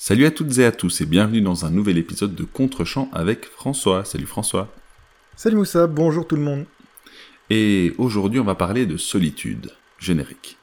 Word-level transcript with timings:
Salut 0.00 0.26
à 0.26 0.30
toutes 0.30 0.56
et 0.58 0.64
à 0.64 0.70
tous 0.70 1.00
et 1.00 1.06
bienvenue 1.06 1.40
dans 1.40 1.64
un 1.64 1.70
nouvel 1.70 1.98
épisode 1.98 2.36
de 2.36 2.44
Contre-champ 2.44 3.10
avec 3.12 3.46
François. 3.46 4.04
Salut 4.04 4.26
François. 4.26 4.72
Salut 5.34 5.56
Moussa, 5.56 5.88
bonjour 5.88 6.24
tout 6.24 6.36
le 6.36 6.42
monde. 6.42 6.66
Et 7.50 7.92
aujourd'hui 7.98 8.38
on 8.38 8.44
va 8.44 8.54
parler 8.54 8.86
de 8.86 8.96
solitude, 8.96 9.72
générique. 9.98 10.56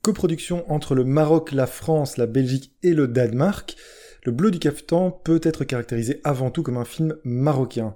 Coproduction 0.00 0.64
entre 0.72 0.94
le 0.94 1.04
Maroc, 1.04 1.52
la 1.52 1.66
France, 1.66 2.16
la 2.16 2.26
Belgique 2.26 2.72
et 2.82 2.94
le 2.94 3.08
Danemark, 3.08 3.76
le 4.24 4.32
Bleu 4.32 4.50
du 4.50 4.58
Caftan 4.58 5.10
peut 5.10 5.40
être 5.42 5.64
caractérisé 5.64 6.20
avant 6.24 6.50
tout 6.50 6.62
comme 6.62 6.78
un 6.78 6.84
film 6.84 7.16
marocain. 7.24 7.94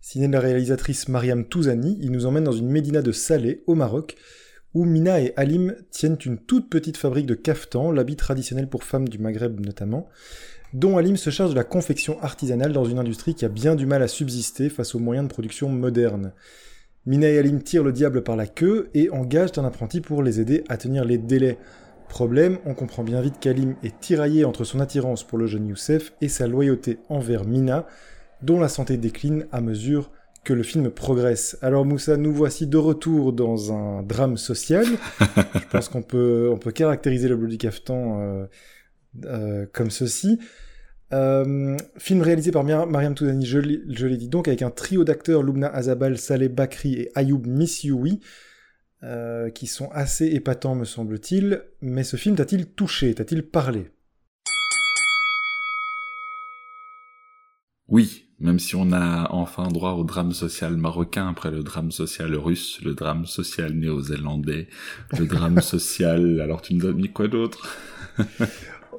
Signé 0.00 0.26
de 0.26 0.32
la 0.32 0.40
réalisatrice 0.40 1.08
Mariam 1.08 1.44
Touzani, 1.44 1.96
il 2.00 2.10
nous 2.10 2.26
emmène 2.26 2.44
dans 2.44 2.52
une 2.52 2.68
médina 2.70 3.02
de 3.02 3.12
Salé, 3.12 3.62
au 3.66 3.74
Maroc, 3.74 4.16
où 4.74 4.84
Mina 4.84 5.20
et 5.20 5.32
Halim 5.36 5.76
tiennent 5.90 6.18
une 6.24 6.38
toute 6.38 6.68
petite 6.68 6.96
fabrique 6.96 7.26
de 7.26 7.34
caftan, 7.34 7.92
l'habit 7.92 8.16
traditionnel 8.16 8.68
pour 8.68 8.82
femmes 8.82 9.08
du 9.08 9.18
Maghreb 9.18 9.60
notamment, 9.60 10.08
dont 10.72 10.96
Halim 10.96 11.16
se 11.16 11.30
charge 11.30 11.50
de 11.50 11.56
la 11.56 11.64
confection 11.64 12.20
artisanale 12.22 12.72
dans 12.72 12.84
une 12.84 12.98
industrie 12.98 13.34
qui 13.34 13.44
a 13.44 13.48
bien 13.48 13.74
du 13.74 13.86
mal 13.86 14.02
à 14.02 14.08
subsister 14.08 14.70
face 14.70 14.94
aux 14.94 15.00
moyens 15.00 15.28
de 15.28 15.32
production 15.32 15.68
modernes. 15.68 16.32
Mina 17.06 17.28
et 17.28 17.38
Halim 17.38 17.62
tirent 17.62 17.84
le 17.84 17.92
diable 17.92 18.22
par 18.22 18.36
la 18.36 18.46
queue 18.46 18.90
et 18.94 19.10
engagent 19.10 19.58
un 19.58 19.64
apprenti 19.64 20.00
pour 20.00 20.22
les 20.22 20.40
aider 20.40 20.64
à 20.68 20.76
tenir 20.76 21.04
les 21.04 21.18
délais. 21.18 21.58
Problème, 22.10 22.58
on 22.66 22.74
comprend 22.74 23.04
bien 23.04 23.20
vite 23.20 23.36
qu'Halim 23.40 23.76
est 23.84 24.00
tiraillé 24.00 24.44
entre 24.44 24.64
son 24.64 24.80
attirance 24.80 25.22
pour 25.22 25.38
le 25.38 25.46
jeune 25.46 25.68
Youssef 25.68 26.12
et 26.20 26.28
sa 26.28 26.48
loyauté 26.48 26.98
envers 27.08 27.44
Mina, 27.44 27.86
dont 28.42 28.58
la 28.58 28.68
santé 28.68 28.96
décline 28.96 29.46
à 29.52 29.60
mesure 29.60 30.10
que 30.42 30.52
le 30.52 30.64
film 30.64 30.90
progresse. 30.90 31.56
Alors 31.62 31.84
Moussa, 31.84 32.16
nous 32.16 32.32
voici 32.32 32.66
de 32.66 32.76
retour 32.76 33.32
dans 33.32 33.72
un 33.72 34.02
drame 34.02 34.38
social. 34.38 34.84
Je 35.20 35.68
pense 35.70 35.88
qu'on 35.88 36.02
peut, 36.02 36.50
on 36.52 36.58
peut 36.58 36.72
caractériser 36.72 37.28
le 37.28 37.36
Bleu 37.36 37.46
du 37.46 37.58
Caftan 37.58 38.20
euh, 38.20 38.46
euh, 39.26 39.66
comme 39.72 39.90
ceci. 39.90 40.40
Euh, 41.12 41.76
film 41.96 42.22
réalisé 42.22 42.50
par 42.50 42.64
Mariam 42.64 43.14
Toudani, 43.14 43.46
je 43.46 43.58
l'ai 43.58 44.16
dit 44.16 44.28
donc, 44.28 44.48
avec 44.48 44.62
un 44.62 44.70
trio 44.70 45.04
d'acteurs, 45.04 45.44
Loubna 45.44 45.68
Azabal, 45.68 46.18
Saleh 46.18 46.48
Bakri 46.48 46.94
et 46.94 47.12
Ayoub 47.14 47.46
Missioui, 47.46 48.20
euh, 49.02 49.50
qui 49.50 49.66
sont 49.66 49.90
assez 49.92 50.26
épatants 50.26 50.74
me 50.74 50.84
semble-t-il. 50.84 51.64
Mais 51.80 52.04
ce 52.04 52.16
film 52.16 52.36
t'a-t-il 52.36 52.66
touché, 52.66 53.14
t'a-t-il 53.14 53.42
parlé? 53.42 53.90
Oui, 57.88 58.26
même 58.38 58.58
si 58.58 58.76
on 58.76 58.92
a 58.92 59.28
enfin 59.32 59.68
droit 59.68 59.92
au 59.92 60.04
drame 60.04 60.32
social 60.32 60.76
marocain 60.76 61.28
après 61.28 61.50
le 61.50 61.62
drame 61.62 61.90
social 61.90 62.34
russe, 62.36 62.80
le 62.84 62.94
drame 62.94 63.26
social 63.26 63.72
néo-zélandais, 63.72 64.68
le 65.18 65.26
drame 65.26 65.60
social... 65.62 66.40
Alors 66.40 66.62
tu 66.62 66.74
nous 66.74 66.86
as 66.86 66.92
mis 66.92 67.10
quoi 67.10 67.28
d'autre? 67.28 67.76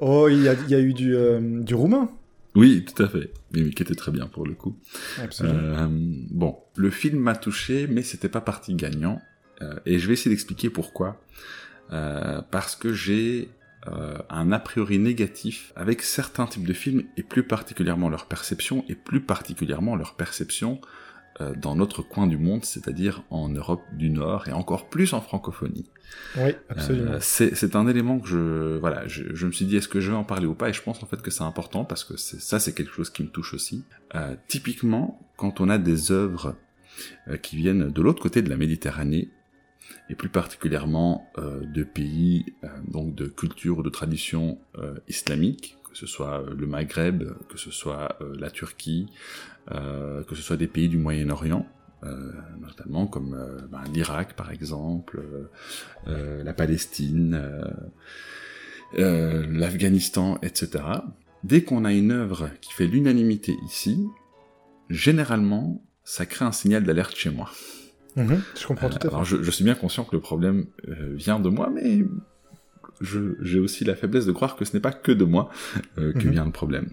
Oh, 0.04 0.28
il 0.28 0.42
y 0.42 0.48
a, 0.48 0.80
eu 0.80 0.94
du, 0.94 1.14
euh, 1.14 1.62
du 1.62 1.76
roumain. 1.76 2.10
Oui, 2.56 2.84
tout 2.84 3.00
à 3.00 3.06
fait. 3.06 3.32
Mais 3.52 3.70
qui 3.70 3.84
était 3.84 3.94
très 3.94 4.10
bien 4.10 4.26
pour 4.26 4.44
le 4.44 4.54
coup. 4.54 4.76
Absolument. 5.22 5.56
Euh, 5.56 5.86
bon, 5.88 6.56
le 6.74 6.90
film 6.90 7.20
m'a 7.20 7.36
touché, 7.36 7.86
mais 7.86 8.02
c'était 8.02 8.28
pas 8.28 8.40
parti 8.40 8.74
gagnant. 8.74 9.22
Euh, 9.62 9.74
et 9.86 9.98
je 9.98 10.06
vais 10.06 10.14
essayer 10.14 10.30
d'expliquer 10.30 10.70
pourquoi. 10.70 11.20
parce 12.50 12.76
que 12.76 12.92
j'ai 12.92 13.48
un 14.30 14.52
a 14.52 14.58
priori 14.60 14.98
négatif 14.98 15.72
avec 15.76 16.02
certains 16.02 16.46
types 16.46 16.66
de 16.66 16.72
films, 16.72 17.02
et 17.16 17.22
plus 17.22 17.42
particulièrement 17.42 18.08
leur 18.08 18.26
perception, 18.26 18.84
et 18.88 18.94
plus 18.94 19.20
particulièrement 19.20 19.96
leur 19.96 20.14
perception 20.14 20.80
euh, 21.40 21.54
dans 21.56 21.74
notre 21.74 22.02
coin 22.02 22.26
du 22.26 22.36
monde, 22.36 22.62
c'est-à-dire 22.62 23.22
en 23.30 23.48
Europe 23.48 23.82
du 23.94 24.10
Nord 24.10 24.48
et 24.48 24.52
encore 24.52 24.90
plus 24.90 25.14
en 25.14 25.22
francophonie. 25.22 25.88
Oui, 26.36 26.50
absolument. 26.68 27.12
Euh, 27.12 27.18
c'est 27.20 27.74
un 27.74 27.88
élément 27.88 28.20
que 28.20 28.28
je, 28.28 28.76
voilà, 28.76 29.08
je, 29.08 29.34
je 29.34 29.46
me 29.46 29.52
suis 29.52 29.64
dit 29.64 29.76
est-ce 29.76 29.88
que 29.88 29.98
je 29.98 30.10
vais 30.10 30.16
en 30.16 30.24
parler 30.24 30.44
ou 30.44 30.54
pas? 30.54 30.68
Et 30.68 30.74
je 30.74 30.82
pense 30.82 31.02
en 31.02 31.06
fait 31.06 31.22
que 31.22 31.30
c'est 31.30 31.42
important 31.42 31.86
parce 31.86 32.04
que 32.04 32.18
ça 32.18 32.60
c'est 32.60 32.74
quelque 32.74 32.92
chose 32.92 33.08
qui 33.08 33.22
me 33.22 33.28
touche 33.28 33.54
aussi. 33.54 33.82
Euh, 34.14 34.34
typiquement, 34.46 35.26
quand 35.38 35.62
on 35.62 35.70
a 35.70 35.78
des 35.78 36.12
œuvres 36.12 36.54
euh, 37.28 37.38
qui 37.38 37.56
viennent 37.56 37.90
de 37.90 38.02
l'autre 38.02 38.22
côté 38.22 38.42
de 38.42 38.50
la 38.50 38.58
Méditerranée 38.58 39.30
et 40.08 40.14
plus 40.14 40.28
particulièrement 40.28 41.30
euh, 41.38 41.64
de 41.64 41.82
pays 41.84 42.54
donc 42.86 43.14
de 43.14 43.26
culture 43.26 43.78
ou 43.78 43.82
de 43.82 43.90
tradition 43.90 44.58
islamique, 45.08 45.76
que 45.90 45.96
ce 45.96 46.06
soit 46.06 46.44
le 46.56 46.66
Maghreb, 46.66 47.24
que 47.48 47.58
ce 47.58 47.70
soit 47.70 48.18
la 48.38 48.50
Turquie, 48.50 49.08
euh, 49.70 50.24
que 50.24 50.34
ce 50.34 50.42
soit 50.42 50.56
des 50.56 50.66
pays 50.66 50.88
du 50.88 50.98
Moyen-Orient, 50.98 51.68
euh, 52.02 52.32
notamment 52.60 53.06
comme 53.06 53.34
euh, 53.34 53.60
ben, 53.70 53.84
l'Irak 53.92 54.34
par 54.34 54.50
exemple, 54.50 55.22
la 56.06 56.52
Palestine, 56.52 57.40
l'Afghanistan, 58.94 60.38
etc. 60.42 60.84
Dès 61.44 61.62
qu'on 61.62 61.84
a 61.84 61.92
une 61.92 62.10
œuvre 62.10 62.50
qui 62.60 62.72
fait 62.72 62.86
l'unanimité 62.86 63.56
ici, 63.64 64.04
généralement, 64.90 65.84
ça 66.02 66.26
crée 66.26 66.44
un 66.44 66.52
signal 66.52 66.82
d'alerte 66.82 67.14
chez 67.14 67.30
moi. 67.30 67.50
Mhm, 68.16 68.42
je 68.60 68.66
comprends 68.66 68.88
tout 68.88 68.96
à 68.96 69.00
fait. 69.00 69.08
Alors 69.08 69.24
je, 69.24 69.42
je, 69.42 69.50
suis 69.50 69.64
bien 69.64 69.74
conscient 69.74 70.04
que 70.04 70.14
le 70.14 70.20
problème 70.20 70.66
vient 70.86 71.40
de 71.40 71.48
moi, 71.48 71.70
mais 71.74 72.04
j'ai 73.00 73.58
aussi 73.58 73.84
la 73.84 73.94
faiblesse 73.94 74.26
de 74.26 74.32
croire 74.32 74.56
que 74.56 74.64
ce 74.64 74.74
n'est 74.74 74.80
pas 74.80 74.92
que 74.92 75.12
de 75.12 75.24
moi 75.24 75.50
que 75.96 76.00
mhm. 76.00 76.30
vient 76.30 76.44
le 76.44 76.52
problème. 76.52 76.90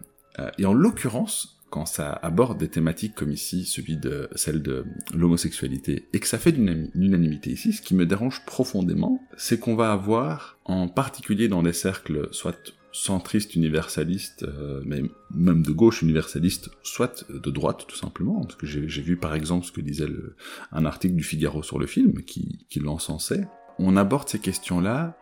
et 0.58 0.66
en 0.66 0.74
l'occurrence, 0.74 1.60
quand 1.70 1.86
ça 1.86 2.12
aborde 2.12 2.58
des 2.58 2.68
thématiques 2.68 3.16
comme 3.16 3.32
ici, 3.32 3.66
celui 3.66 3.98
de 3.98 4.30
celle 4.36 4.62
de 4.62 4.86
l'homosexualité, 5.14 6.08
et 6.14 6.20
que 6.20 6.28
ça 6.28 6.38
fait 6.38 6.52
l'unanimité 6.52 7.52
ici, 7.52 7.74
ce 7.74 7.82
qui 7.82 7.96
me 7.96 8.06
dérange 8.06 8.44
profondément, 8.46 9.22
c'est 9.38 9.60
qu'on 9.60 9.76
va 9.76 9.92
avoir, 9.92 10.58
en 10.66 10.88
particulier 10.88 11.48
dans 11.48 11.64
des 11.64 11.74
cercles 11.74 12.28
soit 12.32 12.74
centristes 12.92 13.56
universalistes, 13.56 14.44
euh, 14.44 14.82
mais 14.86 15.04
même 15.32 15.62
de 15.62 15.72
gauche 15.72 16.02
universaliste, 16.02 16.70
soit 16.84 17.26
de 17.30 17.52
droite 17.52 17.86
tout 17.88 17.96
simplement, 17.96 18.42
parce 18.42 18.56
que 18.56 18.66
j'ai 18.66 19.02
vu 19.02 19.18
par 19.18 19.36
exemple 19.36 19.66
ce 19.66 19.72
que 19.72 19.82
disait 19.82 20.08
le, 20.08 20.36
un 20.72 20.86
article 20.86 21.16
du 21.16 21.24
Figaro 21.24 21.64
sur 21.64 21.80
le 21.80 21.86
film 21.86 22.24
qui, 22.24 22.66
qui 22.70 22.80
l'encensait. 22.80 23.48
On 23.78 23.96
aborde 23.96 24.28
ces 24.28 24.40
questions-là 24.40 25.18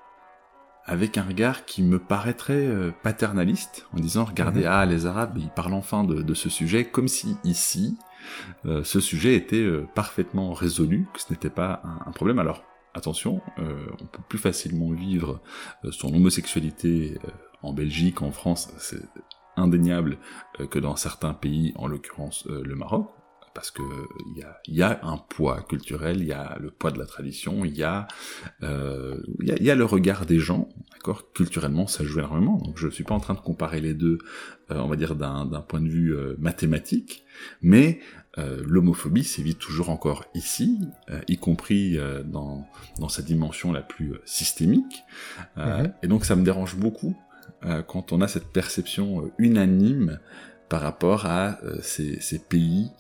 avec 0.88 1.18
un 1.18 1.24
regard 1.24 1.66
qui 1.66 1.84
me 1.84 2.00
paraîtrait 2.00 2.66
euh, 2.66 2.92
paternaliste, 3.04 3.86
en 3.94 4.00
disant 4.00 4.24
regardez, 4.24 4.62
mhm. 4.62 4.68
ah 4.72 4.86
les 4.86 5.06
Arabes, 5.06 5.38
ils 5.38 5.50
parlent 5.50 5.74
enfin 5.74 6.06
de, 6.06 6.34
ce 6.34 6.50
sujet, 6.50 6.86
comme 6.86 7.10
si 7.10 7.36
ici, 7.44 7.98
euh, 8.66 8.84
ce 8.84 9.02
sujet 9.02 9.36
était 9.36 9.58
euh, 9.58 9.86
parfaitement 9.94 10.54
résolu, 10.54 11.06
que 11.14 11.22
ce 11.22 11.32
n'était 11.32 11.50
pas 11.50 11.82
un, 12.06 12.12
problème. 12.12 12.40
Alors 12.40 12.64
attention, 12.94 13.42
on 13.58 14.06
peut 14.08 14.24
plus 14.28 14.40
facilement 14.40 14.90
vivre 14.90 15.40
son 15.92 16.12
homosexualité 16.16 17.20
en 17.62 17.74
Belgique, 17.74 18.22
en 18.22 18.32
France, 18.32 18.70
c'est 18.78 19.02
indéniable 19.56 20.18
que 20.70 20.80
dans 20.80 20.96
certains 20.96 21.34
pays, 21.34 21.74
en 21.76 21.88
l'occurrence 21.88 22.46
le 22.48 22.76
Maroc, 22.76 23.10
parce 23.58 23.72
que 23.72 23.82
il 24.36 24.38
y 24.38 24.44
a, 24.44 24.60
y 24.68 24.84
a, 24.84 25.00
un 25.02 25.18
poids 25.18 25.66
culturel, 25.68 26.18
il 26.22 26.28
y 26.28 26.32
a 26.32 26.60
le 26.62 26.70
poids 26.70 26.92
de 26.92 27.00
la 27.00 27.08
tradition, 27.08 27.66
il 27.66 27.76
y 27.76 27.82
a 27.82 28.08
euh, 28.62 29.18
y, 29.42 29.64
y, 29.64 29.72
a 29.72 29.76
le 29.76 29.84
regard 29.84 30.28
des 30.28 30.38
gens, 30.38 30.70
d'accord? 30.94 31.34
Culturellement, 31.34 31.88
ça 31.88 32.04
joue 32.04 32.20
énormément. 32.20 32.58
Donc 32.58 32.78
je 32.78 32.88
suis 32.88 33.04
pas 33.04 33.16
en 33.16 33.20
train 33.20 33.34
de 33.34 33.40
comparer 33.40 33.82
les 33.82 33.96
deux, 33.96 34.20
euh, 34.70 34.78
on 34.78 34.88
va 34.88 34.96
dire 34.96 35.16
d'un 35.16 35.48
point 35.68 35.82
de 35.82 35.88
vue 35.88 36.16
euh, 36.16 36.36
mathématique, 36.38 37.26
mais 37.64 38.00
euh, 38.38 38.62
l'homophobie 38.64 39.24
sévit 39.24 39.56
toujours 39.56 39.90
encore 39.90 40.26
ici, 40.36 40.80
euh, 41.10 41.20
y 41.28 41.38
compris 41.38 41.98
dans 42.26 42.68
dans 43.00 43.10
sa 43.10 43.24
dimension 43.24 43.72
la 43.72 43.82
plus 43.82 44.14
systémique. 44.24 45.02
Mhm. 45.56 45.94
Et 46.04 46.08
donc 46.08 46.26
ça 46.26 46.36
me 46.36 46.44
dérange 46.44 46.76
beaucoup 46.76 47.18
quand 47.88 48.12
on 48.14 48.22
a 48.22 48.28
cette 48.28 48.48
perception 48.48 49.32
unanime 49.38 50.20
par 50.70 50.82
rapport 50.82 51.26
à 51.26 51.60
euh, 51.64 51.78
ces, 51.82 52.20
ces, 52.20 52.40
pays 52.40 52.92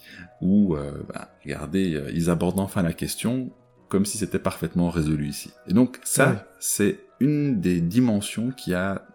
où, 0.42 0.76
euh, 0.76 1.04
bah, 1.14 1.30
regardez, 1.44 1.96
euh, 1.96 2.10
ils 2.14 2.30
abordent 2.30 2.60
enfin 2.60 2.82
la 2.82 2.94
question 2.94 3.52
comme 3.90 4.06
si 4.06 4.18
c'était 4.18 4.40
parfaitement 4.40 4.90
résolu 4.90 5.28
ici. 5.28 5.52
Et 5.68 5.74
donc 5.74 6.00
ça, 6.04 6.48
c'est 6.60 7.00
une 7.20 7.62
des 7.62 7.80
dimensions 7.80 8.52
qui 8.52 8.74
a 8.74 9.06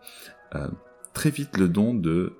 très 1.12 1.29
vite 1.29 1.59
le 1.59 1.69
don 1.69 1.93
de 1.93 2.38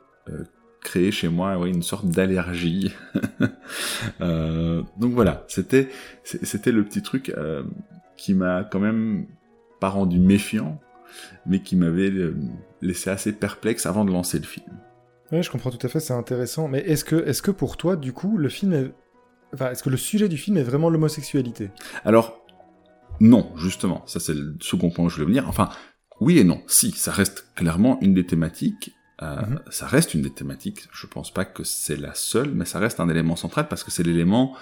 créer 0.81 1.13
chez 1.13 1.29
moi 1.29 1.59
ouais, 1.59 1.69
une 1.69 1.83
sorte 1.83 2.07
d'allergie. 2.07 2.95
donc 4.21 5.13
voilà, 5.13 5.45
c'était 5.47 5.91
c'était 6.25 6.73
le 6.73 6.85
petit 6.85 7.03
truc 7.03 7.35
qui 8.17 8.33
m'a 8.33 8.65
quand 8.65 8.81
même 8.81 9.27
pas 9.79 9.91
rendu 9.91 10.19
méfiant, 10.19 10.81
mais 11.47 11.61
qui 11.61 11.77
m'avait 11.77 12.13
laissé 12.81 13.11
assez 13.11 13.33
perplexe 13.33 13.87
avant 13.87 14.05
de 14.05 14.13
lancer 14.13 14.39
le 14.39 14.45
film. 14.45 14.67
Oui, 15.33 15.43
je 15.43 15.51
comprends 15.51 15.71
tout 15.71 15.85
à 15.85 15.89
fait, 15.89 16.01
c'est 16.01 16.13
intéressant. 16.13 16.69
Mais 16.69 16.81
est-ce 16.81 17.05
que, 17.05 17.17
est 17.27 17.41
que 17.41 17.51
pour 17.51 17.77
toi, 17.77 17.97
du 17.97 18.13
coup, 18.13 18.37
le 18.37 18.49
film 18.49 18.73
est... 18.75 18.93
Enfin, 19.55 19.71
est-ce 19.71 19.83
que 19.83 19.91
le 19.91 19.97
sujet 19.97 20.29
du 20.29 20.37
film 20.37 20.57
est 20.57 20.63
vraiment 20.63 20.91
l'homosexualité? 20.91 21.71
Alors, 22.05 22.43
non, 23.21 23.51
justement. 23.57 24.03
Ça, 24.07 24.21
c'est 24.21 24.35
le 24.35 24.57
second 24.61 24.91
point 24.91 25.07
que 25.07 25.11
je 25.11 25.17
voulais 25.17 25.27
venir. 25.27 25.49
Enfin, 25.49 25.71
oui 26.21 26.39
et 26.39 26.45
non. 26.45 26.63
Si, 26.67 26.91
ça 26.93 27.13
reste 27.13 27.47
clairement 27.55 27.99
une 28.01 28.15
des 28.15 28.27
thématiques, 28.27 28.95
mhm. 29.21 29.61
ça 29.71 29.87
reste 29.87 30.15
une 30.15 30.23
des 30.23 30.33
thématiques. 30.33 30.89
Je 30.93 31.07
pense 31.07 31.33
pas 31.33 31.45
que 31.45 31.65
c'est 31.65 31.97
la 31.97 32.15
seule, 32.15 32.51
mais 32.51 32.65
ça 32.65 32.79
reste 32.79 33.01
un 33.01 33.09
élément 33.09 33.37
central 33.37 33.69
parce 33.69 33.85
que 33.85 33.91
c'est 33.91 34.03
l'élément 34.03 34.55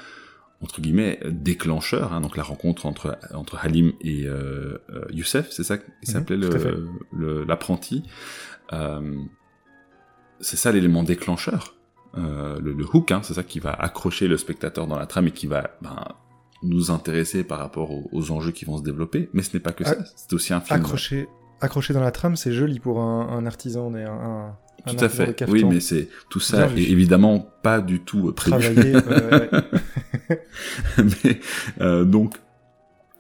entre 0.63 0.81
guillemets 0.81 1.19
déclencheur, 1.27 2.13
hein, 2.13 2.21
donc 2.21 2.37
la 2.37 2.43
rencontre 2.43 2.87
entre 2.87 3.19
entre 3.33 3.57
Halim 3.57 3.93
et 4.01 4.27
euh, 4.27 4.79
Youssef, 5.11 5.51
c'est 5.51 5.65
ça 5.65 5.79
qui 5.79 5.87
s'appelait 6.03 6.37
le 6.37 7.45
l'apprenti. 7.45 8.03
c'est 10.41 10.57
ça 10.57 10.73
l'élément 10.73 11.03
déclencheur, 11.03 11.75
le, 12.15 12.59
le, 12.61 12.85
hook, 12.93 13.11
hein, 13.13 13.21
c'est 13.23 13.35
ça 13.35 13.43
qui 13.43 13.61
va 13.61 13.73
accrocher 13.73 14.29
le 14.29 14.37
spectateur 14.37 14.87
dans 14.87 14.99
la 14.99 15.07
trame 15.07 15.29
et 15.29 15.33
qui 15.33 15.47
va 15.47 15.71
ben, 15.83 15.97
nous 16.63 16.91
intéresser 16.91 17.45
par 17.45 17.59
rapport 17.59 17.91
aux, 18.13 18.31
enjeux 18.31 18.53
qui 18.53 18.65
vont 18.65 18.79
se 18.79 18.83
développer, 18.83 19.31
mais 19.33 19.43
ce 19.43 19.55
n'est 19.55 19.61
pas 19.61 19.73
que 19.73 19.85
ça, 19.85 19.97
c'est 20.17 20.33
aussi 20.33 20.53
un 20.53 20.61
film. 20.61 20.81
Accroché, 20.81 21.29
accroché 21.61 21.93
dans 21.95 22.01
la 22.01 22.11
trame, 22.11 22.37
c'est 22.37 22.53
joli 22.53 22.81
pour 22.81 23.01
un, 23.01 23.47
artisan, 23.47 23.93
un, 23.95 24.07
un, 24.07 24.95
tout 24.95 25.05
à 25.05 25.09
fait. 25.09 25.45
Oui, 25.49 25.65
mais 25.65 25.81
c'est 25.81 26.09
tout 26.29 26.41
ça 26.41 26.69
est 26.69 26.83
évidemment 26.83 27.41
pas 27.63 27.81
du 27.81 28.01
tout 28.01 28.33
prévu. 28.33 28.95
mais 30.99 31.41
euh, 31.81 32.05
donc 32.05 32.37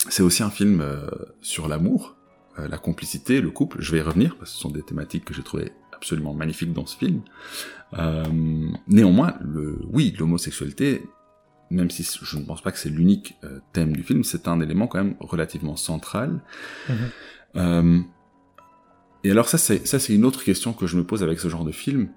c'est 0.08 0.22
aussi 0.22 0.42
un 0.42 0.50
film 0.50 0.80
euh, 0.80 1.06
sur 1.40 1.68
l'amour, 1.68 2.16
euh, 2.58 2.68
la 2.68 2.78
complicité, 2.78 3.40
le 3.40 3.50
couple. 3.50 3.78
Je 3.80 3.92
vais 3.92 3.98
y 3.98 4.02
revenir 4.02 4.36
parce 4.36 4.50
que 4.50 4.56
ce 4.56 4.62
sont 4.62 4.70
des 4.70 4.82
thématiques 4.82 5.24
que 5.24 5.34
j'ai 5.34 5.42
trouvées 5.42 5.72
absolument 5.92 6.32
magnifiques 6.32 6.72
dans 6.72 6.86
ce 6.86 6.96
film. 6.96 7.20
néanmoins, 8.88 9.34
le 9.40 9.80
oui, 9.92 10.14
l'homosexualité 10.18 11.02
même 11.70 11.90
si 11.90 12.06
je 12.22 12.36
ne 12.36 12.44
pense 12.44 12.62
pas 12.62 12.72
que 12.72 12.78
c'est 12.78 12.90
l'unique 12.90 13.36
euh, 13.44 13.60
thème 13.72 13.92
du 13.94 14.02
film, 14.02 14.24
c'est 14.24 14.48
un 14.48 14.60
élément 14.60 14.86
quand 14.86 15.02
même 15.02 15.14
relativement 15.20 15.76
central. 15.76 16.40
Mhm. 16.88 18.04
Et 19.22 19.30
alors 19.30 19.48
ça, 19.48 19.58
c'est 19.58 19.86
ça, 19.86 19.98
c'est 19.98 20.14
une 20.14 20.24
autre 20.24 20.44
question 20.44 20.72
que 20.72 20.86
je 20.86 20.96
me 20.96 21.04
pose 21.04 21.22
avec 21.22 21.40
ce 21.40 21.48
genre 21.48 21.64
de 21.64 21.72
film. 21.72 22.08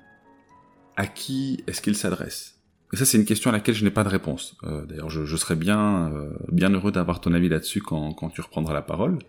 À 0.95 1.07
qui 1.07 1.63
est-ce 1.67 1.81
qu'il 1.81 1.95
s'adresse? 1.95 2.62
Ça, 2.97 3.05
c'est 3.05 3.17
une 3.17 3.25
question 3.25 3.49
à 3.49 3.53
laquelle 3.53 3.75
je 3.75 3.83
n'ai 3.83 3.91
pas 3.91 4.03
de 4.03 4.09
réponse. 4.09 4.55
Euh, 4.63 4.85
D'ailleurs, 4.85 5.09
je, 5.09 5.25
je, 5.25 5.35
serais 5.35 5.55
bien, 5.55 6.11
euh, 6.13 6.29
bien 6.51 6.69
heureux 6.69 6.91
d'avoir 6.91 7.21
ton 7.21 7.33
avis 7.33 7.49
là-dessus 7.49 7.81
quand, 7.81 8.13
quand 8.13 8.29
tu 8.29 8.41
reprendras 8.41 8.73
la 8.73 8.81
parole. 8.81 9.19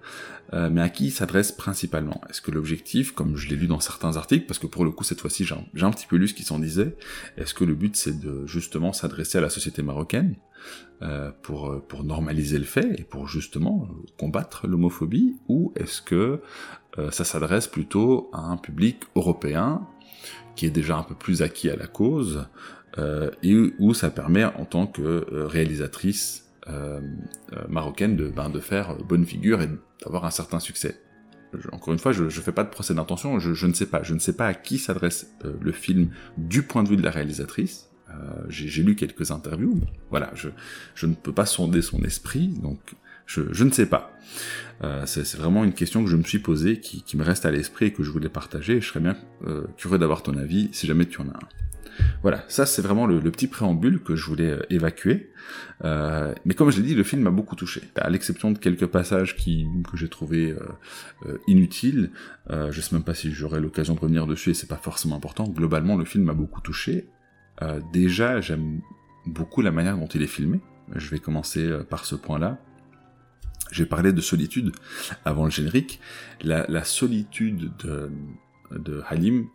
Euh, 0.52 0.68
mais 0.70 0.82
à 0.82 0.88
qui 0.88 1.10
s'adresse 1.10 1.52
principalement? 1.52 2.20
Est-ce 2.28 2.40
que 2.40 2.50
l'objectif, 2.50 3.12
comme 3.12 3.36
je 3.36 3.48
l'ai 3.48 3.56
lu 3.56 3.66
dans 3.66 3.80
certains 3.80 4.16
articles, 4.16 4.46
parce 4.46 4.58
que 4.58 4.66
pour 4.66 4.84
le 4.84 4.90
coup, 4.90 5.04
cette 5.04 5.20
fois-ci, 5.20 5.44
j'ai 5.44 5.84
un, 5.84 5.90
petit 5.90 6.06
peu 6.06 6.16
lu 6.16 6.28
ce 6.28 6.34
qui 6.34 6.42
s'en 6.42 6.58
disait, 6.58 6.96
est-ce 7.36 7.54
que 7.54 7.64
le 7.64 7.74
but, 7.74 7.96
c'est 7.96 8.20
de 8.20 8.46
justement 8.46 8.92
s'adresser 8.92 9.38
à 9.38 9.40
la 9.40 9.50
société 9.50 9.82
marocaine 9.82 10.36
euh, 11.02 11.30
pour, 11.42 11.82
pour 11.88 12.04
normaliser 12.04 12.58
le 12.58 12.64
fait 12.64 12.98
et 12.98 13.04
pour 13.04 13.28
justement 13.28 13.88
combattre 14.18 14.66
l'homophobie 14.66 15.36
Ou 15.48 15.72
est-ce 15.76 16.00
que 16.00 16.40
euh, 16.98 17.10
ça 17.10 17.24
s'adresse 17.24 17.66
plutôt 17.66 18.30
à 18.32 18.40
un 18.40 18.56
public 18.56 19.00
européen 19.16 19.86
qui 20.54 20.66
est 20.66 20.70
déjà 20.70 20.96
un 20.96 21.02
peu 21.02 21.14
plus 21.14 21.42
acquis 21.42 21.68
à 21.68 21.76
la 21.76 21.88
cause, 21.88 22.36
euh, 22.38 22.46
et 22.98 23.54
où 23.78 23.94
ça 23.94 24.10
permet 24.10 24.44
en 24.44 24.64
tant 24.64 24.86
que 24.86 25.02
euh, 25.02 25.46
réalisatrice 25.46 26.44
euh, 26.68 27.00
marocaine 27.68 28.16
de, 28.16 28.28
ben, 28.28 28.50
de 28.50 28.60
faire 28.60 28.96
bonne 28.96 29.26
figure 29.26 29.60
et 29.62 29.68
d'avoir 30.02 30.24
un 30.24 30.30
certain 30.30 30.60
succès. 30.60 31.00
encore 31.72 31.92
une 31.92 31.98
fois, 31.98 32.12
je 32.12 32.24
ne 32.24 32.30
fais 32.30 32.52
pas 32.52 32.64
de 32.64 32.70
procès 32.70 32.94
d'intention, 32.94 33.38
je, 33.38 33.52
je, 33.52 33.66
ne 33.66 33.72
sais 33.72 33.86
pas. 33.86 34.02
Je 34.02 34.14
ne 34.14 34.18
sais 34.18 34.34
pas 34.34 34.46
à 34.46 34.54
qui 34.54 34.78
s'adresse 34.78 35.34
le 35.60 35.72
film 35.72 36.10
du 36.38 36.62
point 36.62 36.82
de 36.82 36.88
vue 36.88 36.96
de 36.96 37.02
la 37.02 37.10
réalisatrice. 37.10 37.90
J'ai 38.48 38.84
lu 38.84 38.94
quelques 38.94 39.32
interviews, 39.32 39.80
voilà, 40.10 40.30
je, 40.36 40.48
je 40.94 41.06
ne 41.06 41.14
peux 41.14 41.32
pas 41.32 41.46
sonder 41.46 41.82
son 41.82 42.00
esprit, 42.04 42.46
donc 42.46 42.78
je, 43.26 43.42
je 43.52 43.64
ne 43.64 43.70
sais 43.70 43.86
pas. 43.86 44.12
Euh, 44.82 45.04
c'est 45.06 45.36
vraiment 45.36 45.64
une 45.64 45.72
question 45.72 46.04
que 46.04 46.10
je 46.10 46.16
me 46.16 46.22
suis 46.22 46.38
posée, 46.38 46.80
qui, 46.80 47.02
qui 47.02 47.16
me 47.16 47.22
reste 47.22 47.46
à 47.46 47.50
l'esprit 47.50 47.86
et 47.86 47.92
que 47.92 48.02
je 48.02 48.10
voulais 48.10 48.28
partager. 48.28 48.80
je 48.80 48.88
serais 48.88 49.00
bien 49.00 49.16
euh, 49.46 49.66
curieux 49.76 49.98
d'avoir 49.98 50.22
ton 50.22 50.36
avis 50.36 50.68
si 50.72 50.86
jamais 50.86 51.06
tu 51.06 51.20
en 51.20 51.28
as 51.28 51.36
un. 51.36 51.63
Voilà, 52.22 52.44
ça 52.48 52.66
c'est 52.66 52.82
vraiment 52.82 53.06
le, 53.06 53.20
petit 53.30 53.46
préambule 53.46 54.02
que 54.02 54.16
je 54.16 54.26
voulais 54.26 54.50
euh, 54.50 54.62
évacuer. 54.70 55.30
Euh, 55.84 56.34
mais 56.44 56.54
comme 56.54 56.70
je 56.70 56.78
l'ai 56.78 56.86
dit, 56.86 56.94
le 56.94 57.02
film 57.02 57.22
m'a 57.22 57.30
beaucoup 57.30 57.56
touché. 57.56 57.82
À 57.96 58.10
l'exception 58.10 58.50
de 58.50 58.58
quelques 58.58 58.86
passages 58.86 59.36
qui, 59.36 59.66
que 59.90 59.96
j'ai 59.96 60.08
trouvé 60.08 60.56
euh, 61.26 61.38
inutiles, 61.46 62.10
je 62.48 62.80
sais 62.80 62.94
même 62.94 63.04
pas 63.04 63.14
si 63.14 63.32
j'aurai 63.32 63.60
l'occasion 63.60 63.94
de 63.94 64.00
revenir 64.00 64.26
dessus 64.26 64.50
et 64.50 64.54
c'est 64.54 64.68
pas 64.68 64.76
forcément 64.76 65.16
important. 65.16 65.48
Globalement, 65.48 65.96
le 65.96 66.04
film 66.04 66.24
m'a 66.24 66.34
beaucoup 66.34 66.60
touché. 66.60 67.08
déjà, 67.92 68.40
j'aime 68.40 68.80
beaucoup 69.26 69.62
la 69.62 69.70
manière 69.70 69.96
dont 69.96 70.06
il 70.06 70.22
est 70.22 70.26
filmé. 70.28 70.60
Je 70.94 71.08
vais 71.08 71.18
commencer 71.18 71.70
par 71.88 72.04
ce 72.04 72.14
point-là. 72.14 72.58
J'ai 73.72 73.86
parlé 73.86 74.12
de 74.12 74.20
solitude 74.20 74.72
avant 75.24 75.44
le 75.44 75.50
générique. 75.50 76.00
La, 76.42 76.66
la 76.68 76.84
solitude 76.84 77.72
de, 77.78 78.10
de 78.70 79.02
Halim 79.08 79.46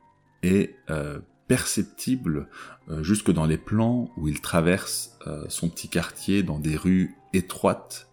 est 0.44 0.76
euh, 0.90 1.20
perceptible 1.50 2.48
euh, 2.90 3.04
jusque 3.04 3.32
dans 3.32 3.46
les 3.46 3.58
plans 3.58 4.12
où 4.16 4.30
il 4.30 4.40
traverse 4.40 5.18
euh, 5.28 5.44
son 5.50 5.68
petit 5.68 5.90
quartier 5.90 6.44
dans 6.44 6.60
des 6.60 6.78
rues 6.78 7.18
étroites, 7.34 8.08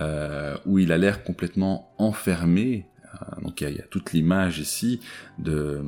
euh, 0.00 0.56
où 0.66 0.78
il 0.78 0.92
a 0.92 0.98
l'air 0.98 1.24
complètement 1.24 1.92
enfermé. 1.98 2.86
donc 3.42 3.62
il 3.62 3.70
y, 3.70 3.80
a 3.80 3.86
toute 3.86 4.12
l'image 4.12 4.58
ici 4.58 5.00
de, 5.38 5.82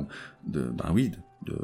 de 0.45 0.63
ben 0.63 0.89
oui, 0.91 1.11
de, 1.43 1.57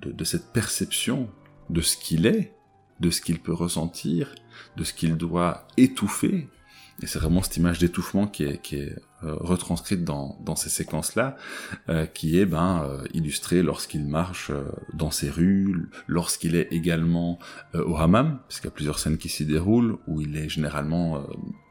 de, 0.00 0.24
cette 0.24 0.52
perception 0.52 1.28
de 1.68 1.82
ce 1.82 1.96
qu'il 1.96 2.26
est, 2.26 2.54
de 3.00 3.10
ce 3.10 3.20
qu'il 3.20 3.38
peut 3.38 3.52
ressentir, 3.52 4.34
de 4.76 4.84
ce 4.84 4.94
qu'il 4.94 5.16
doit 5.16 5.68
étouffer 5.76 6.48
et 7.02 7.06
c'est 7.06 7.18
vraiment 7.18 7.42
cette 7.42 7.56
image 7.56 7.78
d'étouffement 7.78 8.26
qui 8.26 8.44
est, 8.44 8.58
qui 8.58 8.76
est 8.76 8.96
retranscrite 9.22 10.04
dans, 10.04 10.38
dans 10.44 10.56
ces 10.56 10.68
séquences-là, 10.68 11.36
euh, 11.88 12.06
qui 12.06 12.38
est 12.38 12.46
ben, 12.46 12.84
euh, 12.84 13.04
illustrée 13.14 13.62
lorsqu'il 13.62 14.06
marche 14.06 14.50
dans 14.94 15.10
ces 15.10 15.30
rues, 15.30 15.88
lorsqu'il 16.06 16.56
est 16.56 16.68
également 16.70 17.38
au 17.74 17.96
hammam, 17.96 18.40
puisqu'il 18.48 18.66
y 18.66 18.68
a 18.68 18.72
plusieurs 18.72 18.98
scènes 18.98 19.18
qui 19.18 19.28
s'y 19.28 19.46
déroulent, 19.46 19.98
où 20.06 20.20
il 20.20 20.36
est 20.36 20.48
généralement 20.48 21.26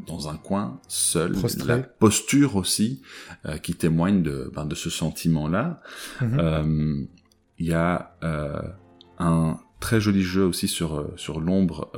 dans 0.08 0.30
un 0.30 0.38
coin, 0.38 0.80
seul. 0.88 1.36
La 1.66 1.78
posture 1.80 2.56
aussi, 2.56 3.02
qui 3.64 3.76
témoigne 3.76 4.24
de, 4.24 4.52
ben, 4.54 4.66
de 4.66 4.76
ce 4.76 4.90
sentiment-là. 4.90 5.82
Mhm. 6.22 7.08
Il 7.60 7.66
y 7.68 7.74
a 7.74 8.16
un 9.20 9.60
très 9.80 10.00
joli 10.00 10.24
jeu 10.24 10.46
aussi 10.46 10.68
sur 10.68 11.12
sur 11.16 11.40
l'ombre, 11.40 11.92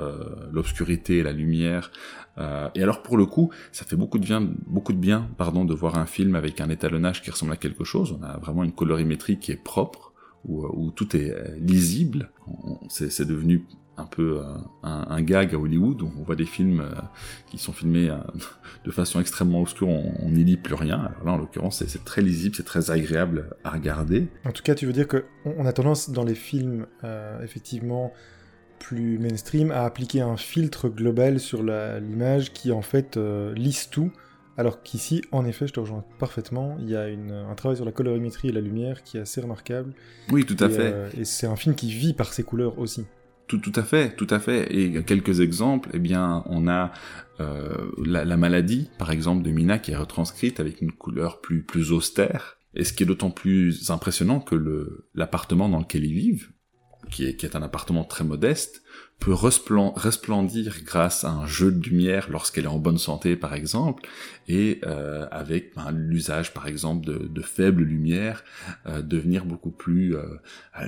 l'obscurité 0.51 1.17
et 1.17 1.23
la 1.23 1.31
lumière 1.31 1.91
euh, 2.37 2.69
et 2.75 2.83
alors 2.83 3.03
pour 3.03 3.17
le 3.17 3.25
coup, 3.25 3.51
ça 3.71 3.85
fait 3.85 3.95
beaucoup 3.95 4.19
de 4.19 4.25
bien, 4.25 4.47
beaucoup 4.67 4.93
de 4.93 4.97
bien, 4.97 5.29
pardon, 5.37 5.65
de 5.65 5.73
voir 5.73 5.97
un 5.97 6.05
film 6.05 6.35
avec 6.35 6.61
un 6.61 6.69
étalonnage 6.69 7.21
qui 7.21 7.31
ressemble 7.31 7.51
à 7.53 7.57
quelque 7.57 7.83
chose. 7.83 8.17
On 8.19 8.23
a 8.23 8.37
vraiment 8.37 8.63
une 8.63 8.71
colorimétrie 8.71 9.37
qui 9.37 9.51
est 9.51 9.63
propre, 9.63 10.13
où, 10.45 10.65
où 10.65 10.91
tout 10.91 11.15
est 11.15 11.31
euh, 11.31 11.55
lisible. 11.59 12.29
C'est 12.89 13.25
devenu 13.25 13.65
un 13.95 14.05
peu 14.05 14.39
euh, 14.39 14.57
un, 14.81 15.21
gag 15.21 15.53
à 15.53 15.57
Hollywood 15.59 16.01
où 16.01 16.11
on 16.17 16.23
voit 16.23 16.35
des 16.35 16.45
films 16.45 16.81
euh, 16.81 16.95
qui 17.47 17.59
sont 17.59 17.73
filmés 17.73 18.11
de 18.83 18.91
façon 18.91 19.19
extrêmement 19.19 19.61
obscure, 19.61 19.87
on 19.87 20.29
n'y 20.29 20.43
lit 20.43 20.57
plus 20.57 20.73
rien. 20.73 20.97
Alors 20.97 21.25
là, 21.25 21.31
en 21.33 21.37
l'occurrence, 21.37 21.83
c'est 21.85 22.03
très 22.03 22.21
lisible, 22.21 22.55
c'est 22.55 22.65
très 22.65 22.89
agréable 22.89 23.55
à 23.63 23.69
regarder. 23.69 24.27
En 24.45 24.51
tout 24.51 24.63
cas, 24.63 24.73
tu 24.73 24.87
veux 24.87 24.93
dire 24.93 25.07
que 25.07 25.25
on 25.45 25.65
a 25.65 25.73
tendance 25.73 26.09
dans 26.09 26.23
les 26.23 26.35
films, 26.35 26.87
effectivement, 27.43 28.11
plus 28.79 29.17
mainstream 29.17 29.71
à 29.71 29.83
appliquer 29.85 30.21
un 30.21 30.37
filtre 30.37 30.89
global 30.89 31.39
sur 31.39 31.63
l'image 31.63 32.53
qui 32.53 32.71
en 32.71 32.81
fait 32.81 33.17
euh, 33.17 33.53
lisse 33.53 33.89
tout. 33.89 34.11
Alors 34.55 34.83
qu'ici, 34.83 35.23
en 35.31 35.45
effet, 35.45 35.67
je 35.67 35.73
te 35.73 35.79
rejoins 35.79 36.03
parfaitement, 36.19 36.77
il 36.79 36.89
y 36.89 36.95
a 36.95 37.07
une, 37.07 37.31
un 37.31 37.55
travail 37.55 37.75
sur 37.75 37.85
la 37.85 37.91
colorimétrie 37.91 38.49
et 38.49 38.51
la 38.51 38.61
lumière 38.61 39.03
qui 39.03 39.17
est 39.17 39.21
assez 39.21 39.41
remarquable. 39.41 39.93
Oui, 40.31 40.45
tout 40.45 40.57
à 40.59 40.69
fait. 40.69 40.93
Euh, 40.93 41.09
et 41.17 41.25
c'est 41.25 41.47
un 41.47 41.55
film 41.55 41.73
qui 41.73 41.91
vit 41.91 42.13
par 42.13 42.31
ses 42.33 42.43
couleurs 42.43 42.77
aussi. 42.77 43.05
Tout, 43.47 43.57
tout, 43.57 43.73
à 43.75 43.83
fait, 43.83 44.15
tout 44.15 44.27
à 44.29 44.39
fait. 44.39 44.73
Et 44.73 45.03
quelques 45.03 45.41
exemples, 45.41 45.89
eh 45.93 45.99
bien, 45.99 46.43
on 46.45 46.67
a 46.67 46.91
euh, 47.39 47.91
la, 48.05 48.25
la, 48.25 48.37
maladie, 48.37 48.89
par 48.97 49.11
exemple, 49.11 49.43
de 49.43 49.51
Mina, 49.51 49.79
qui 49.79 49.91
est 49.91 49.95
retranscrite 49.95 50.59
avec 50.59 50.81
une 50.81 50.91
couleur 50.91 51.41
plus, 51.41 51.63
plus 51.63 51.91
austère. 51.91 52.57
Et 52.75 52.83
ce 52.83 52.93
qui 52.93 53.03
est 53.03 53.05
d'autant 53.05 53.31
plus 53.31 53.91
impressionnant 53.91 54.39
que 54.39 55.03
l'appartement 55.13 55.69
dans 55.69 55.79
lequel 55.79 56.05
ils 56.05 56.13
vivent, 56.13 56.49
qui 57.13 57.27
est, 57.27 57.35
qui 57.35 57.45
est 57.45 57.55
un 57.55 57.61
appartement 57.61 58.03
très 58.03 58.23
modeste, 58.23 58.83
peut 59.19 59.33
resplendir 59.95 60.75
grâce 60.83 61.23
à 61.23 61.29
un 61.29 61.45
jeu 61.45 61.71
de 61.71 61.81
lumière 61.81 62.27
lorsqu'elle 62.29 62.65
est 62.65 62.67
en 62.67 62.77
bonne 62.77 62.97
santé, 62.97 63.37
par 63.37 63.53
exemple, 63.53 64.03
et 64.49 64.81
euh, 64.85 65.27
avec 65.31 65.73
ben, 65.75 65.91
l'usage, 65.91 66.53
par 66.53 66.67
exemple, 66.67 67.05
de, 67.05 67.27
de 67.27 67.41
faibles 67.41 67.83
lumières, 67.83 68.43
euh, 68.85 69.01
devenir 69.01 69.45
beaucoup 69.45 69.71
plus, 69.71 70.17
euh, 70.17 70.25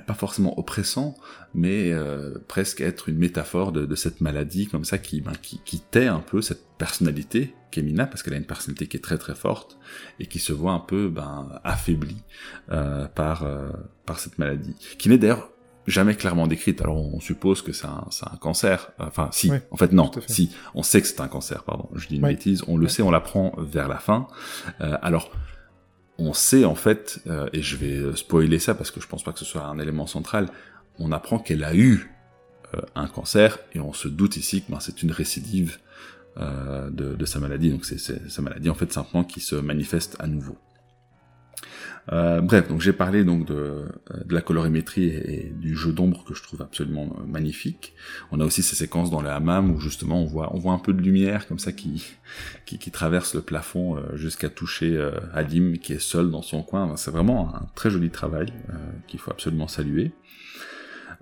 pas 0.06 0.16
forcément 0.16 0.60
oppressant, 0.60 1.16
mais 1.54 1.94
euh, 1.94 2.34
presque 2.50 2.82
être 2.82 3.08
une 3.08 3.18
métaphore 3.18 3.72
de, 3.72 3.86
de, 3.86 3.96
cette 3.96 4.20
maladie 4.20 4.68
comme 4.68 4.84
ça 4.84 4.98
qui, 4.98 5.22
ben, 5.22 5.34
qui, 5.42 5.62
qui 5.64 5.80
tait 5.80 6.08
un 6.08 6.20
peu 6.20 6.42
cette 6.42 6.66
personnalité 6.78 7.54
qu'Emina, 7.72 8.06
parce 8.06 8.22
qu'elle 8.22 8.34
a 8.34 8.38
une 8.38 8.46
personnalité 8.46 8.88
qui 8.88 8.98
est 8.98 9.02
très 9.02 9.18
très 9.18 9.36
forte 9.36 9.78
et 10.20 10.26
qui 10.26 10.40
se 10.40 10.52
voit 10.52 10.74
un 10.74 10.80
peu 10.80 11.08
ben, 11.08 11.62
affaiblie 11.64 12.22
euh, 12.70 13.08
par, 13.08 13.48
par 14.06 14.20
cette 14.20 14.40
maladie, 14.40 14.76
qui 14.98 15.08
n'est 15.08 15.18
d'ailleurs 15.18 15.55
jamais 15.88 16.16
clairement 16.16 16.48
décrite. 16.48 16.82
Alors 16.82 16.98
on 16.98 17.20
suppose 17.20 17.62
que 17.62 17.72
c'est 17.72 17.88
un, 17.88 18.08
un, 18.32 18.38
cancer. 18.38 18.92
Enfin, 19.00 19.30
si. 19.32 19.52
en 19.72 19.78
fait, 19.78 19.92
non. 19.92 20.12
Si. 20.28 20.52
On 20.74 20.84
sait 20.84 21.02
que 21.02 21.08
c'est 21.08 21.22
un 21.22 21.28
cancer. 21.28 21.64
Pardon. 21.64 21.90
Je 21.96 22.08
dis 22.08 22.16
une 22.18 22.22
bêtise. 22.22 22.64
On 22.68 22.78
le 22.78 22.88
sait. 22.88 23.02
On 23.02 23.12
l'apprend 23.12 23.54
vers 23.58 23.88
la 23.88 23.98
fin. 23.98 24.28
Euh, 24.82 24.98
alors, 25.02 25.32
on 26.18 26.34
sait 26.34 26.66
en 26.66 26.76
fait, 26.76 27.20
euh, 27.28 27.50
et 27.54 27.62
je 27.62 27.76
vais 27.76 28.16
spoiler 28.16 28.60
ça 28.60 28.74
parce 28.74 28.92
que 28.92 29.02
je 29.02 29.08
pense 29.08 29.24
pas 29.24 29.32
que 29.32 29.40
ce 29.40 29.46
soit 29.46 29.66
un 29.66 29.80
élément 29.80 30.08
central, 30.08 30.50
on 31.00 31.12
apprend 31.12 31.40
qu'elle 31.40 31.64
a 31.64 31.76
eu 31.76 32.10
euh, 32.74 32.82
un 32.96 33.08
cancer 33.08 33.60
et 33.74 33.80
on 33.80 33.94
se 33.94 34.08
doute 34.08 34.38
ici 34.38 34.64
que 34.64 34.72
ben, 34.72 34.80
c'est 34.80 35.04
une 35.04 35.12
récidive 35.12 35.78
euh, 36.38 36.90
de, 36.90 37.16
de, 37.16 37.26
sa 37.26 37.40
maladie. 37.40 37.70
Donc 37.70 37.86
c'est 37.86 38.00
sa 38.00 38.42
maladie 38.42 38.70
en 38.70 38.76
fait 38.76 38.92
simplement 38.92 39.24
qui 39.24 39.40
se 39.40 39.56
manifeste 39.56 40.16
à 40.20 40.28
nouveau. 40.28 40.58
Euh, 42.12 42.40
bref, 42.40 42.68
donc 42.68 42.82
j'ai 42.82 42.94
parlé 42.94 43.24
donc 43.24 43.48
de, 43.48 43.86
de, 44.26 44.34
la 44.36 44.42
colorimétrie 44.42 45.08
et, 45.08 45.52
du 45.56 45.76
jeu 45.76 45.92
d'ombre 45.92 46.24
que 46.24 46.36
je 46.36 46.44
trouve 46.44 46.62
absolument 46.62 47.16
euh, 47.20 47.26
magnifique. 47.26 47.94
On 48.32 48.40
a 48.40 48.46
aussi 48.46 48.62
ces 48.62 48.76
séquences 48.76 49.10
dans 49.10 49.22
le 49.22 49.30
hammam 49.30 49.72
où 49.72 49.80
justement 49.80 50.22
on 50.22 50.26
voit 50.26 50.56
on 50.56 50.60
voit 50.60 50.74
un 50.74 50.80
peu 50.80 50.94
de 50.94 51.02
lumière 51.02 51.48
comme 51.48 51.58
ça 51.58 51.72
qui 51.72 52.06
qui, 52.66 52.78
qui 52.78 52.92
traverse 52.92 53.34
le 53.34 53.42
plafond 53.42 53.98
euh, 53.98 54.16
jusqu'à 54.16 54.50
toucher 54.50 54.96
euh, 54.96 55.12
Adim 55.34 55.74
qui 55.82 55.94
est 55.94 56.00
seul 56.00 56.30
dans 56.30 56.44
son 56.44 56.62
coin. 56.62 56.96
C'est 56.96 57.12
vraiment 57.12 57.56
un 57.56 57.68
très 57.74 57.90
joli 57.90 58.12
travail 58.12 58.54
qu'il 59.08 59.20
faut 59.20 59.32
absolument 59.32 59.68
saluer. 59.68 60.12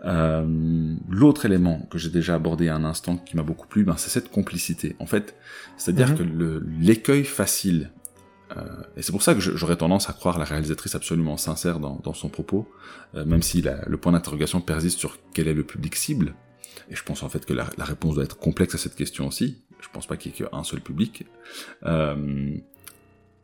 Euh, 0.06 0.96
L'autre 1.10 1.46
élément 1.46 1.88
que 1.90 1.98
j'ai 1.98 2.10
déjà 2.10 2.36
abordé 2.36 2.68
à 2.68 2.76
un 2.76 2.84
instant 2.84 3.18
qui 3.18 3.38
m'a 3.38 3.44
beaucoup 3.44 3.68
plu, 3.68 3.84
ben, 3.84 3.96
c'est 3.98 4.10
cette 4.10 4.30
complicité. 4.30 4.96
En 5.00 5.06
fait, 5.06 5.36
c'est-à-dire 5.78 6.10
mm 6.10 6.14
-hmm. 6.14 6.18
que 6.18 6.64
l'écueil 6.80 7.24
facile 7.24 7.82
euh, 7.84 8.03
et 8.96 9.02
c'est 9.02 9.12
pour 9.12 9.24
ça 9.24 9.34
que 9.34 9.40
j'aurais 9.40 9.78
tendance 9.78 10.10
à 10.10 10.14
croire 10.14 10.38
la 10.38 10.46
réalisatrice 10.46 10.96
absolument 10.96 11.38
sincère 11.38 11.80
dans, 11.80 12.14
son 12.14 12.30
propos, 12.30 12.70
euh, 13.16 13.26
même 13.26 13.42
si 13.42 13.62
le 13.62 13.98
point 13.98 14.12
d'interrogation 14.12 14.62
persiste 14.62 15.00
sur 15.00 15.18
quel 15.34 15.48
est 15.48 15.54
le 15.54 15.64
public 15.64 15.96
cible. 15.96 16.36
Et 16.90 16.96
je 16.96 17.04
pense 17.04 17.24
en 17.24 17.30
fait 17.30 17.46
que 17.46 17.54
la, 17.54 17.66
réponse 17.80 18.16
doit 18.16 18.24
être 18.24 18.38
complexe 18.38 18.76
à 18.76 18.78
cette 18.78 18.96
question 18.96 19.28
aussi. 19.28 19.64
Je 19.80 19.88
pense 19.92 20.08
pas 20.08 20.18
qu'il 20.18 20.32
y 20.32 20.36
ait 20.36 20.46
qu'un 20.46 20.64
seul 20.64 20.82
public. 20.82 21.26
Euh, 21.86 22.56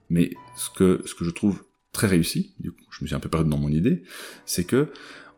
mais 0.10 0.32
ce 0.56 0.70
que, 0.70 1.04
je 1.06 1.30
trouve 1.32 1.64
très 1.92 2.08
réussi, 2.08 2.54
du 2.60 2.72
coup, 2.72 2.86
je 2.92 3.04
me 3.04 3.08
suis 3.08 3.16
un 3.16 3.20
peu 3.20 3.30
perdu 3.30 3.50
dans 3.50 3.58
mon 3.58 3.70
idée, 3.70 4.04
c'est 4.46 4.64
que 4.64 4.92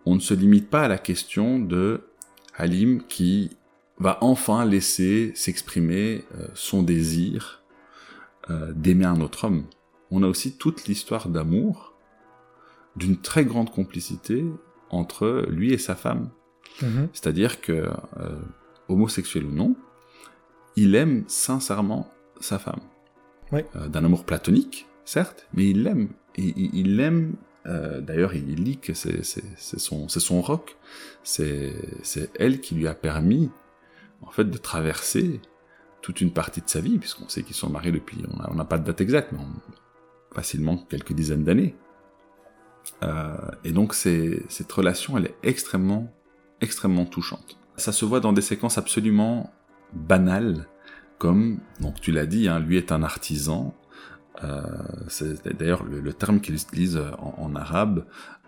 on 0.05 0.15
ne 0.15 0.19
se 0.19 0.33
limite 0.33 0.69
pas 0.69 0.83
à 0.83 0.87
la 0.87 0.97
question 0.97 1.59
de 1.59 2.01
Halim 2.55 3.03
qui 3.07 3.51
va 3.99 4.17
enfin 4.21 4.65
laisser 4.65 5.31
s'exprimer 5.35 6.23
euh, 6.35 6.47
son 6.55 6.81
désir 6.81 7.60
euh, 8.51 8.71
d'aimer 8.83 9.05
un 9.15 9.19
autre 9.25 9.39
homme. 9.45 9.63
On 10.13 10.19
a 10.25 10.27
aussi 10.33 10.49
toute 10.63 10.79
l'histoire 10.87 11.25
d'amour, 11.35 11.73
d'une 12.99 13.17
très 13.29 13.45
grande 13.51 13.71
complicité 13.79 14.37
entre 14.89 15.25
lui 15.57 15.69
et 15.73 15.81
sa 15.87 15.95
femme. 15.95 16.23
Mm 16.81 16.87
-hmm. 16.87 17.07
C'est-à-dire 17.15 17.53
que, 17.65 17.71
euh, 17.71 18.41
homosexuel 18.91 19.43
ou 19.49 19.53
non, 19.61 19.71
il 20.75 20.91
aime 21.03 21.17
sincèrement 21.27 22.03
sa 22.49 22.57
femme. 22.65 22.83
Oui. 23.53 23.61
Euh, 23.75 23.87
D'un 23.93 24.03
amour 24.07 24.23
platonique, 24.31 24.77
certes, 25.05 25.41
mais 25.53 25.65
il 25.73 25.79
l'aime. 25.85 26.05
Il, 26.37 26.75
il 26.81 26.89
l'aime. 26.97 27.21
Euh, 27.65 28.01
D'ailleurs, 28.07 28.33
il 28.33 28.63
dit 28.67 28.77
que 28.85 28.93
c'est 28.93 29.23
son, 29.87 29.99
son 30.29 30.39
rock. 30.49 30.65
C'est 31.23 31.73
elle 32.43 32.55
qui 32.63 32.71
lui 32.79 32.87
a 32.93 32.95
permis, 33.09 33.45
en 34.27 34.31
fait, 34.35 34.47
de 34.55 34.59
traverser 34.69 35.27
toute 36.01 36.21
une 36.21 36.31
partie 36.31 36.61
de 36.61 36.69
sa 36.69 36.79
vie, 36.79 36.97
puisqu'on 36.97 37.29
sait 37.29 37.43
qu'ils 37.43 37.55
sont 37.55 37.69
mariés 37.69 37.91
depuis, 37.91 38.17
on 38.49 38.55
n'a 38.55 38.65
pas 38.65 38.77
de 38.77 38.85
date 38.85 39.01
exacte, 39.01 39.31
mais 39.31 39.39
facilement 40.33 40.77
quelques 40.77 41.13
dizaines 41.13 41.43
d'années. 41.43 41.75
Euh, 43.03 43.35
et 43.63 43.71
donc 43.71 43.93
cette 43.93 44.71
relation, 44.71 45.17
elle 45.17 45.25
est 45.25 45.35
extrêmement, 45.43 46.11
extrêmement 46.61 47.05
touchante. 47.05 47.57
Ça 47.77 47.91
se 47.91 48.05
voit 48.05 48.19
dans 48.19 48.33
des 48.33 48.41
séquences 48.41 48.77
absolument 48.77 49.51
banales, 49.93 50.67
comme, 51.17 51.59
donc 51.79 52.01
tu 52.01 52.11
l'as 52.11 52.25
dit, 52.25 52.47
hein, 52.47 52.59
lui 52.59 52.77
est 52.77 52.91
un 52.91 53.03
artisan. 53.03 53.75
Euh, 54.43 54.61
d'ailleurs 55.59 55.83
le, 55.83 56.13
terme 56.13 56.41
qu'il 56.41 56.55
utilise 56.55 56.99
en, 57.19 57.53
arabe, 57.55 58.05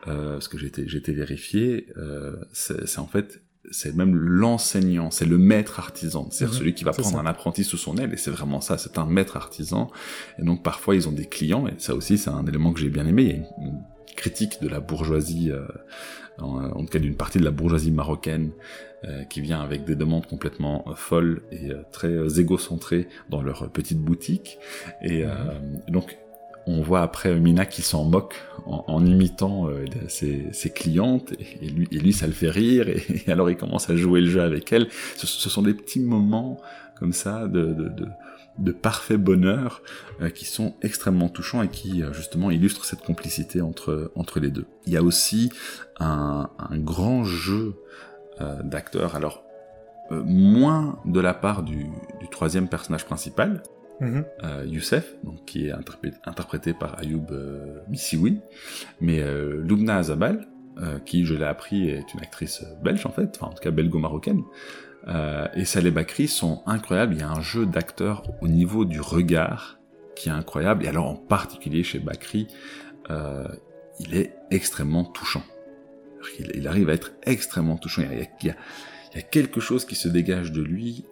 euh, 0.08 0.34
parce 0.34 0.48
que 0.48 0.58
j'ai 0.58 0.68
été, 0.68 1.14
vérifié, 1.14 1.88
euh, 1.98 2.36
c'est 2.52 3.00
en 3.00 3.06
fait 3.06 3.44
c'est 3.72 3.96
même 3.96 4.16
l'enseignant, 4.16 5.12
c'est 5.12 5.26
le 5.26 5.38
maître 5.38 5.80
artisan, 5.80 6.28
c'est-à-dire 6.30 6.56
mmh, 6.56 6.58
celui 6.58 6.74
qui 6.74 6.84
va 6.84 6.92
prendre 6.92 7.16
ça. 7.16 7.20
un 7.20 7.26
apprenti 7.26 7.64
sous 7.64 7.78
son 7.78 7.98
aile, 7.98 8.14
et 8.14 8.18
c'est 8.18 8.32
vraiment 8.32 8.62
ça, 8.62 8.78
c'est 8.78 8.98
un 8.98 9.06
maître 9.06 9.38
artisan. 9.38 9.90
Et 10.40 10.44
donc 10.44 10.64
parfois 10.64 10.96
ils 10.96 11.08
ont 11.08 11.14
des 11.14 11.26
clients, 11.26 11.68
et 11.68 11.74
ça 11.78 11.96
aussi 11.96 12.18
c'est 12.18 12.30
un 12.30 12.46
élément 12.46 12.74
que 12.74 12.80
j'ai 12.80 12.90
bien 12.90 13.06
aimé, 13.06 13.24
il 13.24 13.30
y 13.30 13.34
a 13.34 13.36
une, 13.36 13.68
une 13.68 13.82
critique 14.16 14.62
de 14.62 14.68
la 14.68 14.80
bourgeoisie, 14.80 15.52
euh, 15.52 15.66
en, 16.40 16.64
en, 16.64 16.86
tout 16.86 16.92
cas 16.92 17.00
d'une 17.00 17.16
partie 17.16 17.40
de 17.40 17.46
la 17.46 17.52
bourgeoisie 17.52 17.92
marocaine, 17.92 18.52
euh, 19.06 19.26
qui 19.26 19.42
vient 19.42 19.60
avec 19.60 19.84
des 19.84 19.98
demandes 19.98 20.26
complètement 20.28 20.86
euh, 20.88 20.96
folles 20.96 21.42
et 21.52 21.72
euh, 21.72 21.84
très 21.92 22.40
égocentrées 22.40 23.10
dans 23.30 23.42
leur 23.42 23.70
petite 23.70 24.00
boutique. 24.00 24.60
Et 25.02 25.26
mmh. 25.26 25.92
donc 25.92 26.18
on 26.66 26.82
voit 26.82 27.02
après 27.02 27.36
Mina 27.40 27.66
qui 27.66 27.82
s'en 27.82 28.06
moque 28.06 28.36
en, 28.66 29.06
imitant 29.06 29.68
euh, 29.68 29.86
ses, 30.08 30.70
clientes 30.74 31.34
et, 31.62 31.68
lui, 31.68 32.14
ça 32.14 32.28
le 32.28 32.34
fait 32.34 32.50
rire 32.50 32.88
et, 32.88 33.30
alors 33.30 33.50
il 33.50 33.58
commence 33.58 33.90
à 33.90 33.96
jouer 33.96 34.22
le 34.22 34.30
jeu 34.30 34.42
avec 34.42 34.72
elle. 34.72 34.88
Ce, 35.18 35.28
sont 35.28 35.62
des 35.62 35.74
petits 35.74 36.00
moments 36.00 36.60
comme 36.98 37.14
ça 37.14 37.48
de, 37.48 38.72
parfait 38.82 39.18
bonheur 39.18 39.82
euh, 40.22 40.30
qui 40.30 40.46
sont 40.46 40.76
extrêmement 40.82 41.28
touchants 41.28 41.64
et 41.64 41.70
qui 41.70 42.02
euh, 42.02 42.14
justement 42.14 42.52
illustrent 42.52 42.86
cette 42.86 43.02
complicité 43.02 43.62
entre, 43.62 44.12
entre 44.16 44.40
les 44.40 44.52
deux. 44.52 44.66
Il 44.86 44.94
y 44.94 44.98
a 44.98 45.04
aussi 45.04 45.52
un, 46.00 46.50
grand 46.74 47.24
jeu 47.24 47.76
d'acteurs, 48.64 49.16
alors 49.16 49.44
moins 50.12 51.00
de 51.06 51.20
la 51.20 51.34
part 51.34 51.64
du 51.64 51.88
troisième 52.32 52.68
personnage 52.68 53.06
principal, 53.06 53.62
-hmm. 54.04 54.26
euh, 54.44 54.66
Youssef, 54.68 55.16
donc, 55.24 55.46
qui 55.46 55.68
est 55.68 55.72
interprété, 56.26 56.74
par 56.74 57.00
Ayoub 57.00 57.28
euh, 57.32 57.80
Missioui, 57.90 58.40
mais 59.02 59.22
euh, 59.22 59.62
Lubna 59.64 59.98
Azabal, 59.98 60.48
qui, 61.06 61.24
je 61.24 61.36
l'ai 61.36 61.46
appris, 61.46 61.88
est 61.88 62.16
une 62.16 62.22
actrice 62.22 62.66
belge 62.84 63.06
en 63.06 63.12
fait, 63.12 63.30
enfin 63.36 63.52
en 63.52 63.54
tout 63.54 63.62
cas 63.62 63.70
belgo-marocaine, 63.70 64.42
et 65.56 65.66
Saleh 65.66 65.92
Bakri 65.92 66.28
sont 66.28 66.64
incroyables, 66.66 67.14
il 67.14 67.20
y 67.20 67.24
a 67.24 67.30
un 67.30 67.42
jeu 67.42 67.68
d'acteurs 67.68 68.24
au 68.42 68.48
niveau 68.48 68.84
du 68.84 69.00
regard 69.00 69.78
qui 70.16 70.30
est 70.30 70.32
incroyable, 70.32 70.84
et 70.84 70.88
alors 70.88 71.06
en 71.06 71.16
particulier 71.16 71.84
chez 71.84 72.00
Bakri, 72.00 72.48
il 74.00 74.16
est 74.16 74.34
extrêmement 74.50 75.04
touchant. 75.04 75.44
Il, 76.40 76.68
arrive 76.68 76.90
à 76.90 76.94
être 76.94 77.12
extrêmement 77.22 77.78
touchant, 77.78 78.02
il 78.12 78.48
y 78.48 78.50
a, 78.50 79.22
quelque 79.22 79.60
chose 79.60 79.86
qui 79.86 79.94
se 79.94 80.08
dégage 80.08 80.52
de 80.52 80.64
lui, 80.64 81.06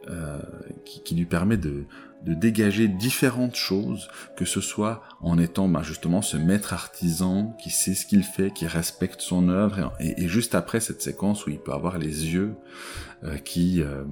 qui 1.05 1.13
lui 1.13 1.25
permet 1.25 1.57
de 1.57 1.85
de 2.25 2.33
dégager 2.33 2.87
différentes 2.87 3.55
choses, 3.55 4.09
que 4.35 4.45
ce 4.45 4.61
soit 4.61 5.01
en 5.21 5.37
étant 5.37 5.67
bah, 5.67 5.81
justement 5.83 6.21
ce 6.21 6.37
maître 6.37 6.73
artisan 6.73 7.55
qui 7.61 7.69
sait 7.69 7.93
ce 7.93 8.05
qu'il 8.05 8.23
fait, 8.23 8.51
qui 8.51 8.67
respecte 8.67 9.21
son 9.21 9.49
œuvre, 9.49 9.93
et, 9.99 10.23
et, 10.23 10.27
juste 10.27 10.55
après 10.55 10.79
cette 10.79 11.01
séquence 11.01 11.45
où 11.45 11.49
il 11.49 11.59
peut 11.59 11.73
avoir 11.73 11.97
les 11.97 12.33
yeux 12.33 12.55
euh, 13.23 13.37
qui, 13.37 13.81
euh, 13.81 14.03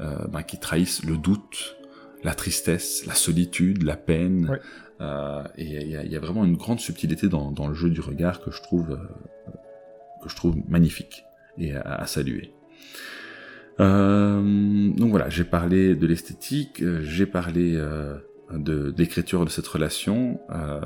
euh, 0.00 0.26
bah, 0.28 0.42
qui 0.42 0.58
trahissent 0.58 1.04
le 1.04 1.16
doute, 1.16 1.76
la 2.24 2.34
tristesse, 2.34 3.06
la 3.06 3.14
solitude, 3.14 3.82
la 3.84 3.96
peine. 3.96 4.58
Euh, 5.00 5.42
et 5.56 5.64
il 5.64 5.88
y, 5.88 6.10
y, 6.12 6.16
a 6.16 6.20
vraiment 6.20 6.44
une 6.44 6.56
grande 6.56 6.80
subtilité 6.80 7.28
dans, 7.28 7.52
dans, 7.52 7.68
le 7.68 7.74
jeu 7.74 7.90
du 7.90 8.00
regard 8.00 8.40
que 8.40 8.50
je 8.50 8.62
trouve, 8.62 8.92
euh, 8.92 9.50
que 10.22 10.28
je 10.28 10.34
trouve 10.34 10.56
magnifique 10.68 11.24
et 11.58 11.74
à, 11.74 11.80
à 11.82 12.06
saluer. 12.06 12.52
Euh, 13.80 14.90
donc 14.90 15.10
voilà, 15.10 15.28
j'ai 15.28 15.44
parlé 15.44 15.94
de 15.94 16.06
l'esthétique, 16.06 16.82
euh, 16.82 17.02
j'ai 17.02 17.26
parlé 17.26 17.74
euh, 17.76 18.16
de 18.52 18.94
l'écriture 18.96 19.44
de 19.44 19.50
cette 19.50 19.66
relation, 19.66 20.40
euh, 20.50 20.80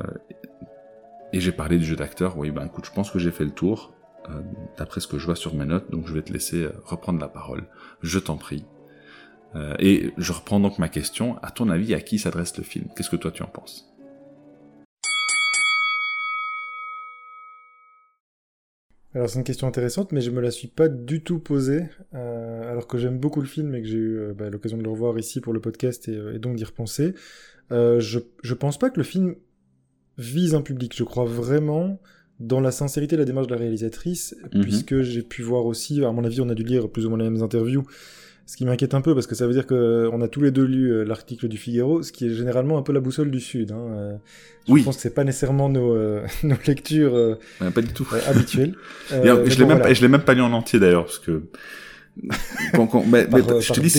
et 1.32 1.40
j'ai 1.40 1.52
parlé 1.52 1.78
du 1.78 1.84
jeu 1.84 1.96
d'acteur. 1.96 2.38
Oui, 2.38 2.50
ben 2.50 2.64
écoute, 2.66 2.86
je 2.86 2.92
pense 2.92 3.10
que 3.10 3.18
j'ai 3.18 3.30
fait 3.30 3.44
le 3.44 3.50
tour, 3.50 3.92
euh, 4.30 4.40
d'après 4.78 5.00
ce 5.00 5.06
que 5.06 5.18
je 5.18 5.26
vois 5.26 5.36
sur 5.36 5.54
mes 5.54 5.66
notes, 5.66 5.90
donc 5.90 6.06
je 6.06 6.14
vais 6.14 6.22
te 6.22 6.32
laisser 6.32 6.64
euh, 6.64 6.72
reprendre 6.84 7.20
la 7.20 7.28
parole. 7.28 7.66
Je 8.02 8.18
t'en 8.18 8.36
prie. 8.36 8.64
et 9.78 10.12
je 10.18 10.32
reprends 10.32 10.60
donc 10.60 10.78
ma 10.78 10.88
question. 10.88 11.38
À 11.42 11.50
ton 11.50 11.70
avis, 11.70 11.94
à 11.94 12.00
qui 12.00 12.18
s'adresse 12.18 12.56
le 12.58 12.64
film? 12.64 12.86
Qu'est-ce 12.94 13.10
que 13.10 13.16
toi 13.16 13.30
tu 13.30 13.42
en 13.42 13.46
penses? 13.46 13.87
Alors 19.14 19.30
c'est 19.30 19.38
une 19.38 19.44
question 19.44 19.66
intéressante, 19.66 20.12
mais 20.12 20.20
je 20.20 20.30
me 20.30 20.40
la 20.40 20.50
suis 20.50 20.68
pas 20.68 20.88
du 20.88 21.22
tout 21.22 21.38
posée, 21.38 21.84
euh, 22.14 22.70
alors 22.70 22.86
que 22.86 22.98
j'aime 22.98 23.18
beaucoup 23.18 23.40
le 23.40 23.46
film 23.46 23.74
et 23.74 23.80
que 23.80 23.88
j'ai 23.88 23.96
eu 23.96 24.18
euh, 24.18 24.34
bah, 24.34 24.50
l'occasion 24.50 24.76
de 24.76 24.82
le 24.82 24.90
revoir 24.90 25.18
ici 25.18 25.40
pour 25.40 25.52
le 25.54 25.60
podcast 25.60 26.08
et, 26.08 26.14
euh, 26.14 26.34
et 26.34 26.38
donc 26.38 26.56
d'y 26.56 26.64
repenser. 26.64 27.14
Je, 27.70 28.18
je 28.42 28.54
pense 28.54 28.78
pas 28.78 28.90
que 28.90 28.98
le 28.98 29.04
film 29.04 29.34
vise 30.18 30.54
un 30.54 30.62
public. 30.62 30.94
Je 30.96 31.04
crois 31.04 31.24
vraiment 31.24 32.00
dans 32.38 32.60
la 32.60 32.70
sincérité 32.70 33.16
de 33.16 33.20
la 33.20 33.24
démarche 33.24 33.46
de 33.46 33.54
la 33.54 33.58
réalisatrice, 33.60 34.34
-hmm. 34.42 34.60
puisque 34.60 35.00
j'ai 35.02 35.22
pu 35.22 35.42
voir 35.42 35.64
aussi, 35.66 36.04
à 36.04 36.12
mon 36.12 36.24
avis, 36.24 36.40
on 36.40 36.48
a 36.48 36.54
dû 36.54 36.62
lire 36.62 36.88
plus 36.88 37.04
ou 37.06 37.08
moins 37.10 37.18
les 37.18 37.28
mêmes 37.30 37.42
interviews, 37.42 37.84
ce 38.48 38.56
qui 38.56 38.64
m'inquiète 38.64 38.94
un 38.94 39.02
peu 39.02 39.14
parce 39.14 39.26
que 39.26 39.34
ça 39.34 39.46
veut 39.46 39.52
dire 39.52 39.66
qu'on 39.66 40.22
a 40.22 40.26
tous 40.28 40.40
les 40.40 40.50
deux 40.50 40.64
lu 40.64 40.90
euh, 40.90 41.04
l'article 41.04 41.48
du 41.48 41.58
Figaro, 41.58 42.02
ce 42.02 42.12
qui 42.12 42.26
est 42.26 42.30
généralement 42.30 42.78
un 42.78 42.82
peu 42.82 42.94
la 42.94 43.00
boussole 43.00 43.30
du 43.30 43.40
Sud. 43.40 43.72
Hein. 43.72 43.92
Euh, 43.92 44.16
je 44.66 44.72
oui. 44.72 44.82
pense 44.82 44.96
que 44.96 45.02
c'est 45.02 45.14
pas 45.14 45.24
nécessairement 45.24 45.68
nos, 45.68 45.94
euh, 45.94 46.26
nos 46.44 46.56
lectures 46.66 47.12
ouais, 47.12 47.70
pas 47.70 47.82
du 47.82 47.92
tout. 47.92 48.08
habituelles. 48.26 48.74
je 49.10 49.16
l'ai 49.16 49.20
bon, 49.20 49.66
même, 49.66 49.82
voilà. 49.82 50.08
même, 50.08 50.22
pas 50.22 50.32
lu 50.32 50.40
en 50.40 50.54
entier 50.54 50.80
d'ailleurs 50.80 51.04
parce 51.04 51.18
que 51.18 51.42
mais, 53.06 53.28
je 53.60 53.72
te 53.72 53.80
dis, 53.80 53.90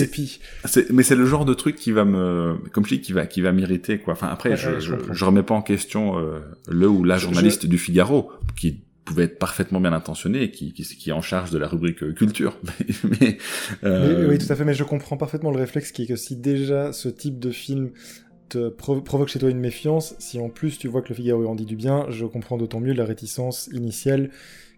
c'est, 0.64 0.90
mais 0.90 1.04
c'est 1.04 1.14
le 1.14 1.24
genre 1.24 1.44
de 1.44 1.54
truc 1.54 1.76
qui 1.76 1.92
va 1.92 2.04
me, 2.04 2.56
comme 2.72 2.84
je 2.84 2.96
dis, 2.96 3.00
qui 3.00 3.12
va, 3.12 3.26
qui 3.26 3.40
va 3.40 3.52
m'irriter, 3.52 3.98
quoi. 3.98 4.14
Enfin, 4.14 4.28
après, 4.28 4.56
je, 4.56 4.80
je, 4.80 5.24
remets 5.24 5.42
pas 5.42 5.54
en 5.54 5.62
question 5.62 6.18
euh, 6.18 6.40
le 6.68 6.88
ou 6.88 7.04
la 7.04 7.18
journaliste 7.18 7.66
du 7.66 7.78
Figaro 7.78 8.30
qui 8.56 8.82
pouvait 9.04 9.24
être 9.24 9.38
parfaitement 9.38 9.80
bien 9.80 9.92
intentionné 9.92 10.42
et 10.42 10.50
qui, 10.50 10.74
est 11.06 11.12
en 11.12 11.22
charge 11.22 11.50
de 11.50 11.58
la 11.58 11.66
rubrique 11.66 12.02
euh, 12.02 12.12
culture. 12.12 12.58
mais, 13.20 13.38
euh... 13.84 14.28
oui, 14.28 14.38
tout 14.38 14.52
à 14.52 14.56
fait, 14.56 14.64
mais 14.64 14.74
je 14.74 14.84
comprends 14.84 15.16
parfaitement 15.16 15.50
le 15.50 15.58
réflexe 15.58 15.92
qui 15.92 16.04
est 16.04 16.06
que 16.06 16.16
si 16.16 16.36
déjà 16.36 16.92
ce 16.92 17.08
type 17.08 17.38
de 17.38 17.50
film 17.50 17.90
te 18.48 18.68
provoque 18.68 19.28
chez 19.28 19.38
toi 19.38 19.48
une 19.48 19.60
méfiance, 19.60 20.14
si 20.18 20.40
en 20.40 20.48
plus 20.48 20.76
tu 20.76 20.88
vois 20.88 21.02
que 21.02 21.08
le 21.10 21.14
Figaro 21.14 21.46
en 21.46 21.54
dit 21.54 21.66
du 21.66 21.76
bien, 21.76 22.06
je 22.08 22.26
comprends 22.26 22.56
d'autant 22.56 22.80
mieux 22.80 22.92
la 22.92 23.04
réticence 23.04 23.68
initiale 23.72 24.30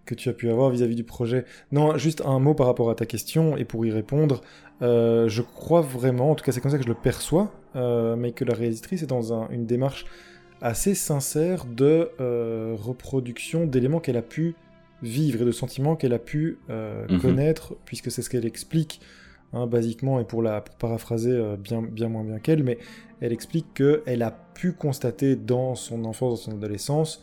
que 0.05 0.15
tu 0.15 0.29
as 0.29 0.33
pu 0.33 0.51
avoir 0.51 0.69
vis-à-vis 0.71 0.97
du 0.97 1.05
projet. 1.05 1.45
Non, 1.71 1.97
juste 1.97 2.23
un 2.27 2.39
mot 2.39 2.55
par 2.55 2.67
rapport 2.67 2.91
à 2.91 2.95
ta 2.95 3.07
question, 3.07 3.57
et 3.57 3.65
pour 3.65 3.87
y 3.87 3.91
répondre, 3.91 4.43
euh, 4.83 5.29
je 5.29 5.43
crois 5.43 5.81
vraiment, 5.81 6.33
en 6.33 6.35
tout 6.35 6.45
cas 6.45 6.53
c'est 6.53 6.61
comme 6.61 6.73
ça 6.73 6.77
que 6.77 6.85
je 6.85 6.89
le 6.89 6.95
perçois, 6.95 7.53
mais 7.75 8.33
que 8.33 8.45
la 8.45 8.55
réalisatrice 8.55 9.03
est 9.03 9.07
dans 9.07 9.33
une 9.51 9.65
démarche 9.65 10.05
assez 10.63 10.95
sincère 10.95 11.65
de 11.67 12.11
euh, 12.21 12.75
reproduction 12.79 13.67
d'éléments 13.67 14.01
qu'elle 14.01 14.17
a 14.17 14.23
pu 14.23 14.55
vivre 15.03 15.43
et 15.43 15.45
de 15.45 15.53
sentiments 15.53 15.97
qu'elle 15.97 16.13
a 16.13 16.19
pu 16.19 16.59
mhm. 16.69 17.21
connaître, 17.21 17.75
puisque 17.85 18.11
c'est 18.11 18.23
ce 18.23 18.31
qu'elle 18.31 18.47
explique, 18.47 19.01
hein, 19.53 19.67
basiquement, 19.67 20.21
et 20.21 20.25
pour, 20.25 20.43
la, 20.43 20.61
pour 20.61 20.77
paraphraser 20.77 21.57
bien, 21.59 21.83
bien 21.83 22.09
moins 22.09 22.23
bien 22.23 22.39
qu'elle, 22.39 22.63
mais 22.63 22.79
elle 23.21 23.33
explique 23.33 23.75
qu'elle 23.75 24.23
a 24.23 24.31
pu 24.31 24.73
constater 24.73 25.35
dans 25.35 25.75
son 25.75 26.05
enfance, 26.05 26.31
dans 26.31 26.53
son 26.53 26.57
adolescence, 26.57 27.21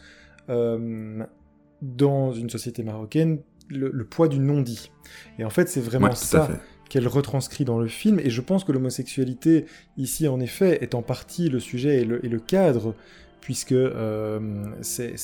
dans 0.49 2.33
une 2.33 2.49
société 2.49 2.83
marocaine 2.83 3.39
le, 3.69 4.03
poids 4.03 4.27
du 4.27 4.39
non-dit. 4.39 4.91
Et 5.37 5.45
en 5.45 5.49
fait, 5.49 5.69
c'est 5.69 5.81
vraiment 5.81 6.15
ça 6.15 6.49
qu'elle 6.89 7.07
retranscrit 7.07 7.65
dans 7.65 7.79
le 7.79 7.87
film, 7.87 8.19
et 8.19 8.31
je 8.31 8.41
pense 8.41 8.63
que 8.63 8.71
l'homosexualité, 8.71 9.65
ici, 9.97 10.27
en 10.27 10.39
effet, 10.39 10.79
est 10.81 10.95
en 10.95 11.03
partie 11.03 11.49
le 11.49 11.59
sujet 11.59 12.01
et 12.01 12.05
le, 12.05 12.39
cadre, 12.39 12.95
puisque 13.41 13.71
euh, 13.71 14.39
c'est 14.81 15.15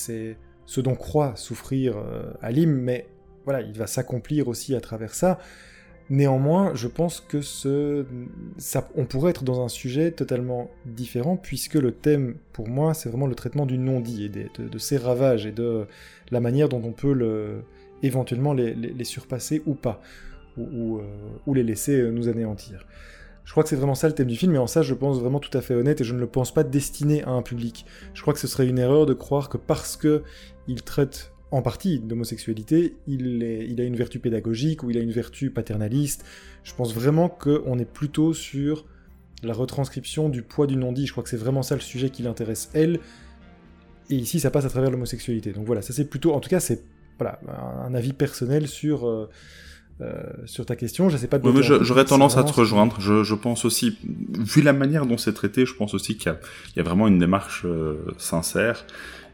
ce 0.65 0.81
dont 0.81 0.95
croit 0.95 1.35
souffrir 1.35 1.97
euh, 1.97 2.31
Alim, 2.41 2.71
mais 2.71 3.07
voilà, 3.43 3.61
il 3.61 3.77
va 3.77 3.87
s'accomplir 3.87 4.47
aussi 4.47 4.75
à 4.75 4.81
travers 4.81 5.13
ça. 5.13 5.39
Néanmoins, 6.09 6.73
je 6.75 6.87
pense 6.87 7.19
que 7.19 8.05
on 8.95 9.05
pourrait 9.05 9.31
être 9.31 9.43
dans 9.43 9.65
un 9.65 9.69
sujet 9.69 10.11
totalement 10.11 10.69
différent, 10.85 11.35
puisque 11.35 11.75
le 11.75 11.91
thème, 11.91 12.35
pour 12.53 12.67
moi, 12.67 12.93
c'est 12.93 13.09
vraiment 13.09 13.25
le 13.25 13.33
traitement 13.33 13.65
du 13.65 13.79
non-dit 13.79 14.25
et 14.25 14.29
de, 14.29 14.77
ses 14.77 14.97
ravages 14.97 15.47
et 15.47 15.51
de 15.51 15.87
la 16.29 16.41
manière 16.41 16.69
dont 16.69 16.81
on 16.83 16.91
peut 16.91 17.13
le, 17.13 17.63
éventuellement 18.03 18.53
les, 18.53 19.03
surpasser 19.03 19.63
ou 19.65 19.73
pas, 19.73 19.99
ou, 20.57 20.99
euh, 20.99 21.53
les 21.53 21.63
laisser 21.63 22.11
nous 22.11 22.29
anéantir. 22.29 22.85
Je 23.45 23.51
crois 23.51 23.63
que 23.63 23.69
c'est 23.69 23.75
vraiment 23.75 23.95
ça 23.95 24.07
le 24.07 24.15
thème 24.15 24.27
du 24.27 24.35
film, 24.35 24.55
et 24.55 24.57
en 24.57 24.67
ça, 24.67 24.81
je 24.81 24.93
pense 24.93 25.19
vraiment 25.19 25.39
tout 25.39 25.55
à 25.55 25.61
fait 25.61 25.75
honnête, 25.75 26.01
et 26.01 26.03
je 26.03 26.13
ne 26.13 26.19
le 26.19 26.27
pense 26.27 26.53
pas 26.53 26.63
destiné 26.63 27.23
à 27.23 27.29
un 27.29 27.43
public. 27.43 27.85
Je 28.13 28.21
crois 28.21 28.33
que 28.33 28.39
ce 28.39 28.47
serait 28.47 28.67
une 28.67 28.79
erreur 28.79 29.05
de 29.05 29.13
croire 29.13 29.49
que 29.49 29.57
parce 29.57 29.95
que 29.95 30.23
il 30.67 30.81
traite 30.81 31.31
en 31.51 31.61
partie 31.61 31.99
d'homosexualité, 31.99 32.95
il, 33.07 33.79
a 33.79 33.83
une 33.83 33.95
vertu 33.95 34.19
pédagogique 34.19 34.83
ou 34.83 34.89
il 34.89 34.97
a 34.97 35.01
une 35.01 35.11
vertu 35.11 35.51
paternaliste. 35.51 36.25
Je 36.63 36.73
pense 36.73 36.93
vraiment 36.93 37.29
qu'on 37.29 37.77
est 37.77 37.89
plutôt 37.89 38.33
sur 38.33 38.85
la 39.43 39.53
retranscription 39.53 40.27
du 40.27 40.41
poids 40.41 40.65
du 40.65 40.75
non-dit. 40.75 41.05
Je 41.05 41.11
crois 41.11 41.23
que 41.23 41.29
c'est 41.29 41.37
vraiment 41.37 41.61
ça 41.61 41.75
le 41.75 41.81
sujet 41.81 42.09
qui 42.09 42.23
l'intéresse, 42.23 42.71
elle. 42.73 42.99
Et 44.09 44.15
ici, 44.15 44.39
ça 44.39 44.49
passe 44.49 44.65
à 44.65 44.69
travers 44.69 44.89
l'homosexualité. 44.89 45.53
Donc 45.53 45.65
voilà, 45.65 45.81
ça 45.81 45.93
c'est 45.93 46.05
plutôt, 46.05 46.33
en 46.33 46.39
tout 46.39 46.49
cas, 46.49 46.59
c'est 46.59 46.83
voilà, 47.19 47.39
un 47.85 47.93
avis 47.93 48.11
personnel 48.11 48.67
sur, 48.67 49.07
euh, 49.07 49.29
euh, 50.01 50.23
sur 50.45 50.65
ta 50.65 50.75
question. 50.75 51.09
Je 51.09 51.17
sais 51.17 51.27
pas. 51.27 51.39
J'aurais 51.61 52.05
tendance 52.05 52.37
à 52.37 52.43
te 52.43 52.51
rejoindre. 52.51 52.99
Je, 52.99 53.23
je, 53.23 53.35
pense 53.35 53.63
aussi, 53.63 53.97
vu 54.03 54.61
la 54.61 54.73
manière 54.73 55.05
dont 55.05 55.17
c'est 55.17 55.33
traité, 55.33 55.65
je 55.65 55.73
pense 55.73 55.93
aussi 55.93 56.17
qu'il 56.17 56.31
y, 56.31 56.77
y, 56.77 56.79
a 56.81 56.83
vraiment 56.83 57.07
une 57.07 57.19
démarche 57.19 57.63
euh, 57.65 57.95
sincère 58.17 58.85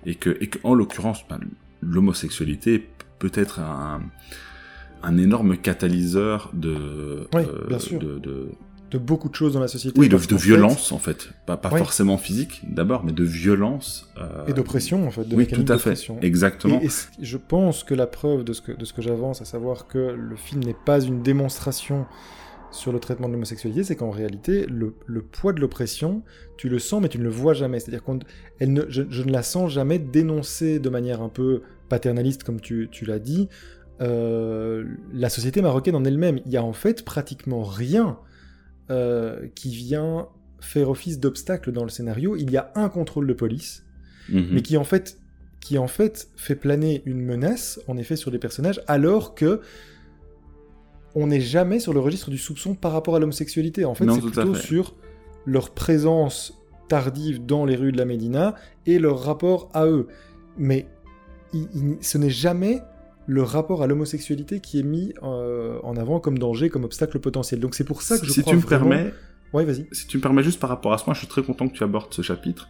et 0.06 0.16
que, 0.16 0.30
et 0.42 0.50
en 0.64 0.76
l'occurrence, 0.76 1.26
ben, 1.28 1.40
l'homosexualité 1.82 2.88
peut 3.18 3.32
être 3.34 3.60
un, 3.60 4.02
un 5.04 5.18
énorme 5.18 5.58
catalyseur 5.58 6.52
de, 6.54 7.28
oui, 7.34 7.42
bien 7.68 7.80
sûr. 7.80 8.00
de, 8.00 8.20
de 8.20 8.50
de 8.92 8.98
beaucoup 8.98 9.30
de 9.30 9.36
choses 9.36 9.54
dans 9.54 9.62
la 9.62 9.70
société. 9.70 9.98
Oui, 10.00 10.10
de, 10.10 10.18
de 10.18 10.36
violence 10.36 10.92
en 10.92 11.00
fait, 11.00 11.30
pas, 11.46 11.58
pas 11.58 11.70
forcément 11.70 12.18
physique 12.18 12.62
d'abord, 12.68 13.04
mais 13.04 13.14
de 13.14 13.24
violence. 13.24 14.12
Euh... 14.18 14.46
Et 14.48 14.54
d'oppression 14.54 15.08
en 15.08 15.12
fait. 15.12 15.24
De 15.24 15.36
oui, 15.36 15.48
tout 15.48 15.66
à 15.68 15.78
fait, 15.78 15.98
exactement. 16.22 16.82
Et, 16.82 16.90
je 17.22 17.38
pense 17.38 17.84
que 17.84 17.94
la 17.94 18.06
preuve 18.08 18.44
de 18.44 18.54
ce 18.54 18.62
que, 18.62 18.74
de 18.74 18.84
ce 18.86 18.94
que 18.94 19.02
j'avance, 19.02 19.42
à 19.42 19.46
savoir 19.46 19.88
que 19.88 19.98
le 19.98 20.36
film 20.36 20.62
n'est 20.64 20.76
pas 20.76 21.00
une 21.00 21.24
démonstration 21.24 22.06
sur 22.72 22.92
le 22.92 23.00
traitement 23.00 23.28
de 23.28 23.34
l'homosexualité, 23.34 23.84
c'est 23.84 23.96
qu'en 23.96 24.12
réalité, 24.12 24.66
le, 24.66 24.96
le, 25.06 25.22
poids 25.22 25.52
de 25.52 25.60
l'oppression, 25.60 26.24
tu 26.56 26.70
le 26.70 26.80
sens, 26.80 27.02
mais 27.02 27.10
tu 27.10 27.18
ne 27.18 27.24
le 27.24 27.30
vois 27.30 27.54
jamais. 27.54 27.80
C'est-à-dire 27.82 28.04
que 28.04 28.12
je, 28.62 29.04
je, 29.10 29.24
ne 29.24 29.32
la 29.32 29.44
sens 29.44 29.72
jamais 29.72 30.00
dénoncée 30.00 30.80
de 30.80 30.90
manière 30.90 31.22
un 31.22 31.28
peu 31.28 31.64
paternaliste, 31.90 32.44
comme 32.44 32.62
tu, 32.62 32.88
tu 32.90 33.06
l'as 33.06 33.20
dit. 33.20 33.50
Euh, 34.02 34.86
la 35.14 35.30
société 35.30 35.62
marocaine 35.62 35.96
en 35.96 36.06
elle-même, 36.06 36.40
il 36.46 36.52
y 36.52 36.58
a 36.58 36.64
en 36.64 36.74
fait 36.74 37.04
pratiquement 37.04 37.64
rien 37.64 38.18
euh, 38.92 39.48
qui 39.56 39.70
vient 39.70 40.28
faire 40.60 40.90
office 40.90 41.20
d'obstacle 41.20 41.72
dans 41.72 41.84
le 41.84 41.90
scénario. 41.90 42.36
Il 42.36 42.52
y 42.52 42.58
a 42.58 42.72
un 42.76 42.90
contrôle 42.90 43.26
de 43.26 43.34
police, 43.34 43.86
mhm. 44.30 44.50
mais 44.52 44.62
qui 44.62 44.78
en 44.78 44.84
fait 44.84 45.18
qui 45.62 45.78
en 45.78 45.88
fait 45.88 46.30
fait 46.36 46.56
planer 46.56 47.02
une 47.06 47.22
menace, 47.22 47.80
en 47.88 47.96
effet, 47.98 48.16
sur 48.16 48.32
les 48.32 48.40
personnages, 48.40 48.82
alors 48.88 49.36
que 49.36 49.62
on 51.16 51.28
n'est 51.28 51.42
jamais 51.42 51.80
sur 51.80 51.94
le 51.94 52.00
registre 52.00 52.30
du 52.30 52.38
soupçon 52.38 52.74
par 52.74 52.92
rapport 52.92 53.16
à 53.16 53.20
l'homosexualité. 53.20 53.86
En 53.86 53.94
fait, 53.96 54.10
c'est 54.10 54.22
plutôt 54.22 54.56
sur 54.56 54.96
leur 55.46 55.72
présence 55.72 56.54
tardive 56.90 57.46
dans 57.46 57.66
les 57.66 57.76
rues 57.76 57.92
de 57.92 57.98
la 57.98 58.06
Médina 58.06 58.56
et 58.86 59.00
leur 59.00 59.24
rapport 59.24 59.70
à 59.74 59.86
eux. 59.88 60.08
Mais 60.58 60.88
ce 62.02 62.18
n'est 62.18 62.30
jamais 62.30 62.82
le 63.28 63.44
rapport 63.44 63.84
à 63.84 63.88
l'homosexualité 63.88 64.60
qui 64.60 64.80
est 64.80 64.84
mis 64.84 65.14
euh, 65.24 65.80
en 65.84 65.96
avant 65.96 66.20
comme 66.20 66.38
danger, 66.38 66.70
comme 66.70 66.84
obstacle 66.84 67.20
potentiel. 67.20 67.60
Donc 67.60 67.76
c'est 67.76 67.84
pour 67.84 68.02
ça 68.02 68.18
que 68.18 68.26
je 68.26 68.32
si 68.32 68.42
crois 68.42 68.54
tu 68.54 68.60
me 68.60 68.64
permets, 68.68 69.14
ouais, 69.54 69.66
vas-y. 69.66 69.88
Si 69.92 70.08
tu 70.08 70.18
me 70.18 70.22
permets 70.22 70.44
juste 70.44 70.60
par 70.60 70.70
rapport 70.70 70.94
à 70.94 70.98
ce 70.98 71.04
point, 71.04 71.14
je 71.14 71.20
suis 71.20 71.28
très 71.28 71.44
content 71.44 71.68
que 71.68 71.74
tu 71.74 71.84
abordes 71.84 72.14
ce 72.14 72.22
chapitre 72.22 72.70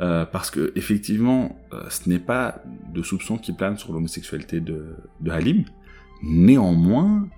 euh, 0.00 0.24
parce 0.24 0.50
que 0.50 0.72
effectivement, 0.76 1.56
euh, 1.72 1.82
ce 1.90 2.08
n'est 2.08 2.18
pas 2.18 2.62
de 2.92 3.02
soupçons 3.02 3.36
qui 3.36 3.52
planent 3.52 3.78
sur 3.78 3.92
l'homosexualité 3.92 4.60
de, 4.60 4.96
de 5.20 5.30
Halim. 5.30 5.64
Néanmoins, 6.22 7.28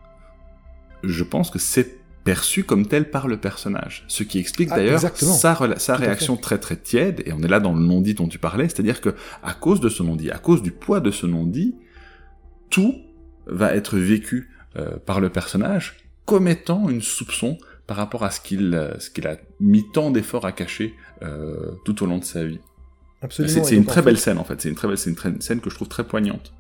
je 1.03 1.25
pense 1.25 1.51
que 1.51 1.59
c'est 1.59 2.03
perçu 2.25 2.63
comme 2.63 2.87
tel 2.87 3.11
par 3.11 3.27
le 3.27 3.37
personnage. 3.37 4.05
Ce 4.07 4.23
qui 4.23 4.39
explique 4.39 4.69
ah, 4.71 4.77
d'ailleurs 4.77 5.01
sa, 5.01 5.79
sa 5.79 5.97
réaction 5.97 6.37
très 6.37 6.59
très 6.59 6.77
tiède, 6.77 7.23
et 7.27 7.33
on 7.33 7.43
est 7.43 7.49
là 7.49 7.59
dans 7.59 7.75
le 7.75 7.81
non-dit 7.81 8.15
dont 8.15 8.29
tu 8.29 8.39
parlais, 8.39 8.69
c'est-à-dire 8.69 9.01
que 9.01 9.17
à 9.43 9.55
cause 9.55 9.81
de 9.81 9.89
ce 9.89 10.05
non-dit, 10.05 10.31
à 10.31 10.39
cause 10.39 10.63
du 10.63 10.71
poids 10.71 11.01
de 11.01 11.11
ce 11.11 11.27
non-dit, 11.27 11.75
tout 12.73 12.97
va 13.47 13.77
être 13.77 13.97
vécu 13.97 14.51
euh, 14.77 14.97
par 14.97 15.21
le 15.21 15.29
personnage 15.29 15.99
comme 16.25 16.49
étant 16.49 16.89
une 16.89 17.03
soupçon 17.03 17.59
par 17.87 17.97
rapport 17.97 18.25
à 18.25 18.31
ce 18.31 18.41
qu'il 18.41 18.75
euh, 18.75 18.99
ce 18.99 19.11
qu'il 19.11 19.27
a 19.27 19.37
mis 19.61 19.85
tant 19.93 20.11
d'efforts 20.11 20.47
à 20.47 20.53
cacher 20.53 20.95
euh, 21.23 21.73
tout 21.85 22.03
au 22.03 22.07
long 22.07 22.19
de 22.19 22.25
sa 22.25 22.45
vie. 22.45 22.61
Absolument. 23.21 23.65
C'est 23.65 23.77
une 23.77 23.85
très 23.85 24.03
belle 24.03 24.19
scène 24.19 24.39
en 24.39 24.45
fait. 24.45 24.61
C'est 24.61 24.69
une 24.69 24.75
très 24.75 24.89
belle, 24.89 24.97
une, 25.07 25.41
scène 25.41 25.61
que 25.61 25.71
je 25.71 25.75
trouve 25.75 25.89
très 25.89 26.05
poignante. 26.05 26.53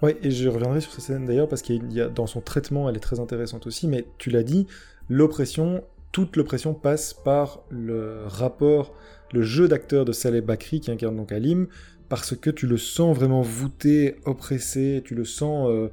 Oui, 0.00 0.12
et 0.22 0.30
je 0.30 0.48
reviendrai 0.48 0.80
sur 0.80 0.92
cette 0.92 1.04
scène 1.04 1.26
d'ailleurs 1.26 1.48
parce 1.48 1.62
qu'il 1.62 1.92
y 1.92 2.00
a 2.00 2.08
dans 2.08 2.28
son 2.28 2.40
traitement, 2.40 2.88
elle 2.88 2.96
est 2.96 3.00
très 3.00 3.18
intéressante 3.18 3.66
aussi. 3.66 3.88
Mais 3.88 4.06
tu 4.18 4.30
l'as 4.30 4.44
dit, 4.44 4.66
l'oppression, 5.08 5.82
toute 6.12 6.36
l'oppression 6.36 6.72
passe 6.74 7.12
par 7.12 7.60
le 7.70 8.20
rapport, 8.26 8.94
le 9.32 9.42
jeu 9.42 9.66
d'acteur 9.66 10.04
de 10.04 10.12
Saleh 10.12 10.40
Bakri 10.40 10.80
qui 10.80 10.92
incarne 10.92 11.16
donc 11.16 11.32
Alim, 11.32 11.66
parce 12.08 12.34
que 12.34 12.50
tu 12.50 12.66
le 12.66 12.78
sens 12.78 13.16
vraiment 13.16 13.42
voûté, 13.42 14.16
oppressé, 14.24 15.02
tu 15.04 15.14
le 15.14 15.24
sens, 15.24 15.68
euh, 15.68 15.90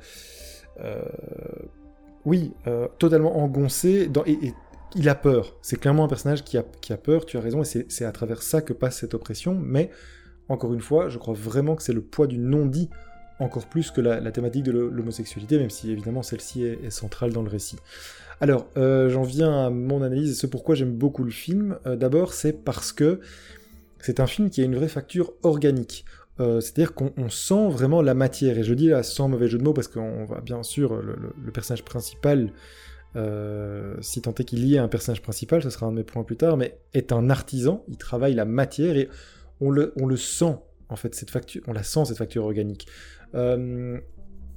euh, 0.79 1.01
oui, 2.25 2.53
euh, 2.67 2.87
totalement 2.99 3.37
engoncé, 3.37 4.09
et, 4.25 4.53
il 4.97 5.09
a 5.09 5.15
peur. 5.15 5.57
C'est 5.61 5.77
clairement 5.77 6.05
un 6.05 6.07
personnage 6.07 6.43
qui 6.43 6.57
a, 6.57 6.63
qui 6.79 6.93
a 6.93 6.97
peur, 6.97 7.25
tu 7.25 7.37
as 7.37 7.41
raison, 7.41 7.63
et 7.63 7.85
c'est 7.89 8.05
à 8.05 8.11
travers 8.11 8.41
ça 8.41 8.61
que 8.61 8.71
passe 8.71 8.99
cette 8.99 9.13
oppression, 9.13 9.53
mais 9.53 9.89
encore 10.47 10.73
une 10.73 10.81
fois, 10.81 11.09
je 11.09 11.17
crois 11.17 11.33
vraiment 11.33 11.75
que 11.75 11.83
c'est 11.83 11.93
le 11.93 12.01
poids 12.01 12.27
du 12.27 12.37
non-dit, 12.37 12.89
encore 13.39 13.65
plus 13.65 13.91
que 13.91 13.99
la, 13.99 14.31
thématique 14.31 14.63
de 14.63 14.71
l'homosexualité, 14.71 15.57
même 15.57 15.69
si 15.69 15.91
évidemment 15.91 16.23
celle-ci 16.23 16.63
est, 16.63 16.89
centrale 16.91 17.33
dans 17.33 17.41
le 17.41 17.49
récit. 17.49 17.77
Alors, 18.39 18.67
j'en 18.75 19.23
viens 19.23 19.65
à 19.65 19.69
mon 19.69 20.01
analyse, 20.01 20.31
et 20.31 20.35
ce 20.35 20.47
pourquoi 20.47 20.75
j'aime 20.75 20.93
beaucoup 20.93 21.25
le 21.25 21.31
film. 21.31 21.77
D'abord, 21.85 22.33
c'est 22.33 22.53
parce 22.53 22.93
que 22.93 23.19
c'est 24.05 24.19
un 24.19 24.27
film 24.27 24.49
qui 24.49 24.61
a 24.61 24.65
une 24.65 24.75
vraie 24.75 24.87
facture 24.87 25.33
organique. 25.43 26.05
Euh, 26.41 26.59
c'est-à-dire 26.59 26.93
qu'on 26.93 27.29
sent 27.29 27.69
vraiment 27.69 28.01
la 28.01 28.13
matière, 28.13 28.57
et 28.57 28.63
je 28.63 28.73
dis 28.73 28.89
là 28.89 29.03
sans 29.03 29.29
mauvais 29.29 29.47
jeu 29.47 29.57
de 29.57 29.63
mots, 29.63 29.73
parce 29.73 29.87
qu'on 29.87 30.25
va 30.25 30.41
bien 30.41 30.63
sûr, 30.63 30.95
le, 31.01 31.51
personnage 31.51 31.83
principal, 31.85 32.51
euh, 33.15 33.95
si 34.01 34.21
tant 34.21 34.33
est 34.35 34.43
qu'il 34.43 34.65
y 34.65 34.75
ait 34.75 34.79
un 34.79 34.89
personnage 34.89 35.21
principal, 35.21 35.63
ce 35.63 35.69
sera 35.69 35.85
un 35.85 35.91
de 35.91 35.97
mes 35.97 36.03
points 36.03 36.23
plus 36.23 36.35
tard, 36.35 36.57
mais 36.57 36.77
est 36.93 37.11
un 37.13 37.29
artisan, 37.29 37.83
il 37.87 37.97
travaille 37.97 38.33
la 38.33 38.43
matière, 38.45 38.97
et 38.97 39.09
on 39.61 39.71
le, 39.71 39.93
on 40.01 40.05
le 40.05 40.17
sent, 40.17 40.57
en 40.89 40.95
fait, 40.97 41.15
cette 41.15 41.29
facture, 41.31 41.61
on 41.67 41.73
la 41.73 41.83
sent, 41.83 42.05
cette 42.05 42.17
facture 42.17 42.43
organique. 42.43 42.87
Euh, 43.33 43.97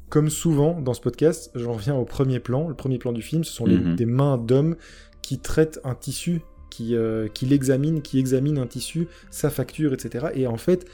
comme 0.08 0.30
souvent 0.30 0.80
dans 0.80 0.94
ce 0.94 1.00
podcast, 1.00 1.50
j'en 1.54 1.74
reviens 1.74 1.94
au 1.94 2.04
premier 2.04 2.40
plan. 2.40 2.66
Le 2.68 2.74
premier 2.74 2.98
plan 2.98 3.12
du 3.12 3.22
film, 3.22 3.44
ce 3.44 3.52
sont 3.52 3.66
les- 3.66 3.76
Mhm. 3.78 3.94
des 3.96 4.06
mains 4.06 4.38
d'hommes 4.38 4.76
qui 5.22 5.38
traitent 5.38 5.80
un 5.84 5.94
tissu, 5.94 6.40
qui, 6.70 6.94
euh, 6.94 7.28
qui 7.28 7.46
l'examinent, 7.46 8.00
qui 8.00 8.18
examinent 8.18 8.59
un 8.61 8.66
tissu, 8.66 9.09
sa 9.31 9.50
facture, 9.50 9.92
etc. 9.92 10.26
Et 10.35 10.46
en 10.46 10.57
fait, 10.57 10.87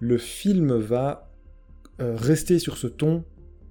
le 0.00 0.18
film 0.18 0.74
va 0.76 1.30
euh, 2.00 2.14
rester 2.16 2.58
sur 2.58 2.76
ce 2.76 2.86
ton 2.86 3.24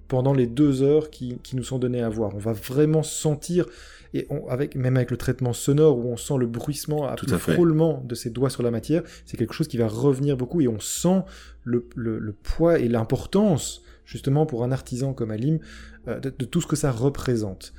pendant 0.08 0.32
les 0.34 0.46
deux 0.46 0.82
heures 0.82 1.10
qui, 1.10 1.38
qui 1.42 1.56
nous 1.56 1.64
sont 1.64 1.78
données 1.78 2.02
à 2.02 2.08
voir. 2.08 2.34
On 2.34 2.38
va 2.38 2.52
vraiment 2.52 3.02
sentir, 3.02 3.66
et 4.14 4.26
on- 4.30 4.46
avec, 4.48 4.74
même 4.76 4.96
avec 4.96 5.10
le 5.10 5.16
traitement 5.16 5.52
sonore 5.52 5.98
où 5.98 6.08
on 6.08 6.16
sent 6.16 6.34
le 6.38 6.46
bruissement, 6.46 7.06
Tout 7.16 7.26
le 7.26 7.38
frôlement 7.54 8.02
de 8.04 8.14
ses 8.14 8.30
doigts 8.30 8.50
sur 8.50 8.62
la 8.62 8.70
matière, 8.70 9.02
c'est 9.24 9.36
quelque 9.36 9.52
chose 9.54 9.68
qui 9.68 9.76
va 9.78 9.88
revenir 9.88 10.36
beaucoup 10.36 10.60
et 10.60 10.68
on 10.68 10.80
sent 10.80 11.22
le, 11.64 11.86
le- 11.96 12.18
le 12.18 12.32
poids 12.32 12.78
et 12.78 12.88
l'importance, 12.88 13.82
justement 14.04 14.46
pour 14.46 14.62
un 14.64 14.70
artisan 14.72 15.12
comme 15.12 15.30
Alim, 15.32 15.58
euh, 16.06 16.20
de, 16.20 16.32
de 16.36 16.44
tout 16.44 16.60
ce 16.60 16.66
que 16.68 16.76
ça 16.76 16.92
représente. 16.92 17.72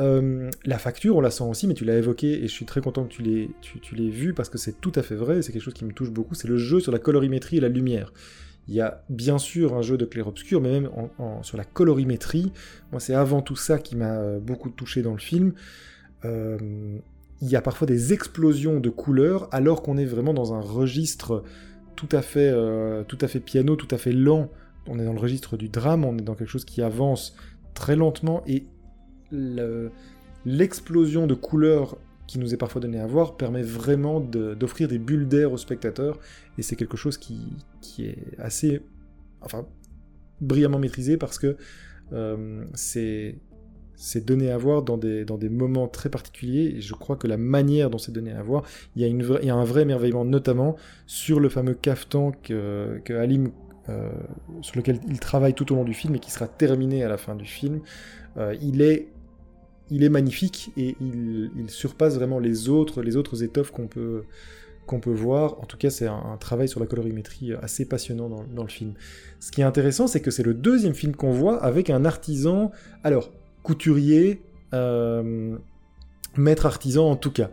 Euh, 0.00 0.50
la 0.64 0.78
facture, 0.78 1.16
on 1.16 1.20
la 1.20 1.30
sent 1.30 1.44
aussi, 1.44 1.68
mais 1.68 1.74
tu 1.74 1.84
l'as 1.84 1.96
évoqué 1.96 2.42
et 2.42 2.48
je 2.48 2.52
suis 2.52 2.64
très 2.64 2.80
content 2.80 3.04
que 3.04 3.12
tu 3.12 3.22
l'aies, 3.22 4.10
vu 4.10 4.34
parce 4.34 4.48
que 4.48 4.58
c'est 4.58 4.80
tout 4.80 4.92
à 4.96 5.02
fait 5.02 5.14
vrai, 5.14 5.40
c'est 5.42 5.52
quelque 5.52 5.62
chose 5.62 5.74
qui 5.74 5.84
me 5.84 5.92
touche 5.92 6.10
beaucoup, 6.10 6.34
c'est 6.34 6.48
le 6.48 6.56
jeu 6.56 6.80
sur 6.80 6.90
la 6.90 6.98
colorimétrie 6.98 7.58
et 7.58 7.60
la 7.60 7.68
lumière. 7.68 8.12
Il 8.66 8.74
y 8.74 8.80
a 8.80 9.04
bien 9.08 9.38
sûr 9.38 9.74
un 9.74 9.82
jeu 9.82 9.96
de 9.96 10.04
clair-obscur, 10.04 10.60
mais 10.60 10.70
même 10.80 10.90
en- 11.18 11.42
sur 11.42 11.56
la 11.56 11.64
colorimétrie, 11.64 12.50
moi 12.90 13.00
c'est 13.00 13.14
avant 13.14 13.40
tout 13.42 13.56
ça 13.56 13.78
qui 13.78 13.94
m'a 13.94 14.16
euh, 14.18 14.40
beaucoup 14.40 14.70
touché 14.70 15.02
dans 15.02 15.12
le 15.12 15.18
film. 15.20 15.52
Euh, 16.24 16.58
il 17.42 17.48
y 17.48 17.56
a 17.56 17.60
parfois 17.62 17.86
des 17.86 18.12
explosions 18.12 18.80
de 18.80 18.88
couleurs 18.90 19.48
alors 19.52 19.82
qu'on 19.82 19.98
est 19.98 20.06
vraiment 20.06 20.32
dans 20.34 20.54
un 20.54 20.60
registre 20.60 21.44
tout 21.94 22.08
à 22.10 22.22
fait, 22.22 22.52
tout 23.06 23.18
à 23.20 23.28
fait 23.28 23.38
piano, 23.40 23.76
tout 23.76 23.88
à 23.90 23.98
fait 23.98 24.12
lent. 24.12 24.50
On 24.88 24.98
est 24.98 25.04
dans 25.04 25.12
le 25.12 25.20
registre 25.20 25.56
du 25.56 25.68
drame, 25.68 26.04
on 26.04 26.16
est 26.16 26.22
dans 26.22 26.34
quelque 26.34 26.48
chose 26.48 26.64
qui 26.64 26.80
avance 26.82 27.36
très 27.74 27.96
lentement 27.96 28.42
et 28.46 28.64
l'explosion 29.30 31.26
de 31.26 31.34
couleurs 31.34 31.96
qui 32.26 32.38
nous 32.38 32.54
est 32.54 32.56
parfois 32.56 32.80
donnée 32.80 33.00
à 33.00 33.06
voir 33.06 33.36
permet 33.36 33.62
vraiment 33.62 34.20
d'offrir 34.20 34.88
des 34.88 34.98
bulles 34.98 35.28
d'air 35.28 35.52
aux 35.52 35.58
spectateurs 35.58 36.18
et 36.58 36.62
c'est 36.62 36.76
quelque 36.76 36.96
chose 36.96 37.18
qui, 37.18 37.38
qui 37.80 38.06
est 38.06 38.18
assez, 38.38 38.80
enfin, 39.40 39.66
brillamment 40.40 40.78
maîtrisé 40.78 41.16
parce 41.16 41.38
que 41.38 41.56
euh, 42.12 42.64
c'est 42.74 44.24
donné 44.24 44.50
à 44.50 44.58
voir 44.58 44.82
dans 44.82 44.96
des, 44.96 45.24
dans 45.24 45.38
des 45.38 45.48
moments 45.48 45.88
très 45.88 46.08
particuliers 46.08 46.74
et 46.76 46.80
je 46.80 46.94
crois 46.94 47.16
que 47.16 47.26
la 47.26 47.36
manière 47.36 47.90
dont 47.90 47.98
c'est 47.98 48.12
donné 48.12 48.32
à 48.32 48.42
voir, 48.42 48.64
il 48.96 49.02
y 49.02 49.04
a, 49.04 49.08
une 49.08 49.38
il 49.42 49.46
y 49.46 49.50
a 49.50 49.54
un 49.54 49.64
vrai 49.64 49.82
émerveillement 49.82 50.24
notamment 50.24 50.76
sur 51.06 51.40
le 51.40 51.48
fameux 51.48 51.74
cafetan 51.74 52.32
que, 52.32 53.00
que 53.04 53.12
Halim, 53.12 53.50
euh, 53.88 54.10
sur 54.62 54.76
lequel 54.76 54.98
il 55.08 55.20
travaille 55.20 55.54
tout 55.54 55.70
au 55.72 55.76
long 55.76 55.84
du 55.84 55.94
film 55.94 56.14
et 56.14 56.18
qui 56.18 56.30
sera 56.30 56.48
terminé 56.48 57.04
à 57.04 57.08
la 57.08 57.18
fin 57.18 57.34
du 57.34 57.44
film. 57.44 57.80
Euh, 58.36 58.56
il 58.60 58.82
est 58.82 59.08
il 59.90 60.02
est 60.02 60.08
magnifique 60.08 60.70
et 60.76 60.96
il, 61.00 61.50
surpasse 61.68 62.14
vraiment 62.14 62.38
les 62.38 62.68
autres, 62.68 63.02
étoffes 63.42 63.70
qu'on 63.70 63.86
peut, 63.86 64.24
voir. 65.06 65.60
En 65.60 65.66
tout 65.66 65.76
cas, 65.76 65.90
c'est 65.90 66.06
un, 66.06 66.36
travail 66.38 66.68
sur 66.68 66.80
la 66.80 66.86
colorimétrie 66.86 67.52
assez 67.54 67.84
passionnant 67.84 68.28
dans, 68.28 68.44
dans 68.44 68.62
le 68.62 68.68
film. 68.68 68.94
Ce 69.40 69.50
qui 69.50 69.60
est 69.60 69.64
intéressant, 69.64 70.06
c'est 70.06 70.20
que 70.20 70.30
c'est 70.30 70.42
le 70.42 70.54
deuxième 70.54 70.94
film 70.94 71.14
qu'on 71.14 71.32
voit 71.32 71.62
avec 71.62 71.90
un 71.90 72.04
artisan, 72.04 72.70
alors 73.02 73.30
couturier, 73.62 74.42
euh, 74.74 75.56
maître 76.36 76.66
artisan 76.66 77.10
en 77.10 77.16
tout 77.16 77.32
cas. 77.32 77.50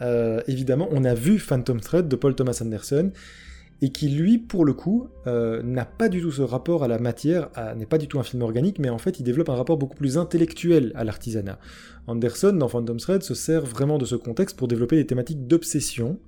Euh, 0.00 0.40
évidemment, 0.48 0.88
on 0.90 1.04
a 1.04 1.14
vu 1.14 1.38
Phantom 1.38 1.80
Thread 1.80 2.08
de 2.08 2.16
Paul 2.16 2.34
Thomas 2.34 2.58
Anderson, 2.62 3.12
et 3.82 3.90
qui 3.90 4.08
lui, 4.08 4.38
pour 4.38 4.64
le 4.64 4.74
coup, 4.74 5.08
euh, 5.26 5.62
n'a 5.62 5.84
pas 5.84 6.08
du 6.08 6.20
tout 6.20 6.30
ce 6.30 6.42
rapport 6.42 6.84
à 6.84 6.88
la 6.88 6.98
matière, 6.98 7.48
n'est 7.76 7.86
pas 7.86 7.98
du 7.98 8.08
tout 8.08 8.18
un 8.18 8.22
film 8.22 8.42
organique, 8.42 8.78
mais 8.78 8.90
en 8.90 8.98
fait, 8.98 9.18
il 9.20 9.22
développe 9.22 9.48
un 9.48 9.54
rapport 9.54 9.78
beaucoup 9.78 9.96
plus 9.96 10.18
intellectuel 10.18 10.92
à 10.94 11.04
l'artisanat. 11.04 11.58
Anderson, 12.06 12.52
dans 12.52 12.68
Phantom 12.68 12.98
Thread, 12.98 13.22
se 13.22 13.34
sert 13.34 13.64
vraiment 13.64 13.98
de 13.98 14.04
ce 14.04 14.16
contexte 14.16 14.56
pour 14.56 14.68
développer 14.68 14.96
des 14.96 15.06
thématiques 15.06 15.46
d'obsession, 15.46 16.18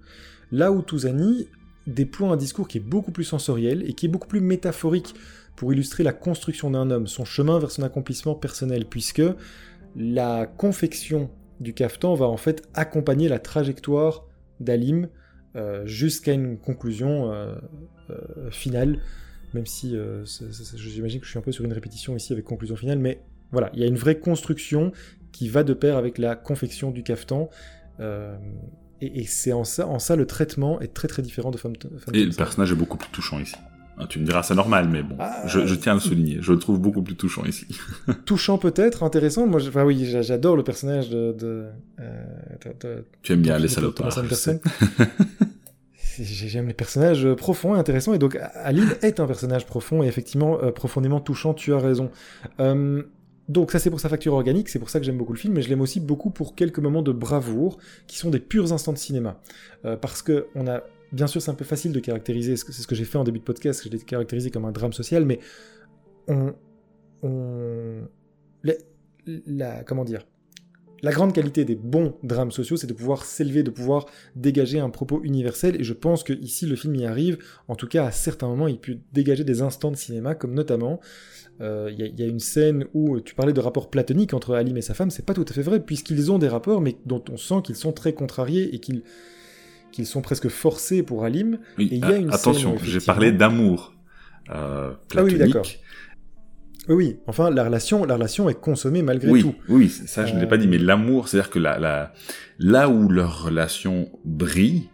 là 0.50 0.72
où 0.72 0.82
Touzani 0.82 1.48
déploie 1.86 2.30
un 2.30 2.36
discours 2.36 2.68
qui 2.68 2.78
est 2.78 2.82
beaucoup 2.82 3.12
plus 3.12 3.24
sensoriel 3.24 3.82
et 3.88 3.92
qui 3.92 4.06
est 4.06 4.08
beaucoup 4.08 4.28
plus 4.28 4.40
métaphorique 4.40 5.14
pour 5.56 5.72
illustrer 5.72 6.02
la 6.02 6.12
construction 6.12 6.70
d'un 6.70 6.90
homme, 6.90 7.06
son 7.06 7.24
chemin 7.24 7.58
vers 7.58 7.70
son 7.70 7.82
accomplissement 7.82 8.34
personnel, 8.34 8.86
puisque 8.86 9.22
la 9.96 10.46
confection 10.46 11.30
du 11.60 11.74
cafetan 11.74 12.14
va 12.14 12.26
en 12.26 12.36
fait 12.36 12.62
accompagner 12.74 13.28
la 13.28 13.38
trajectoire 13.38 14.26
d'Alim 14.60 15.08
jusqu'à 15.84 16.32
une 16.32 16.58
conclusion 16.58 17.32
euh, 17.32 17.54
euh, 18.10 18.50
finale, 18.50 18.98
même 19.54 19.66
si 19.66 19.96
euh, 19.96 20.24
j'imagine 20.76 21.20
que 21.20 21.26
je 21.26 21.30
suis 21.30 21.38
un 21.38 21.42
peu 21.42 21.52
sur 21.52 21.64
une 21.64 21.72
répétition 21.72 22.16
ici 22.16 22.32
avec 22.32 22.44
conclusion 22.44 22.76
finale, 22.76 22.98
mais 22.98 23.20
voilà, 23.50 23.70
il 23.74 23.80
y 23.80 23.84
a 23.84 23.86
une 23.86 23.96
vraie 23.96 24.18
construction 24.18 24.92
qui 25.30 25.48
va 25.48 25.62
de 25.62 25.74
pair 25.74 25.96
avec 25.96 26.18
la 26.18 26.36
confection 26.36 26.90
du 26.90 27.02
cafetan. 27.02 27.50
euh, 28.00 28.36
et 29.00 29.20
et 29.20 29.26
c'est 29.26 29.52
en 29.52 29.64
ça, 29.64 29.86
en 29.88 29.98
ça 29.98 30.16
le 30.16 30.26
traitement 30.26 30.80
est 30.80 30.94
très 30.94 31.08
très 31.08 31.22
différent 31.22 31.50
de 31.50 31.58
Phantom 31.58 31.90
Phantom 31.98 32.14
Et 32.14 32.24
le 32.24 32.32
personnage 32.32 32.72
est 32.72 32.76
beaucoup 32.76 32.96
plus 32.96 33.10
touchant 33.10 33.40
ici. 33.40 33.56
Ah, 34.02 34.06
tu 34.08 34.18
me 34.18 34.24
diras, 34.24 34.42
c'est 34.42 34.54
normal, 34.54 34.88
mais 34.90 35.02
bon, 35.02 35.16
Ah, 35.18 35.42
je, 35.46 35.66
je 35.66 35.74
tiens 35.74 35.92
à 35.92 35.94
le 35.96 36.00
souligner. 36.00 36.38
Je 36.40 36.52
le 36.52 36.58
trouve 36.58 36.78
beaucoup 36.80 37.02
plus 37.02 37.14
touchant 37.16 37.44
ici. 37.44 37.66
touchant 38.26 38.58
peut-être, 38.58 39.02
intéressant. 39.02 39.46
Moi, 39.46 39.60
je- 39.60 39.68
enfin 39.68 39.84
oui, 39.84 40.04
j'a- 40.04 40.22
j'adore 40.22 40.56
le 40.56 40.64
personnage 40.64 41.08
de. 41.10 41.32
de, 41.32 41.66
euh, 42.00 42.24
de- 42.64 42.88
de- 42.88 43.04
Tu 43.22 43.32
aimes 43.32 43.42
bien 43.42 43.58
les 43.58 43.68
salopards. 43.68 44.10
J'aime 46.18 46.66
les 46.68 46.74
personnages 46.74 47.24
euh, 47.24 47.34
profonds 47.34 47.74
et 47.74 47.78
intéressants, 47.78 48.12
et 48.12 48.18
donc 48.18 48.38
Aline 48.54 48.90
est 49.00 49.18
un 49.18 49.26
personnage 49.26 49.64
profond 49.64 50.02
et 50.02 50.06
effectivement 50.06 50.58
euh, 50.62 50.70
profondément 50.70 51.20
touchant, 51.20 51.54
tu 51.54 51.72
as 51.72 51.78
raison. 51.78 52.10
Euh, 52.60 53.02
donc 53.48 53.72
ça 53.72 53.78
c'est 53.78 53.88
pour 53.88 53.98
sa 54.00 54.10
facture 54.10 54.34
organique, 54.34 54.68
c'est 54.68 54.78
pour 54.78 54.90
ça 54.90 55.00
que 55.00 55.06
j'aime 55.06 55.16
beaucoup 55.16 55.32
le 55.32 55.38
film, 55.38 55.54
mais 55.54 55.62
je 55.62 55.70
l'aime 55.70 55.80
aussi 55.80 56.00
beaucoup 56.00 56.28
pour 56.30 56.54
quelques 56.54 56.80
moments 56.80 57.00
de 57.02 57.12
bravoure, 57.12 57.78
qui 58.06 58.18
sont 58.18 58.28
des 58.28 58.40
purs 58.40 58.72
instants 58.74 58.92
de 58.92 58.98
cinéma. 58.98 59.40
Euh, 59.86 59.96
parce 59.96 60.20
que 60.20 60.46
on 60.54 60.66
a, 60.66 60.82
bien 61.12 61.26
sûr 61.26 61.40
c'est 61.42 61.50
un 61.50 61.54
peu 61.54 61.64
facile 61.64 61.92
de 61.92 62.00
caractériser, 62.00 62.56
c'est 62.56 62.72
ce 62.72 62.86
que 62.86 62.94
j'ai 62.94 63.04
fait 63.04 63.18
en 63.18 63.24
début 63.24 63.38
de 63.38 63.44
podcast, 63.44 63.82
je 63.84 63.88
l'ai 63.88 63.98
caractérisé 63.98 64.50
comme 64.50 64.64
un 64.64 64.72
drame 64.72 64.92
social, 64.92 65.24
mais 65.24 65.38
on... 66.28 66.54
on 67.22 68.08
la, 69.24 69.84
comment 69.84 70.04
dire 70.04 70.26
la 71.04 71.10
grande 71.10 71.32
qualité 71.32 71.64
des 71.64 71.74
bons 71.74 72.14
drames 72.22 72.52
sociaux, 72.52 72.76
c'est 72.76 72.86
de 72.86 72.92
pouvoir 72.92 73.24
s'élever, 73.24 73.64
de 73.64 73.70
pouvoir 73.70 74.06
dégager 74.36 74.78
un 74.78 74.88
propos 74.88 75.20
universel, 75.24 75.80
et 75.80 75.82
je 75.82 75.94
pense 75.94 76.22
que 76.22 76.32
ici 76.32 76.64
le 76.64 76.76
film 76.76 76.94
y 76.94 77.06
arrive, 77.06 77.38
en 77.66 77.74
tout 77.74 77.88
cas 77.88 78.06
à 78.06 78.12
certains 78.12 78.46
moments 78.46 78.68
il 78.68 78.78
peut 78.78 78.98
dégager 79.12 79.42
des 79.42 79.62
instants 79.62 79.90
de 79.90 79.96
cinéma, 79.96 80.36
comme 80.36 80.54
notamment, 80.54 81.00
euh, 81.60 81.90
il 81.92 82.20
y, 82.20 82.22
a- 82.22 82.26
une 82.26 82.38
scène 82.38 82.86
où 82.94 83.20
tu 83.20 83.34
parlais 83.34 83.52
de 83.52 83.58
rapport 83.58 83.90
platonique 83.90 84.32
entre 84.32 84.54
Alim 84.54 84.76
et 84.76 84.80
sa 84.82 84.94
femme, 84.94 85.10
c'est 85.10 85.26
pas 85.26 85.34
tout 85.34 85.44
à 85.48 85.52
fait 85.52 85.62
vrai, 85.62 85.80
puisqu'ils 85.80 86.30
ont 86.30 86.38
des 86.38 86.46
rapports, 86.46 86.80
mais 86.80 86.96
dont 87.04 87.24
on 87.32 87.36
sent 87.36 87.62
qu'ils 87.64 87.74
sont 87.74 87.92
très 87.92 88.12
contrariés, 88.12 88.72
et 88.72 88.78
qu'ils 88.78 89.02
qu'ils 89.92 90.06
sont 90.06 90.22
presque 90.22 90.48
forcés 90.48 91.02
pour 91.04 91.24
Alim. 91.24 91.58
Oui, 91.78 91.88
Et 91.92 91.96
il 91.96 92.00
y 92.00 92.12
a 92.12 92.16
une 92.16 92.32
attention, 92.32 92.76
j'ai 92.82 93.00
parlé 93.00 93.30
d'amour 93.30 93.94
euh, 94.50 94.92
Ah 95.16 95.22
oui, 95.22 95.34
platonique. 95.34 95.38
d'accord. 95.38 95.66
Oui, 96.88 97.18
enfin 97.28 97.50
la 97.50 97.62
relation, 97.64 98.04
la 98.04 98.14
relation 98.14 98.48
est 98.48 98.60
consommée 98.60 99.02
malgré 99.02 99.30
oui, 99.30 99.42
tout. 99.42 99.54
oui, 99.68 99.88
ça 99.88 100.26
je 100.26 100.34
ne 100.34 100.40
l'ai 100.40 100.46
Euh, 100.46 100.48
pas 100.48 100.56
dit, 100.56 100.66
mais 100.66 100.78
l'amour, 100.78 101.28
c'est-à-dire 101.28 101.50
que 101.50 101.60
la, 101.60 101.78
la, 101.78 102.12
là 102.58 102.88
où 102.88 103.08
leur 103.08 103.44
relation 103.44 104.10
brille, 104.24 104.88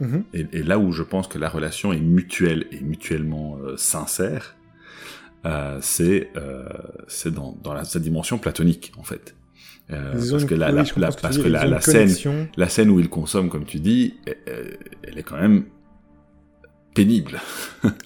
Mhm. 0.00 0.24
et, 0.32 0.46
et 0.54 0.62
là 0.62 0.78
où 0.78 0.92
je 0.92 1.02
pense 1.02 1.28
que 1.28 1.38
la 1.38 1.48
relation 1.50 1.92
est 1.92 2.00
mutuelle 2.00 2.64
et 2.72 2.80
mutuellement 2.80 3.58
euh, 3.58 3.76
sincère, 3.76 4.56
euh, 5.44 5.78
c'est 5.82 6.30
euh, 6.36 6.64
dans, 7.26 7.56
dans 7.62 7.74
la, 7.74 7.84
sa 7.84 8.00
dimension 8.00 8.38
platonique, 8.38 8.92
en 8.96 9.02
fait. 9.04 9.36
Euh, 9.92 10.12
parce 10.12 10.44
que 10.44 10.54
la, 10.54 10.70
que 10.84 11.00
que 11.78 11.80
scène, 11.80 11.94
connexion. 12.02 12.48
la 12.56 12.68
scène 12.68 12.90
où 12.90 13.00
ils 13.00 13.08
consomment, 13.08 13.48
comme 13.48 13.64
tu 13.64 13.80
dis, 13.80 14.14
euh, 14.28 14.32
euh, 14.48 14.64
elle 15.02 15.18
est 15.18 15.22
quand 15.22 15.40
même 15.40 15.64
pénible, 16.94 17.40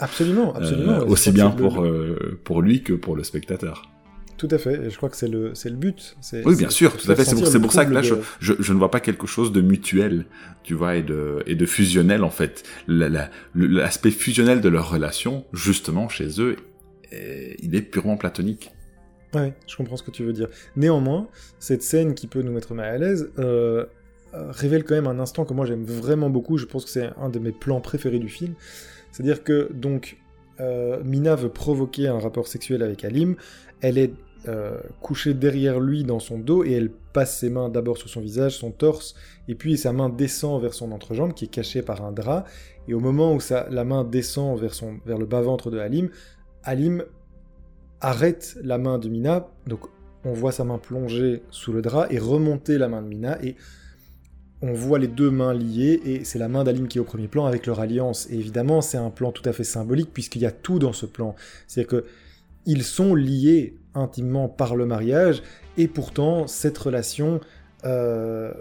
Absolument, 0.01 0.55
absolument. 0.57 0.93
Euh, 0.93 1.05
aussi 1.07 1.31
bien 1.33 1.51
le- 1.51 1.57
pour 1.57 1.83
euh, 1.83 2.39
pour 2.45 2.63
lui 2.63 2.83
que 2.83 2.93
pour 2.93 3.17
le 3.17 3.25
spectateur. 3.25 3.91
Tout 4.37 4.49
à 4.51 4.59
fait, 4.59 4.75
et 4.87 4.91
je 4.91 4.97
crois 4.97 5.09
que 5.09 5.17
c'est 5.17 5.29
le, 5.29 5.53
but. 5.77 6.17
Oui, 6.45 6.57
bien 6.57 6.69
sûr, 6.69 6.97
tout 6.97 7.09
à 7.11 7.15
fait. 7.15 7.25
C'est 7.25 7.61
pour, 7.61 7.73
ça 7.73 7.85
que 7.85 7.93
là, 7.93 8.03
je, 8.03 8.15
trouble 8.15 8.27
je, 8.41 8.53
je 8.59 8.73
ne 8.73 8.79
vois 8.79 8.91
pas 8.91 8.99
quelque 8.99 9.29
chose 9.29 9.53
de 9.53 9.61
mutuel, 9.61 10.27
tu 10.65 10.75
vois, 10.75 10.97
et 10.97 11.03
de, 11.05 11.43
et 11.47 11.55
de 11.55 11.65
fusionnel, 11.67 12.25
en 12.25 12.31
fait. 12.31 12.65
L'aspect 13.55 14.11
fusionnel 14.11 14.61
de 14.61 14.69
leur 14.69 14.91
relation, 14.91 15.45
justement, 15.53 16.09
chez 16.09 16.41
eux, 16.41 16.57
est- 17.13 17.57
il 17.63 17.77
est 17.77 17.83
purement 17.83 18.17
platonique. 18.17 18.73
Ouais, 19.35 19.53
je 19.67 19.77
comprends 19.77 19.97
ce 19.97 20.03
que 20.03 20.11
tu 20.11 20.23
veux 20.23 20.33
dire. 20.33 20.49
Néanmoins, 20.77 21.29
cette 21.59 21.83
scène 21.83 22.15
qui 22.15 22.27
peut 22.27 22.43
nous 22.43 22.53
mettre 22.53 22.75
mal 22.75 22.87
à 22.87 22.99
l'aise 22.99 23.31
euh, 23.39 23.85
euh, 24.35 24.51
révèle 24.51 24.85
quand 24.85 24.95
même 24.95 25.07
un 25.07 25.19
instant 25.19 25.45
que 25.45 25.53
moi 25.53 25.67
j'aime 25.67 25.85
vraiment 25.85 26.31
beaucoup. 26.31 26.57
Je 26.57 26.67
pense 26.67 26.85
que 26.85 26.91
c'est 26.91 27.11
un 27.21 27.29
de 27.29 27.39
mes 27.39 27.53
plans 27.53 27.81
préférés 27.81 28.21
du 28.21 28.29
film. 28.29 28.55
C'est-à-dire 29.11 29.43
que, 29.43 29.73
donc, 29.73 30.19
euh, 30.61 31.03
Mina 31.05 31.35
veut 31.35 31.49
provoquer 31.49 32.07
un 32.07 32.19
rapport 32.19 32.47
sexuel 32.47 32.83
avec 32.83 33.05
Alim. 33.05 33.37
Elle 33.81 33.99
est 33.99 34.13
couchée 35.01 35.33
derrière 35.33 35.81
lui 35.81 36.05
dans 36.05 36.19
son 36.19 36.39
dos 36.39 36.65
et 36.65 36.73
elle 36.73 36.91
passe 36.91 37.39
ses 37.39 37.49
mains 37.49 37.71
d'abord 37.71 37.97
sur 37.97 38.11
son 38.11 38.21
visage, 38.21 38.59
son 38.59 38.73
torse, 38.73 39.15
et 39.49 39.55
puis 39.55 39.79
sa 39.79 39.95
main 39.95 40.11
descend 40.11 40.61
vers 40.61 40.75
son 40.75 40.93
entrejambe 40.93 41.33
qui 41.33 41.47
est 41.47 41.49
cachée 41.49 41.81
par 41.81 42.05
un 42.05 42.13
drap. 42.13 42.45
Et 42.87 42.93
au 42.93 43.01
moment 43.01 43.33
où 43.33 43.41
sa, 43.41 43.67
la 43.71 43.85
main 43.85 44.05
descend 44.05 44.61
vers, 44.61 44.75
son, 44.75 44.99
vers 45.07 45.17
le 45.17 45.25
bas-ventre 45.25 45.71
de 45.71 45.79
Halim, 45.79 46.11
Halim 46.63 47.05
arrête 48.05 48.57
la 48.63 48.79
main 48.79 48.99
de 48.99 49.09
Mina, 49.09 49.49
donc 49.67 49.81
on 50.25 50.33
voit 50.33 50.53
sa 50.53 50.65
main 50.65 50.79
plonger 50.79 51.43
sous 51.51 51.73
le 51.73 51.83
drap 51.83 52.07
et 52.11 52.19
remonter 52.19 52.79
la 52.79 52.89
main 52.89 53.03
de 53.03 53.09
Mina, 53.09 53.43
et 53.43 53.57
on 54.63 54.73
voit 54.73 54.99
les 54.99 55.09
deux 55.09 55.31
mains 55.31 55.53
liées, 55.53 56.01
et 56.05 56.25
c'est 56.25 56.39
la 56.39 56.49
main 56.49 56.65
d'Alim 56.65 56.89
qui 56.89 56.99
est 56.99 57.01
au 57.01 57.05
premier 57.05 57.29
plan 57.29 57.47
avec 57.47 57.67
leur 57.67 57.81
alliance. 57.81 58.27
Et 58.31 58.35
évidemment, 58.35 58.81
c'est 58.81 58.97
un 58.97 59.11
plan 59.11 59.33
tout 59.33 59.47
à 59.49 59.53
fait 59.53 59.65
symbolique, 59.65 60.11
puisqu'il 60.13 60.43
y 60.43 60.47
a 60.47 60.53
tout 60.53 60.79
dans 60.79 60.93
ce 60.93 61.07
plan. 61.07 61.35
C'est-à-dire 61.67 61.91
que 61.91 62.05
ils 62.67 62.83
sont 62.83 63.15
liés 63.15 63.79
intimement 63.95 64.49
par 64.49 64.77
le 64.77 64.87
mariage, 64.87 65.43
et 65.77 65.89
pourtant, 65.89 66.47
cette 66.47 66.79
relation, 66.79 67.41
euh, 67.85 68.53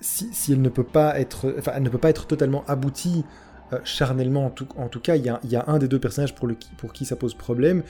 si, 0.00 0.52
elle 0.52 0.60
ne 0.60 0.68
peut 0.68 0.84
pas 0.84 1.18
être, 1.20 1.54
enfin, 1.58 1.72
elle 1.76 1.82
ne 1.82 1.88
peut 1.88 1.98
pas 1.98 2.10
être 2.10 2.26
totalement 2.26 2.64
aboutie 2.66 3.24
euh, 3.72 3.78
charnellement, 3.84 4.46
en 4.46 4.88
tout, 4.88 5.00
cas, 5.00 5.16
il 5.16 5.24
y, 5.24 5.28
a, 5.56 5.64
un 5.66 5.78
des 5.78 5.88
deux 5.88 6.00
personnages 6.00 6.34
pour, 6.34 6.48
le, 6.48 6.56
pour 6.76 6.92
qui 6.92 7.04
ça 7.04 7.16
pose 7.16 7.34
problème, 7.34 7.82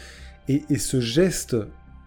et, 0.49 0.79
ce 0.79 1.01
geste 1.01 1.57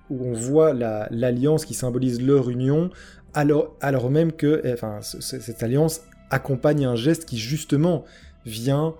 où 0.09 0.25
on 0.25 0.33
voit 0.33 0.73
l'alliance 0.73 1.65
qui 1.65 1.73
symbolise 1.73 2.21
leur 2.21 2.49
union, 2.49 2.89
alors, 3.33 3.75
alors 3.81 4.11
même 4.11 4.31
que 4.31 4.61
enfin, 4.73 4.99
cette 5.01 5.63
alliance 5.63 6.01
accompagne 6.29 6.85
un 6.85 6.95
geste 6.95 7.25
qui 7.25 7.37
justement 7.37 8.03
vient 8.45 8.95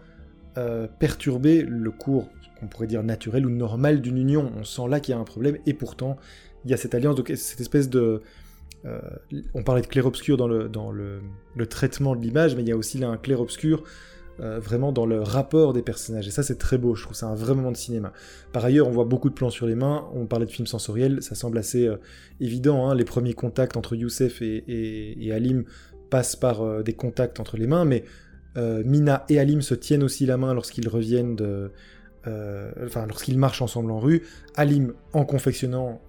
euh, 0.58 0.88
perturber 1.00 1.64
le 1.64 1.92
cours, 1.92 2.30
qu'on 2.60 2.68
pourrait 2.68 2.88
dire 2.88 3.04
naturel 3.04 3.46
ou 3.46 3.50
normal 3.50 4.02
d'une 4.02 4.18
union. 4.18 4.52
On 4.58 4.64
sent 4.64 4.88
là 4.88 5.00
qu'il 5.00 5.14
y 5.14 5.18
a 5.18 5.20
un 5.20 5.26
problème, 5.26 5.58
et 5.66 5.74
pourtant, 5.74 6.18
il 6.64 6.72
y 6.72 6.74
a 6.74 6.78
cette 6.78 6.96
alliance, 6.96 7.16
donc 7.16 7.32
cette 7.36 7.62
espèce 7.62 7.90
de... 7.90 8.22
Euh, 8.86 9.00
on 9.54 9.64
parlait 9.64 9.82
de 9.82 9.88
clair-obscur 9.88 10.36
dans, 10.36 10.48
le, 10.48 10.68
dans 10.68 10.92
le, 10.92 11.22
le 11.56 11.68
traitement 11.68 12.16
de 12.16 12.22
l'image, 12.22 12.56
mais 12.56 12.64
il 12.64 12.70
y 12.70 12.72
a 12.72 12.78
aussi 12.78 12.98
là 12.98 13.08
un 13.08 13.18
clair-obscur 13.18 13.84
euh, 14.39 14.60
vraiment 14.60 14.91
dans 14.91 15.06
le 15.06 15.22
rapport 15.22 15.74
des 15.74 15.84
personnages. 15.84 16.28
Et 16.28 16.32
ça, 16.32 16.41
c'est 16.41 16.58
très 16.58 16.80
beau, 16.80 16.96
je 16.96 17.04
trouve 17.04 17.15
c'est 17.15 17.26
un 17.26 17.36
vrai 17.36 17.54
moment 17.54 17.72
de 17.72 17.78
cinéma. 17.78 18.13
Par 18.52 18.65
ailleurs, 18.65 18.88
on 18.88 18.91
voit 18.91 19.06
beaucoup 19.06 19.30
de 19.30 19.36
plans 19.36 19.52
sur 19.52 19.67
les 19.67 19.76
mains, 19.76 20.10
on 20.15 20.26
parlait 20.26 20.48
de 20.48 20.52
films 20.52 20.65
sensoriels, 20.65 21.22
ça 21.22 21.36
semble 21.36 21.60
assez 21.60 21.86
euh, 21.86 21.98
évident, 22.39 22.89
hein. 22.89 22.96
les 22.96 23.06
premiers 23.06 23.36
contacts 23.36 23.78
entre 23.78 23.96
Youssef 23.96 24.41
et, 24.41 25.32
Alim 25.32 25.65
passent 26.10 26.36
par 26.36 26.62
euh, 26.63 26.82
des 26.82 26.93
contacts 26.93 27.39
entre 27.39 27.58
les 27.58 27.67
mains, 27.67 27.86
mais 27.86 28.06
Mina 28.56 29.26
et 29.30 29.39
Alim 29.39 29.63
se 29.63 29.74
tiennent 29.74 30.04
aussi 30.04 30.28
la 30.28 30.38
main 30.38 30.54
lorsqu'ils 30.54 30.88
reviennent 30.88 31.36
de... 31.36 31.72
enfin, 32.86 33.08
lorsqu'ils 33.08 33.39
marchent 33.39 33.63
ensemble 33.63 33.89
en 33.89 34.00
rue, 34.00 34.22
Alim 34.56 34.93
en 35.13 35.26
confectionnant 35.26 36.04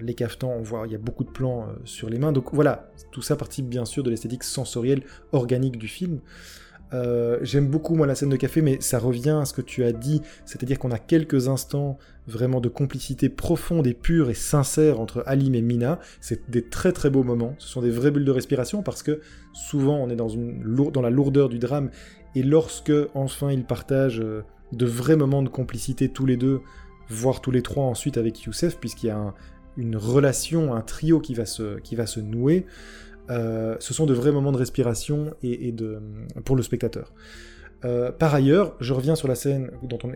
les 0.00 0.14
cafetans, 0.14 0.50
on 0.50 0.62
voit 0.62 0.84
il 0.86 0.92
y 0.92 0.94
a 0.94 0.98
beaucoup 0.98 1.24
de 1.24 1.30
plans 1.30 1.68
sur 1.84 2.08
les 2.08 2.18
mains. 2.18 2.32
Donc 2.32 2.54
voilà, 2.54 2.90
tout 3.12 3.20
ça 3.20 3.36
participe 3.36 3.68
bien 3.68 3.84
sûr 3.84 4.02
de 4.02 4.08
l'esthétique 4.08 4.44
sensorielle 4.44 5.02
organique 5.32 5.76
du 5.76 5.86
film. 5.88 6.20
Euh, 6.94 7.38
j'aime 7.42 7.66
beaucoup 7.66 7.96
moi 7.96 8.06
la 8.06 8.14
scène 8.14 8.28
de 8.28 8.36
café, 8.36 8.62
mais 8.62 8.78
ça 8.80 8.98
revient 8.98 9.38
à 9.40 9.44
ce 9.44 9.52
que 9.52 9.62
tu 9.62 9.84
as 9.84 9.92
dit, 9.92 10.22
c'est-à-dire 10.44 10.78
qu'on 10.78 10.92
a 10.92 10.98
quelques 10.98 11.48
instants 11.48 11.98
vraiment 12.26 12.60
de 12.60 12.68
complicité 12.68 13.28
profonde 13.28 13.86
et 13.86 13.94
pure 13.94 14.30
et 14.30 14.34
sincère 14.34 15.00
entre 15.00 15.22
Alim 15.26 15.54
et 15.54 15.62
Mina. 15.62 15.98
C'est 16.20 16.48
des 16.48 16.62
très 16.62 16.92
très 16.92 17.10
beaux 17.10 17.24
moments. 17.24 17.54
Ce 17.58 17.68
sont 17.68 17.82
des 17.82 17.90
vraies 17.90 18.10
bulles 18.10 18.24
de 18.24 18.30
respiration 18.30 18.82
parce 18.82 19.02
que 19.02 19.20
souvent 19.52 19.96
on 19.96 20.08
est 20.08 20.16
dans, 20.16 21.02
la 21.02 21.10
lourdeur 21.10 21.48
du 21.48 21.58
drame 21.58 21.90
et 22.34 22.42
lorsque 22.42 22.92
enfin 23.14 23.50
ils 23.50 23.64
partagent 23.64 24.20
euh, 24.20 24.42
de 24.72 24.86
vrais 24.86 25.16
moments 25.16 25.42
de 25.42 25.48
complicité 25.48 26.08
tous 26.08 26.26
les 26.26 26.36
deux, 26.36 26.60
voire 27.08 27.40
tous 27.40 27.50
les 27.50 27.62
trois 27.62 27.84
ensuite 27.84 28.16
avec 28.16 28.42
Youssef, 28.42 28.78
puisqu'il 28.78 29.08
y 29.08 29.10
a 29.10 29.34
une 29.76 29.96
relation, 29.96 30.74
un 30.74 30.80
trio 30.80 31.20
qui 31.20 31.34
va 31.34 31.44
se 31.44 32.20
nouer. 32.20 32.66
Euh, 33.30 33.76
ce 33.80 33.94
sont 33.94 34.06
de 34.06 34.14
vrais 34.14 34.32
moments 34.32 34.52
de 34.52 34.58
respiration 34.58 35.34
et, 35.42 35.72
de, 35.72 36.00
pour 36.44 36.56
le 36.56 36.62
spectateur. 36.62 37.12
Euh, 37.84 38.12
par 38.12 38.34
ailleurs, 38.34 38.76
je 38.80 38.92
reviens 38.92 39.14
sur 39.14 39.28
la 39.28 39.34
scène 39.34 39.70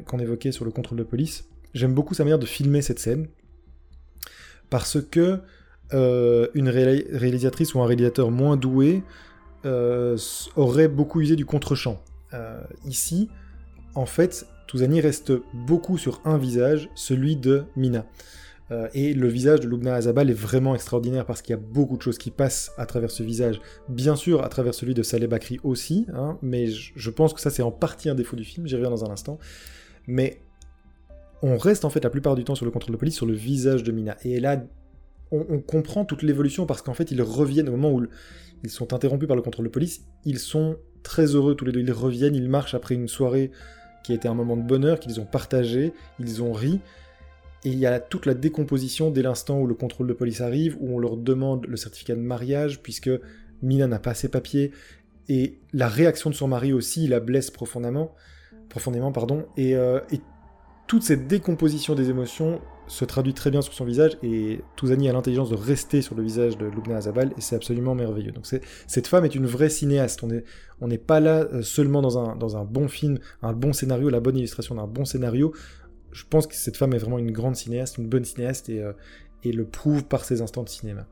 qu'on 0.07 0.19
évoquait 0.19 0.53
sur 0.53 0.65
le 0.65 0.71
contrôle 0.71 0.99
de 0.99 1.05
police. 1.05 1.49
J'aime 1.75 1.95
beaucoup 1.95 2.15
sa 2.15 2.25
manière 2.25 2.39
de 2.39 2.47
filmer 2.47 2.83
cette 2.83 2.99
scène 2.99 3.29
parce 4.71 4.99
que 5.01 5.41
euh, 5.95 6.49
une 6.55 6.69
réalisatrice 6.69 7.75
ou 7.75 7.81
un 7.81 7.87
réalisateur 7.87 8.31
moins 8.31 8.57
doué 8.57 9.03
aurait 10.57 10.89
beaucoup 10.89 11.21
usé 11.21 11.37
du 11.37 11.45
contre-champ. 11.45 12.03
ici, 12.87 13.29
en 13.95 14.07
fait, 14.07 14.47
Touzani 14.67 15.03
reste 15.03 15.33
beaucoup 15.53 15.99
sur 15.99 16.23
un 16.25 16.39
visage, 16.39 16.89
celui 16.95 17.37
de 17.37 17.65
Mina. 17.77 18.07
Euh, 18.71 18.89
et 18.93 19.15
le 19.15 19.29
visage 19.29 19.61
de 19.61 19.69
Lubna 19.69 19.95
Azabal 19.95 20.31
est 20.31 20.35
vraiment 20.35 20.75
extraordinaire 20.75 21.25
parce 21.25 21.41
qu'il 21.41 21.55
y 21.55 21.59
a 21.59 21.61
beaucoup 21.61 21.97
de 21.97 22.03
choses 22.03 22.19
qui 22.19 22.31
passent 22.31 22.73
à 22.77 22.87
travers 22.87 23.11
ce 23.11 23.23
visage. 23.23 23.61
Bien 23.89 24.17
sûr, 24.17 24.45
à 24.45 24.49
travers 24.49 24.75
celui 24.75 24.95
de 24.95 25.03
Saleh 25.03 25.27
Bakri 25.27 25.59
aussi, 25.63 26.07
hein, 26.13 26.39
mais 26.43 26.67
je, 26.69 27.11
pense 27.11 27.33
que 27.33 27.41
ça 27.41 27.51
c'est 27.51 27.63
en 27.63 27.71
partie 27.71 28.11
un 28.11 28.15
défaut 28.15 28.37
du 28.37 28.45
film, 28.45 28.67
j'y 28.67 28.75
reviens 28.75 28.91
dans 28.91 29.05
un 29.05 29.11
instant. 29.11 29.39
Mais 30.07 30.43
on 31.43 31.57
reste 31.57 31.85
en 31.85 31.91
fait 31.91 32.05
la 32.05 32.11
plupart 32.11 32.35
du 32.35 32.45
temps 32.45 32.55
sur 32.55 32.65
le 32.65 32.71
contrôle 32.71 32.93
de 32.93 32.99
police, 32.99 33.15
sur 33.15 33.27
le 33.27 33.35
visage 33.35 33.83
de 33.85 33.93
Mina. 33.93 34.17
Et 34.25 34.41
là, 34.41 34.63
on, 35.31 35.61
comprend 35.61 36.05
toute 36.05 36.23
l'évolution 36.23 36.67
parce 36.67 36.83
qu'en 36.83 36.95
fait 36.95 37.11
ils 37.11 37.21
reviennent 37.23 37.69
au 37.69 37.73
moment 37.73 37.93
où 37.93 38.07
ils 38.65 38.71
sont 38.71 38.95
interrompus 38.95 39.29
par 39.29 39.37
le 39.37 39.43
contrôle 39.43 39.67
de 39.67 39.71
police, 39.71 40.05
ils 40.25 40.39
sont 40.39 40.77
très 41.03 41.27
heureux 41.27 41.55
tous 41.55 41.65
les 41.65 41.73
deux, 41.73 41.81
ils 41.81 41.93
reviennent, 41.93 42.35
ils 42.35 42.49
marchent 42.49 42.75
après 42.75 42.95
une 42.95 43.09
soirée 43.09 43.51
qui 44.03 44.13
a 44.13 44.15
été 44.15 44.27
un 44.27 44.35
moment 44.35 44.57
de 44.57 44.63
bonheur 44.63 45.01
qu'ils 45.01 45.21
ont 45.21 45.27
partagé, 45.27 45.93
ils 46.19 46.43
ont 46.43 46.53
ri, 46.53 46.81
et 47.65 47.71
il 47.71 47.79
y 47.79 47.87
a 47.87 47.99
toute 48.01 48.27
la 48.27 48.35
décomposition 48.35 49.11
dès 49.11 49.23
l'instant 49.23 49.61
où 49.61 49.67
le 49.67 49.75
contrôle 49.75 50.07
de 50.07 50.13
police 50.13 50.41
arrive, 50.41 50.77
où 50.81 50.95
on 50.95 50.99
leur 50.99 51.17
demande 51.17 51.67
le 51.67 51.77
certificat 51.77 52.15
de 52.15 52.21
mariage, 52.21 52.81
puisque 52.83 53.11
Mina 53.63 53.87
n'a 53.87 53.99
pas 53.99 54.15
ses 54.15 54.29
papiers, 54.29 54.73
et 55.29 55.59
la 55.73 55.89
réaction 55.89 56.31
de 56.31 56.35
son 56.35 56.49
mari 56.49 56.73
aussi 56.73 57.07
la 57.09 57.21
blesse 57.21 57.51
profondément, 57.51 58.15
profondément 58.69 59.13
pardon, 59.13 59.47
et, 59.57 59.75
euh, 59.77 60.01
et 60.13 60.21
toute 60.87 61.03
cette 61.03 61.27
décomposition 61.27 61.95
des 61.95 62.11
émotions 62.11 62.61
se 62.87 63.05
traduit 63.05 63.35
très 63.35 63.51
bien 63.51 63.61
sur 63.61 63.75
son 63.75 63.85
visage, 63.85 64.17
et 64.23 64.61
Touzani 64.77 65.09
a 65.09 65.13
l'intelligence 65.13 65.51
de 65.51 65.57
rester 65.57 66.01
sur 66.01 66.15
le 66.15 66.23
visage 66.23 66.57
de 66.57 66.65
Lubna 66.65 66.97
Azabal, 66.97 67.33
et 67.37 67.41
c'est 67.41 67.57
absolument 67.57 67.95
merveilleux. 67.95 68.33
Donc 68.33 68.47
cette 68.47 69.07
femme 69.07 69.25
est 69.25 69.35
une 69.35 69.47
vraie 69.47 69.69
cinéaste, 69.69 70.23
on 70.81 70.89
n'est 70.89 70.99
pas 70.99 71.21
là 71.21 71.41
euh, 71.53 71.63
seulement 71.63 72.01
dans 72.01 72.57
un 72.57 72.65
bon 72.65 72.89
film, 72.89 73.19
un 73.43 73.53
bon 73.53 73.73
scénario, 73.73 74.09
la 74.09 74.21
bonne 74.21 74.39
illustration 74.39 74.77
d'un 74.77 74.87
bon 74.87 75.05
scénario, 75.05 75.53
je 76.13 76.25
pense 76.29 76.47
que 76.47 76.55
cette 76.55 76.77
femme 76.77 76.93
est 76.95 76.99
vraiment 76.99 77.19
une 77.19 77.31
grande 77.31 77.57
cinéaste, 77.57 77.99
une 77.99 78.09
bonne 78.09 78.25
cinéaste, 78.25 78.69
et, 78.69 78.83
euh, 78.83 78.93
le 79.45 79.65
prouve 79.65 80.05
par 80.05 80.25
ses 80.25 80.43
instants 80.43 80.63
de 80.63 80.69
cinéma. 80.69 81.07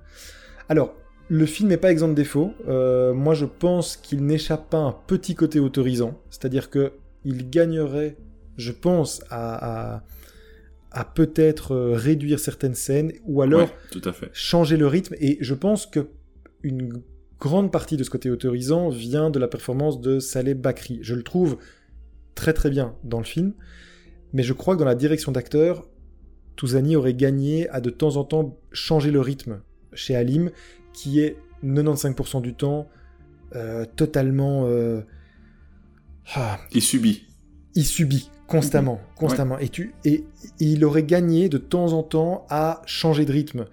Alors, 0.69 0.95
le 1.29 1.47
film 1.47 1.69
n'est 1.69 1.77
pas 1.77 1.91
exempt 1.91 2.09
de 2.09 2.15
défauts. 2.15 2.53
Euh, 2.69 3.15
moi, 3.15 3.35
je 3.35 3.45
pense 3.45 3.97
qu'il 3.97 4.25
n'échappe 4.25 4.71
pas 4.71 4.79
à 4.79 4.83
un 4.83 4.97
petit 5.07 5.35
côté 5.35 5.61
autorisant, 5.61 6.21
c'est-à-dire 6.31 6.71
que 6.71 6.93
il 7.25 7.51
gagnerait, 7.51 8.17
je 8.57 8.73
pense, 8.73 9.23
à, 9.31 10.05
peut-être 11.15 11.73
euh, 11.73 11.93
réduire 11.95 12.41
certaines 12.41 12.75
scènes 12.75 13.13
ou 13.25 13.43
alors 13.43 13.69
tout 13.91 14.01
à 14.05 14.13
fait. 14.13 14.31
changer 14.33 14.77
le 14.77 14.87
rythme. 14.87 15.15
Et 15.19 15.37
je 15.41 15.55
pense 15.55 15.87
que 15.87 16.09
une 16.63 17.03
grande 17.39 17.71
partie 17.71 17.97
de 17.97 18.05
ce 18.05 18.11
côté 18.11 18.31
autorisant 18.31 18.89
vient 18.89 19.29
de 19.29 19.39
la 19.39 19.49
performance 19.49 20.01
de 20.01 20.21
Saleh 20.21 20.55
Bakri. 20.55 21.01
Je 21.03 21.15
le 21.15 21.23
trouve 21.23 21.59
très 22.35 22.53
très 22.55 22.71
bien 22.71 22.95
dans 23.05 23.19
le 23.19 23.25
film 23.25 23.53
mais 24.37 24.42
je 24.42 24.53
crois 24.53 24.75
que 24.75 24.81
dans 24.81 24.85
la 24.85 24.94
direction 24.94 25.33
d'acteur, 25.33 25.87
Touzani 26.57 26.94
aurait 26.94 27.14
gagné 27.14 27.70
à 27.70 27.81
de 27.81 27.88
temps 27.88 28.16
en 28.16 28.25
temps 28.25 28.59
changer 28.70 29.11
le 29.11 29.22
rythme 29.22 29.62
chez 29.94 30.14
Alim, 30.14 30.51
qui 30.92 31.20
est 31.20 31.38
95% 31.64 32.42
du 32.42 32.53
temps 32.53 32.87
euh, 33.55 33.87
totalement... 33.96 34.66
Euh, 34.66 35.01
ah, 36.35 36.59
il 36.70 36.83
subit. 36.83 37.27
Il 37.75 37.87
subit 37.87 38.31
constamment, 38.46 39.01
constamment. 39.14 39.59
Et, 39.59 39.70
tu, 39.70 39.94
et, 40.05 40.27
il 40.61 40.85
aurait 40.85 41.05
gagné 41.05 41.49
de 41.49 41.57
temps 41.57 41.94
en 41.94 42.03
temps 42.03 42.44
à 42.51 42.83
changer 42.85 43.25
de 43.25 43.33
rythme. 43.33 43.64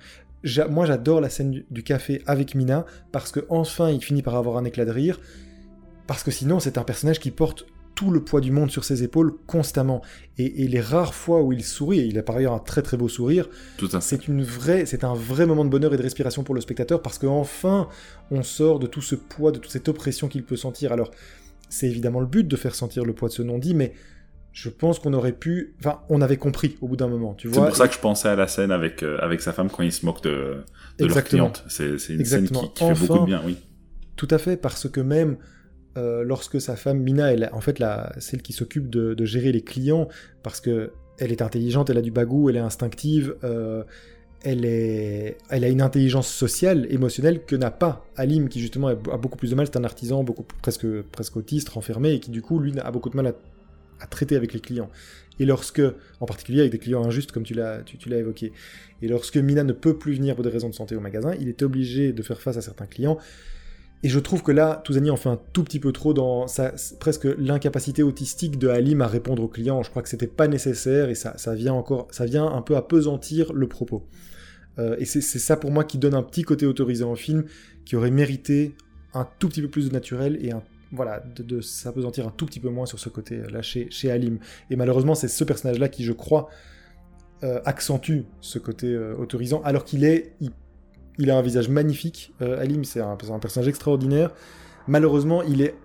moi, 0.69 0.85
j'adore 0.85 1.19
la 1.19 1.29
scène 1.29 1.51
du, 1.51 1.65
du, 1.71 1.83
café 1.83 2.21
avec 2.25 2.55
Mina 2.55 2.85
parce 3.11 3.33
que 3.33 3.41
enfin, 3.49 3.89
il 3.89 4.01
finit 4.01 4.21
par 4.21 4.35
avoir 4.35 4.55
un 4.55 4.63
éclat 4.63 4.85
de 4.85 4.91
rire. 4.91 5.19
Parce 6.07 6.23
que 6.23 6.31
sinon, 6.31 6.61
c'est 6.61 6.77
un 6.77 6.83
personnage 6.83 7.19
qui 7.19 7.31
porte 7.31 7.65
tout 7.95 8.11
le 8.11 8.23
poids 8.23 8.41
du 8.41 8.51
monde 8.51 8.71
sur 8.71 8.83
ses 8.83 9.03
épaules 9.03 9.33
constamment. 9.45 10.01
Et, 10.37 10.67
les 10.67 10.81
rares 10.81 11.13
fois 11.13 11.41
où 11.41 11.53
il 11.53 11.63
sourit, 11.63 11.99
et 11.99 12.05
il 12.05 12.17
a 12.17 12.23
par 12.23 12.37
ailleurs 12.37 12.53
un 12.53 12.59
très 12.59 12.81
très 12.81 12.97
beau 12.97 13.07
sourire, 13.07 13.47
c'est 14.01 14.27
une 14.27 14.43
vraie, 14.43 14.85
c'est 14.85 15.03
un 15.03 15.13
vrai 15.13 15.45
moment 15.45 15.63
de 15.63 15.69
bonheur 15.69 15.93
et 15.93 15.97
de 15.97 16.01
respiration 16.01 16.43
pour 16.43 16.55
le 16.55 16.61
spectateur 16.61 17.01
parce 17.01 17.19
qu'enfin 17.19 17.87
on 18.31 18.41
sort 18.41 18.79
de 18.79 18.87
tout 18.87 19.01
ce 19.01 19.15
poids, 19.15 19.51
de 19.51 19.59
toute 19.59 19.71
cette 19.71 19.87
oppression 19.87 20.27
qu'il 20.27 20.43
peut 20.43 20.55
sentir. 20.55 20.91
Alors 20.91 21.11
c'est 21.69 21.87
évidemment 21.87 22.19
le 22.19 22.25
but 22.25 22.47
de 22.47 22.55
faire 22.55 22.75
sentir 22.75 23.05
le 23.05 23.13
poids 23.13 23.29
de 23.29 23.33
ce 23.33 23.41
non-dit, 23.43 23.75
mais 23.75 23.93
je 24.53 24.69
pense 24.69 24.99
qu'on 24.99 25.13
aurait 25.13 25.33
pu, 25.33 25.75
enfin, 25.79 26.01
on 26.09 26.21
avait 26.21 26.37
compris 26.37 26.77
au 26.81 26.87
bout 26.87 26.95
d'un 26.95 27.07
moment, 27.07 27.33
tu 27.33 27.47
vois. 27.47 27.63
C'est 27.63 27.67
pour 27.69 27.75
ça 27.75 27.87
que 27.87 27.95
je 27.95 27.99
pensais 27.99 28.29
à 28.29 28.35
la 28.35 28.47
scène 28.47 28.71
avec 28.71 29.01
euh, 29.01 29.17
avec 29.19 29.41
sa 29.41 29.51
femme 29.51 29.69
quand 29.69 29.81
il 29.81 29.91
se 29.91 30.05
moque 30.05 30.23
de, 30.23 30.63
de 30.99 31.05
leur 31.05 31.23
cliente. 31.23 31.63
C'est 31.67 31.95
une 32.09 32.25
scène 32.25 32.47
qui, 32.47 32.85
fait 32.85 32.93
beaucoup 32.93 33.19
de 33.19 33.25
bien, 33.25 33.41
oui. 33.45 33.57
Tout 34.15 34.27
à 34.29 34.37
fait, 34.37 34.57
parce 34.57 34.87
que 34.87 35.01
même 35.01 35.37
euh, 35.95 36.23
lorsque 36.23 36.59
sa 36.59 36.75
femme 36.75 36.99
Mina, 36.99 37.31
elle, 37.31 37.49
en 37.53 37.61
fait 37.61 37.79
la, 37.79 38.13
celle 38.19 38.41
qui 38.41 38.53
s'occupe 38.53 38.89
de, 38.89 39.25
gérer 39.25 39.51
les 39.51 39.61
clients, 39.61 40.07
parce 40.41 40.59
que 40.59 40.91
elle 41.19 41.31
est 41.31 41.41
intelligente, 41.41 41.89
elle 41.89 41.97
a 41.97 42.01
du 42.01 42.11
bagou, 42.11 42.49
elle 42.49 42.55
est 42.55 42.59
instinctive, 42.59 43.35
euh, 43.43 43.83
elle, 44.43 44.65
a 45.63 45.67
une 45.69 45.81
intelligence 45.81 46.27
sociale, 46.27 46.87
émotionnelle 46.89 47.45
que 47.45 47.55
n'a 47.55 47.71
pas 47.71 48.05
Alim, 48.17 48.49
qui 48.49 48.59
justement 48.59 48.87
a 48.87 48.95
beaucoup 48.95 49.37
plus 49.37 49.51
de 49.51 49.55
mal, 49.55 49.67
c'est 49.67 49.77
un 49.77 49.83
artisan 49.83 50.25
presque, 50.61 50.85
autiste, 51.35 51.69
renfermé, 51.69 52.13
et 52.13 52.19
qui 52.19 52.31
du 52.31 52.41
coup 52.41 52.59
lui 52.59 52.77
a 52.79 52.91
beaucoup 52.91 53.09
de 53.09 53.15
mal 53.15 53.35
à, 53.99 54.07
traiter 54.07 54.35
avec 54.35 54.53
les 54.53 54.59
clients. 54.59 54.89
Et 55.39 55.45
lorsque, 55.45 55.81
en 56.19 56.25
particulier 56.25 56.59
avec 56.59 56.71
des 56.71 56.79
clients 56.79 57.03
injustes, 57.05 57.31
comme 57.31 57.43
tu, 57.43 57.53
l'as 57.53 57.83
évoqué, 58.17 58.51
et 59.01 59.07
lorsque 59.07 59.37
Mina 59.37 59.63
ne 59.63 59.73
peut 59.73 59.97
plus 59.97 60.15
venir 60.15 60.35
pour 60.35 60.43
des 60.43 60.49
raisons 60.49 60.69
de 60.69 60.75
santé 60.75 60.95
au 60.95 60.99
magasin, 60.99 61.33
il 61.39 61.47
est 61.47 61.61
obligé 61.61 62.11
de 62.11 62.21
faire 62.21 62.41
face 62.41 62.57
à 62.57 62.61
certains 62.61 62.85
clients. 62.85 63.17
Et 64.03 64.09
je 64.09 64.19
trouve 64.19 64.43
que 64.43 64.51
là, 64.51 64.81
Touzani 64.83 65.09
en 65.09 65.15
fait 65.15 65.29
un 65.29 65.39
tout 65.53 65.63
petit 65.63 65.79
peu 65.79 65.93
trop 65.93 66.13
dans 66.13 66.45
presque 66.99 67.23
l'incapacité 67.37 68.03
autistique 68.03 68.59
de 68.59 68.67
Halim 68.67 69.01
à 69.01 69.07
répondre 69.07 69.41
aux 69.41 69.47
clients. 69.47 69.81
Je 69.81 69.89
crois 69.89 70.01
que 70.01 70.09
c'était 70.09 70.27
pas 70.27 70.49
nécessaire 70.49 71.09
et 71.09 71.15
ça, 71.15 71.33
vient 71.55 71.73
encore, 71.73 72.07
ça 72.11 72.25
vient 72.25 72.45
un 72.45 72.61
peu 72.61 72.75
apesantir 72.75 73.53
le 73.53 73.67
propos. 73.67 74.05
Euh, 74.77 74.97
et 74.99 75.05
c'est 75.05 75.21
ça 75.21 75.55
pour 75.55 75.71
moi 75.71 75.85
qui 75.85 75.97
donne 75.97 76.15
un 76.15 76.23
petit 76.23 76.41
côté 76.41 76.65
autorisé 76.65 77.05
au 77.05 77.15
film, 77.15 77.45
qui 77.85 77.95
aurait 77.95 78.11
mérité 78.11 78.75
un 79.13 79.25
tout 79.39 79.47
petit 79.47 79.61
peu 79.61 79.69
plus 79.69 79.87
de 79.87 79.93
naturel 79.93 80.37
et 80.45 80.51
voilà, 80.91 81.23
de, 81.35 81.61
s'apesantir 81.61 82.27
un 82.27 82.31
tout 82.31 82.45
petit 82.45 82.59
peu 82.59 82.69
moins 82.69 82.85
sur 82.85 82.99
ce 82.99 83.07
côté-là 83.07 83.61
chez, 83.61 83.87
chez 83.89 84.11
Halim. 84.11 84.37
Et 84.69 84.75
malheureusement, 84.75 85.15
c'est 85.15 85.29
ce 85.29 85.43
personnage-là 85.45 85.87
qui, 85.87 86.03
je 86.03 86.11
crois, 86.11 86.49
euh, 87.43 87.61
accentue 87.65 88.21
ce 88.41 88.59
côté 88.59 88.87
euh, 88.87 89.15
autorisant, 89.15 89.61
alors 89.63 89.85
qu'il 89.85 90.03
est, 90.03 90.33
il, 90.39 90.51
a 91.29 91.37
un 91.37 91.41
visage 91.41 91.69
magnifique. 91.69 92.33
Halim, 92.39 92.83
c'est 92.83 93.01
un, 93.01 93.15
personnage 93.15 93.67
extraordinaire. 93.67 94.31
Malheureusement, 94.87 95.43
il 95.43 95.61
est 95.61 95.75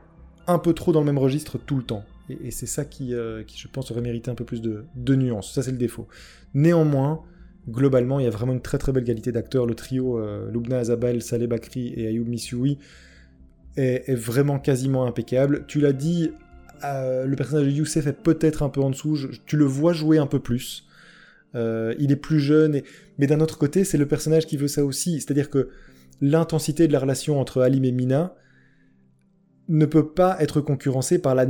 un 0.47 0.59
peu 0.59 0.73
trop 0.73 0.93
dans 0.93 1.01
le 1.01 1.07
même 1.07 1.19
registre 1.19 1.59
tout 1.59 1.77
le 1.77 1.83
temps. 1.83 2.05
Et, 2.31 2.51
c'est 2.51 2.67
ça 2.67 2.85
qui, 2.85 3.15
qui, 3.47 3.59
je 3.59 3.69
pense, 3.69 3.91
aurait 3.91 4.01
mérité 4.01 4.31
un 4.31 4.35
peu 4.35 4.45
plus 4.45 4.63
de, 4.63 5.15
nuances. 5.15 5.53
Ça, 5.53 5.63
c'est 5.63 5.71
le 5.71 5.79
défaut. 5.79 6.09
Néanmoins, 6.55 7.23
globalement, 7.69 8.19
il 8.21 8.25
y 8.25 8.27
a 8.27 8.31
vraiment 8.31 8.53
une 8.53 8.61
très 8.61 8.79
très 8.79 8.93
belle 8.93 9.05
qualité 9.05 9.33
d'acteurs. 9.33 9.67
Le 9.67 9.75
trio 9.75 10.19
euh, 10.19 10.51
Lubna 10.51 10.79
Azabal, 10.79 11.23
Saleh 11.23 11.47
Bakri 11.47 11.93
et 11.97 12.09
Ayoub 12.09 12.27
Missioui 12.27 12.79
est, 13.77 14.15
vraiment 14.15 14.59
quasiment 14.59 15.07
impeccable. 15.07 15.65
Tu 15.69 15.81
l'as 15.81 15.93
dit, 15.93 16.33
euh, 16.85 17.27
le 17.27 17.37
personnage 17.37 17.67
de 17.67 17.71
Youssef 17.71 18.07
est 18.07 18.13
peut-être 18.13 18.63
un 18.63 18.69
peu 18.69 18.81
en 18.81 18.91
dessous. 18.91 19.19
tu 19.47 19.57
le 19.57 19.65
vois 19.65 19.93
jouer 19.93 20.19
un 20.19 20.27
peu 20.27 20.41
plus. 20.41 20.88
Euh, 21.55 21.95
il 21.99 22.13
est 22.13 22.17
plus 22.17 22.41
jeune, 22.41 22.83
mais 23.19 23.27
d'un 23.27 23.41
autre 23.41 23.59
côté, 23.59 23.85
c'est 23.85 23.99
le 23.99 24.07
personnage 24.07 24.47
qui 24.47 24.57
veut 24.57 24.69
ça 24.69 24.85
aussi. 24.85 25.21
C'est-à-dire 25.21 25.51
que 25.51 25.69
l'intensité 26.21 26.89
de 26.89 26.93
la 26.93 26.99
relation 26.99 27.41
entre 27.41 27.63
Alim 27.63 27.85
et 27.85 27.93
Mina 27.93 28.35
ne 29.69 29.87
peut 29.87 30.09
pas 30.09 30.37
être 30.41 30.61
concurrencée 30.61 31.19
par 31.19 31.35
la 31.35 31.47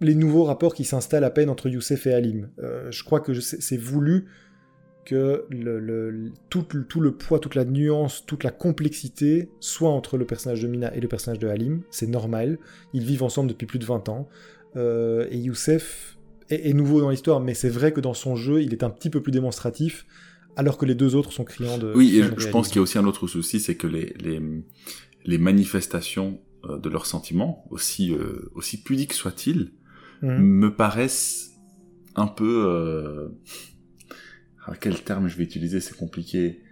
les 0.00 0.14
nouveaux 0.14 0.44
rapports 0.44 0.74
qui 0.74 0.84
s'installent 0.84 1.24
à 1.24 1.30
peine 1.30 1.50
entre 1.50 1.68
Youssef 1.68 2.06
et 2.06 2.14
Alim. 2.14 2.50
je 2.90 3.02
crois 3.02 3.18
que 3.18 3.34
c'est 3.40 3.76
voulu 3.76 4.26
que 5.08 5.46
le, 5.48 6.32
tout, 6.50 6.66
le 7.00 7.12
poids, 7.12 7.38
toute 7.38 7.54
la 7.54 7.64
nuance, 7.64 8.26
toute 8.26 8.44
la 8.44 8.50
complexité 8.50 9.48
soit 9.58 9.88
entre 9.88 10.18
le 10.18 10.26
personnage 10.26 10.60
de 10.60 10.68
Mina 10.68 10.94
et 10.94 11.00
le 11.00 11.08
personnage 11.08 11.38
de 11.38 11.48
Halim. 11.48 11.80
C'est 11.90 12.06
normal. 12.06 12.58
Ils 12.92 13.04
vivent 13.04 13.22
ensemble 13.22 13.48
depuis 13.48 13.64
plus 13.64 13.78
de 13.78 13.86
20 13.86 14.10
ans. 14.10 14.28
Euh, 14.76 15.26
et 15.30 15.38
Youssef 15.38 16.17
est, 16.50 16.72
nouveau 16.72 17.00
dans 17.00 17.10
l'histoire, 17.10 17.40
mais 17.40 17.54
c'est 17.54 17.68
vrai 17.68 17.92
que 17.92 18.00
dans 18.00 18.14
son 18.14 18.36
jeu, 18.36 18.62
il 18.62 18.72
est 18.72 18.82
un 18.82 18.90
petit 18.90 19.10
peu 19.10 19.22
plus 19.22 19.32
démonstratif, 19.32 20.06
alors 20.56 20.78
que 20.78 20.86
les 20.86 20.94
deux 20.94 21.14
autres 21.14 21.32
sont 21.32 21.44
criants 21.44 21.78
de. 21.78 21.92
Oui, 21.94 22.18
et 22.18 22.22
je, 22.22 22.48
pense 22.48 22.68
qu'il 22.68 22.76
y 22.76 22.78
a 22.78 22.82
aussi 22.82 22.98
un 22.98 23.06
autre 23.06 23.26
souci, 23.26 23.60
c'est 23.60 23.76
que 23.76 23.86
les, 23.86 24.14
les, 25.24 25.38
manifestations 25.38 26.40
euh, 26.64 26.78
de 26.78 26.88
leurs 26.88 27.06
sentiments, 27.06 27.64
aussi, 27.70 28.12
euh, 28.12 28.50
aussi 28.54 28.82
pudiques 28.82 29.12
soient-ils, 29.12 29.72
mhm. 30.22 30.38
me 30.38 30.74
paraissent 30.74 31.52
un 32.16 32.26
peu 32.26 33.28
quel 34.74 35.02
terme 35.02 35.28
je 35.28 35.36
vais 35.36 35.44
utiliser, 35.44 35.80
c'est 35.80 35.96
compliqué. 35.96 36.62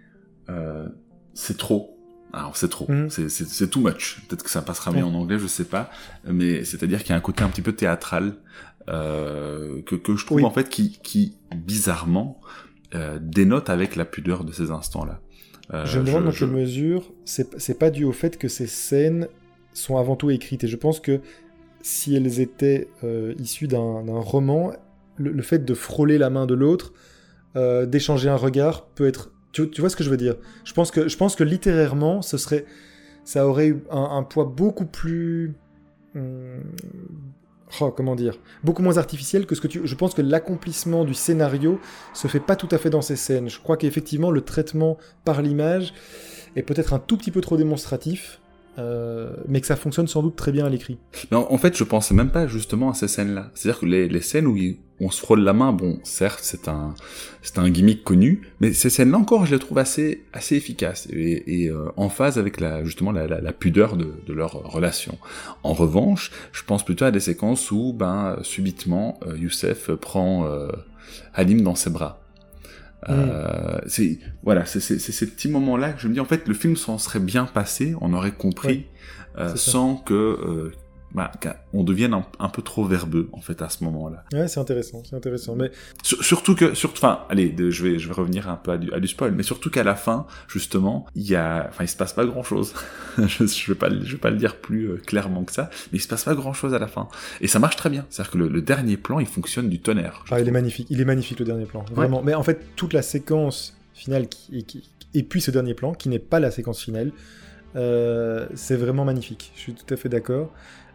Euh, 0.49 0.87
c'est 1.33 1.57
trop. 1.57 1.93
Alors 2.33 2.57
c'est 2.57 2.67
trop, 2.67 2.91
mhm. 2.91 3.09
c'est 3.09 3.69
too 3.69 3.79
much. 3.79 4.21
Peut-être 4.27 4.43
que 4.43 4.49
ça 4.49 4.61
passera 4.61 4.91
mieux 4.91 5.03
en 5.03 5.13
anglais, 5.13 5.39
je 5.39 5.47
sais 5.47 5.63
pas. 5.63 5.89
Mais 6.25 6.65
c'est-à-dire 6.65 6.99
qu'il 6.99 7.11
y 7.11 7.13
a 7.13 7.15
un 7.15 7.21
côté 7.21 7.43
un 7.43 7.49
petit 7.49 7.61
peu 7.61 7.71
théâtral 7.71 8.35
euh, 8.89 9.81
que, 9.83 9.95
que 9.95 10.15
je 10.15 10.25
trouve 10.25 10.43
en 10.43 10.51
fait 10.51 10.69
qui, 10.69 10.99
qui 11.03 11.37
bizarrement 11.55 12.39
euh, 12.95 13.19
dénote 13.21 13.69
avec 13.69 13.95
la 13.95 14.05
pudeur 14.05 14.43
de 14.43 14.51
ces 14.51 14.71
instants-là. 14.71 15.19
Euh, 15.73 15.85
je 15.85 15.99
me 15.99 16.05
demande 16.05 16.25
dans 16.25 16.31
quelle 16.31 16.51
mesure 16.51 17.11
c'est 17.25 17.77
pas 17.77 17.89
dû 17.89 18.05
au 18.05 18.13
fait 18.13 18.37
que 18.37 18.47
ces 18.47 18.67
scènes 18.67 19.27
sont 19.73 19.97
avant 19.97 20.15
tout 20.15 20.29
écrites. 20.29 20.63
Et 20.63 20.67
je 20.67 20.77
pense 20.77 20.99
que 20.99 21.19
si 21.81 22.15
elles 22.15 22.39
étaient 22.39 22.87
euh, 23.03 23.33
issues 23.39 23.67
d'un 23.67 24.03
roman, 24.07 24.73
le, 25.17 25.41
fait 25.41 25.65
de 25.65 25.73
frôler 25.73 26.17
la 26.17 26.29
main 26.29 26.45
de 26.45 26.53
l'autre 26.53 26.93
euh, 27.55 27.85
d'échanger 27.85 28.29
un 28.29 28.35
regard 28.35 28.85
peut 28.87 29.07
être. 29.07 29.31
Tu, 29.51 29.67
vois 29.79 29.89
ce 29.89 29.95
que 29.95 30.03
je 30.03 30.09
veux 30.11 30.17
dire? 30.17 30.35
Je 30.65 30.73
pense, 30.73 30.91
que, 30.91 31.07
je 31.07 31.17
pense 31.17 31.35
que 31.35 31.43
littérairement, 31.43 32.21
ce 32.21 32.37
serait, 32.37 32.65
ça 33.23 33.47
aurait 33.47 33.69
eu 33.69 33.79
un, 33.89 34.21
poids 34.21 34.45
beaucoup 34.45 34.85
plus. 34.85 35.55
Oh, 37.81 37.91
comment 37.91 38.15
dire 38.15 38.37
Beaucoup 38.63 38.81
moins 38.81 38.97
artificiel 38.97 39.45
que 39.45 39.53
ce 39.53 39.61
que 39.61 39.67
tu. 39.67 39.81
Je 39.83 39.95
pense 39.95 40.13
que 40.13 40.21
l'accomplissement 40.21 41.03
du 41.03 41.13
scénario 41.13 41.79
se 42.13 42.27
fait 42.27 42.39
pas 42.39 42.55
tout 42.55 42.69
à 42.71 42.77
fait 42.77 42.89
dans 42.89 43.01
ces 43.01 43.15
scènes. 43.15 43.49
Je 43.49 43.59
crois 43.59 43.77
qu'effectivement, 43.77 44.31
le 44.31 44.41
traitement 44.41 44.97
par 45.25 45.41
l'image 45.41 45.93
est 46.55 46.63
peut-être 46.63 46.93
un 46.93 46.99
tout 46.99 47.17
petit 47.17 47.31
peu 47.31 47.41
trop 47.41 47.57
démonstratif. 47.57 48.39
Euh, 48.77 49.31
mais 49.47 49.59
que 49.59 49.67
ça 49.67 49.75
fonctionne 49.75 50.07
sans 50.07 50.21
doute 50.21 50.35
très 50.35 50.51
bien 50.51 50.65
à 50.65 50.69
l'écrit. 50.69 50.97
En 51.31 51.57
fait, 51.57 51.75
je 51.75 51.83
pensais 51.83 52.13
même 52.13 52.29
pas 52.29 52.47
justement 52.47 52.91
à 52.91 52.93
ces 52.93 53.07
scènes-là. 53.07 53.49
C'est-à-dire 53.55 53.79
que 53.79 53.85
les, 53.85 54.21
scènes 54.21 54.45
où 54.45 54.55
on 54.99 55.09
se 55.09 55.19
frôle 55.19 55.41
la 55.41 55.53
main, 55.53 55.73
bon, 55.73 55.99
certes, 56.03 56.41
c'est 56.43 56.67
un, 56.67 56.93
c'est 57.41 57.57
un 57.57 57.69
gimmick 57.69 58.03
connu, 58.03 58.41
mais 58.59 58.73
ces 58.73 58.89
scènes-là 58.89 59.17
encore, 59.17 59.45
je 59.45 59.55
les 59.55 59.59
trouve 59.59 59.79
assez, 59.79 60.25
assez 60.31 60.55
efficaces 60.55 61.07
et, 61.11 61.69
euh, 61.69 61.89
en 61.97 62.09
phase 62.09 62.37
avec 62.37 62.59
la, 62.59 62.83
justement 62.83 63.11
la, 63.11 63.53
pudeur 63.53 63.97
de, 63.97 64.13
leur 64.31 64.51
relation. 64.51 65.17
En 65.63 65.73
revanche, 65.73 66.31
je 66.51 66.63
pense 66.63 66.85
plutôt 66.85 67.05
à 67.05 67.11
des 67.11 67.19
séquences 67.19 67.71
où, 67.71 67.93
ben, 67.93 68.37
subitement, 68.43 69.19
euh, 69.25 69.37
Youssef 69.37 69.91
prend 69.95 70.47
Halim 71.33 71.61
dans 71.61 71.75
ses 71.75 71.89
bras 71.89 72.26
euh, 73.09 73.77
c'est 73.85 74.17
voilà, 74.43 74.65
c'est 74.65 74.79
ces 74.79 75.27
petits 75.27 75.49
moments-là 75.49 75.93
que 75.93 76.01
je 76.01 76.07
me 76.07 76.13
dis 76.13 76.19
en 76.19 76.25
fait 76.25 76.47
le 76.47 76.53
film 76.53 76.75
s'en 76.75 76.97
serait 76.97 77.19
bien 77.19 77.45
passé, 77.45 77.95
on 78.01 78.13
aurait 78.13 78.31
compris 78.31 78.87
euh, 79.37 79.55
sans 79.55 79.95
que 79.95 80.13
euh, 80.13 80.73
bah, 81.13 81.31
on 81.73 81.83
devienne 81.83 82.13
un, 82.13 82.49
peu 82.49 82.61
trop 82.61 82.85
verbeux 82.85 83.29
en 83.31 83.41
fait 83.41 83.61
à 83.61 83.69
ce 83.69 83.83
moment-là. 83.85 84.25
Ouais, 84.33 84.47
c'est 84.47 84.59
intéressant, 84.59 85.03
c'est 85.03 85.15
intéressant. 85.15 85.55
Mais 85.55 85.71
surtout 86.03 86.55
que, 86.55 86.73
surtout, 86.73 86.97
enfin, 86.97 87.25
allez, 87.29 87.55
je 87.57 87.83
vais, 87.83 87.99
je 87.99 88.07
vais 88.07 88.13
revenir 88.13 88.49
un 88.49 88.57
peu 88.57 88.71
à 88.71 88.77
du, 88.77 88.91
à 88.93 88.99
du 88.99 89.07
spoil, 89.07 89.31
mais 89.31 89.43
surtout 89.43 89.69
qu'à 89.69 89.83
la 89.83 89.95
fin, 89.95 90.27
justement, 90.47 91.05
il 91.15 91.27
y 91.27 91.35
a, 91.35 91.67
enfin, 91.69 91.85
il 91.85 91.87
se 91.87 91.95
passe 91.95 92.13
pas 92.13 92.25
grand-chose. 92.25 92.73
je, 93.17 93.45
je 93.45 93.71
vais 93.71 93.77
pas, 93.77 93.89
je 93.89 94.11
vais 94.11 94.17
pas 94.17 94.29
le 94.29 94.37
dire 94.37 94.57
plus 94.57 94.89
euh, 94.89 94.97
clairement 94.97 95.43
que 95.43 95.53
ça, 95.53 95.69
mais 95.91 95.99
il 95.99 96.01
se 96.01 96.07
passe 96.07 96.25
pas 96.25 96.35
grand-chose 96.35 96.73
à 96.73 96.79
la 96.79 96.87
fin. 96.87 97.07
Et 97.41 97.47
ça 97.47 97.59
marche 97.59 97.77
très 97.77 97.89
bien. 97.89 98.05
C'est-à-dire 98.09 98.31
que 98.31 98.37
le, 98.37 98.61
dernier 98.61 98.97
plan, 98.97 99.19
il 99.19 99.27
fonctionne 99.27 99.69
du 99.69 99.79
tonnerre. 99.79 100.25
Ah, 100.29 100.39
il 100.39 100.47
est 100.47 100.51
magnifique, 100.51 100.87
il 100.89 100.99
est 100.99 101.05
magnifique 101.05 101.39
le 101.39 101.45
dernier 101.45 101.65
plan, 101.65 101.85
vraiment. 101.93 102.21
Mais 102.21 102.33
en 102.33 102.43
fait, 102.43 102.75
toute 102.75 102.93
la 102.93 103.01
séquence 103.01 103.77
finale 103.93 104.27
qui, 104.27 104.63
qui, 104.65 104.89
et 105.13 105.23
puis 105.23 105.41
ce 105.41 105.51
dernier 105.51 105.73
plan, 105.73 105.93
qui 105.93 106.09
n'est 106.09 106.19
pas 106.19 106.39
la 106.39 106.51
séquence 106.51 106.81
finale. 106.81 107.11
Euh, 107.75 108.47
c'est 108.55 108.75
vraiment 108.75 109.05
magnifique. 109.05 109.51
Je 109.55 109.61
suis 109.61 109.73
tout 109.73 109.93
à 109.93 109.97
fait 109.97 110.09
d'accord. 110.09 110.51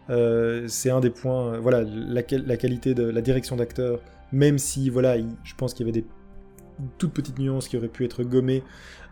Euh, 0.09 0.65
c'est 0.67 0.89
un 0.89 0.99
des 0.99 1.09
points, 1.09 1.53
euh, 1.53 1.59
voilà, 1.59 1.83
la, 1.83 2.23
qualité 2.23 2.93
de 2.93 3.03
la 3.03 3.21
direction 3.21 3.55
d'acteur, 3.55 3.99
même 4.31 4.57
si, 4.57 4.89
voilà, 4.89 5.17
je 5.17 5.55
pense 5.55 5.73
qu'il 5.73 5.85
y 5.85 5.89
avait 5.89 5.99
des 5.99 6.05
toutes 6.97 7.13
petites 7.13 7.39
nuances 7.39 7.67
qui 7.67 7.77
auraient 7.77 7.87
pu 7.87 8.03
être 8.03 8.23
gommées. 8.23 8.63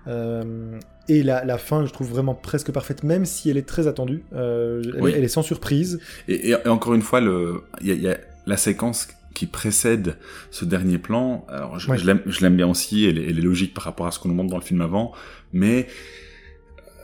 Euh, 0.08 0.80
et 1.08 1.24
la, 1.24 1.58
fin, 1.58 1.86
je 1.86 1.94
trouve 1.94 2.10
vraiment 2.10 2.34
presque 2.34 2.72
parfaite, 2.72 3.04
même 3.04 3.26
si 3.26 3.50
elle 3.50 3.58
est 3.58 3.68
très 3.68 3.88
attendue. 3.88 4.24
elle, 4.32 5.24
est 5.24 5.28
sans 5.28 5.44
surprise. 5.44 6.00
Et, 6.28 6.56
encore 6.68 6.94
une 6.94 7.02
fois, 7.02 7.22
il 7.82 8.02
y, 8.02 8.08
a 8.08 8.18
la 8.46 8.58
séquence 8.58 9.08
qui 9.34 9.46
précède 9.46 10.18
ce 10.50 10.66
dernier 10.66 10.98
plan. 10.98 11.46
Alors, 11.50 11.80
je, 11.80 11.94
je 11.96 12.42
l'aime 12.42 12.56
bien 12.56 12.68
aussi, 12.68 13.06
elle, 13.06 13.18
elle, 13.20 13.38
est 13.38 13.44
logique 13.44 13.74
par 13.74 13.84
rapport 13.84 14.08
à 14.08 14.12
ce 14.12 14.20
qu'on 14.20 14.30
nous 14.30 14.36
montre 14.36 14.50
dans 14.50 14.58
le 14.58 14.64
film 14.64 14.82
avant, 14.82 15.12
mais 15.54 15.88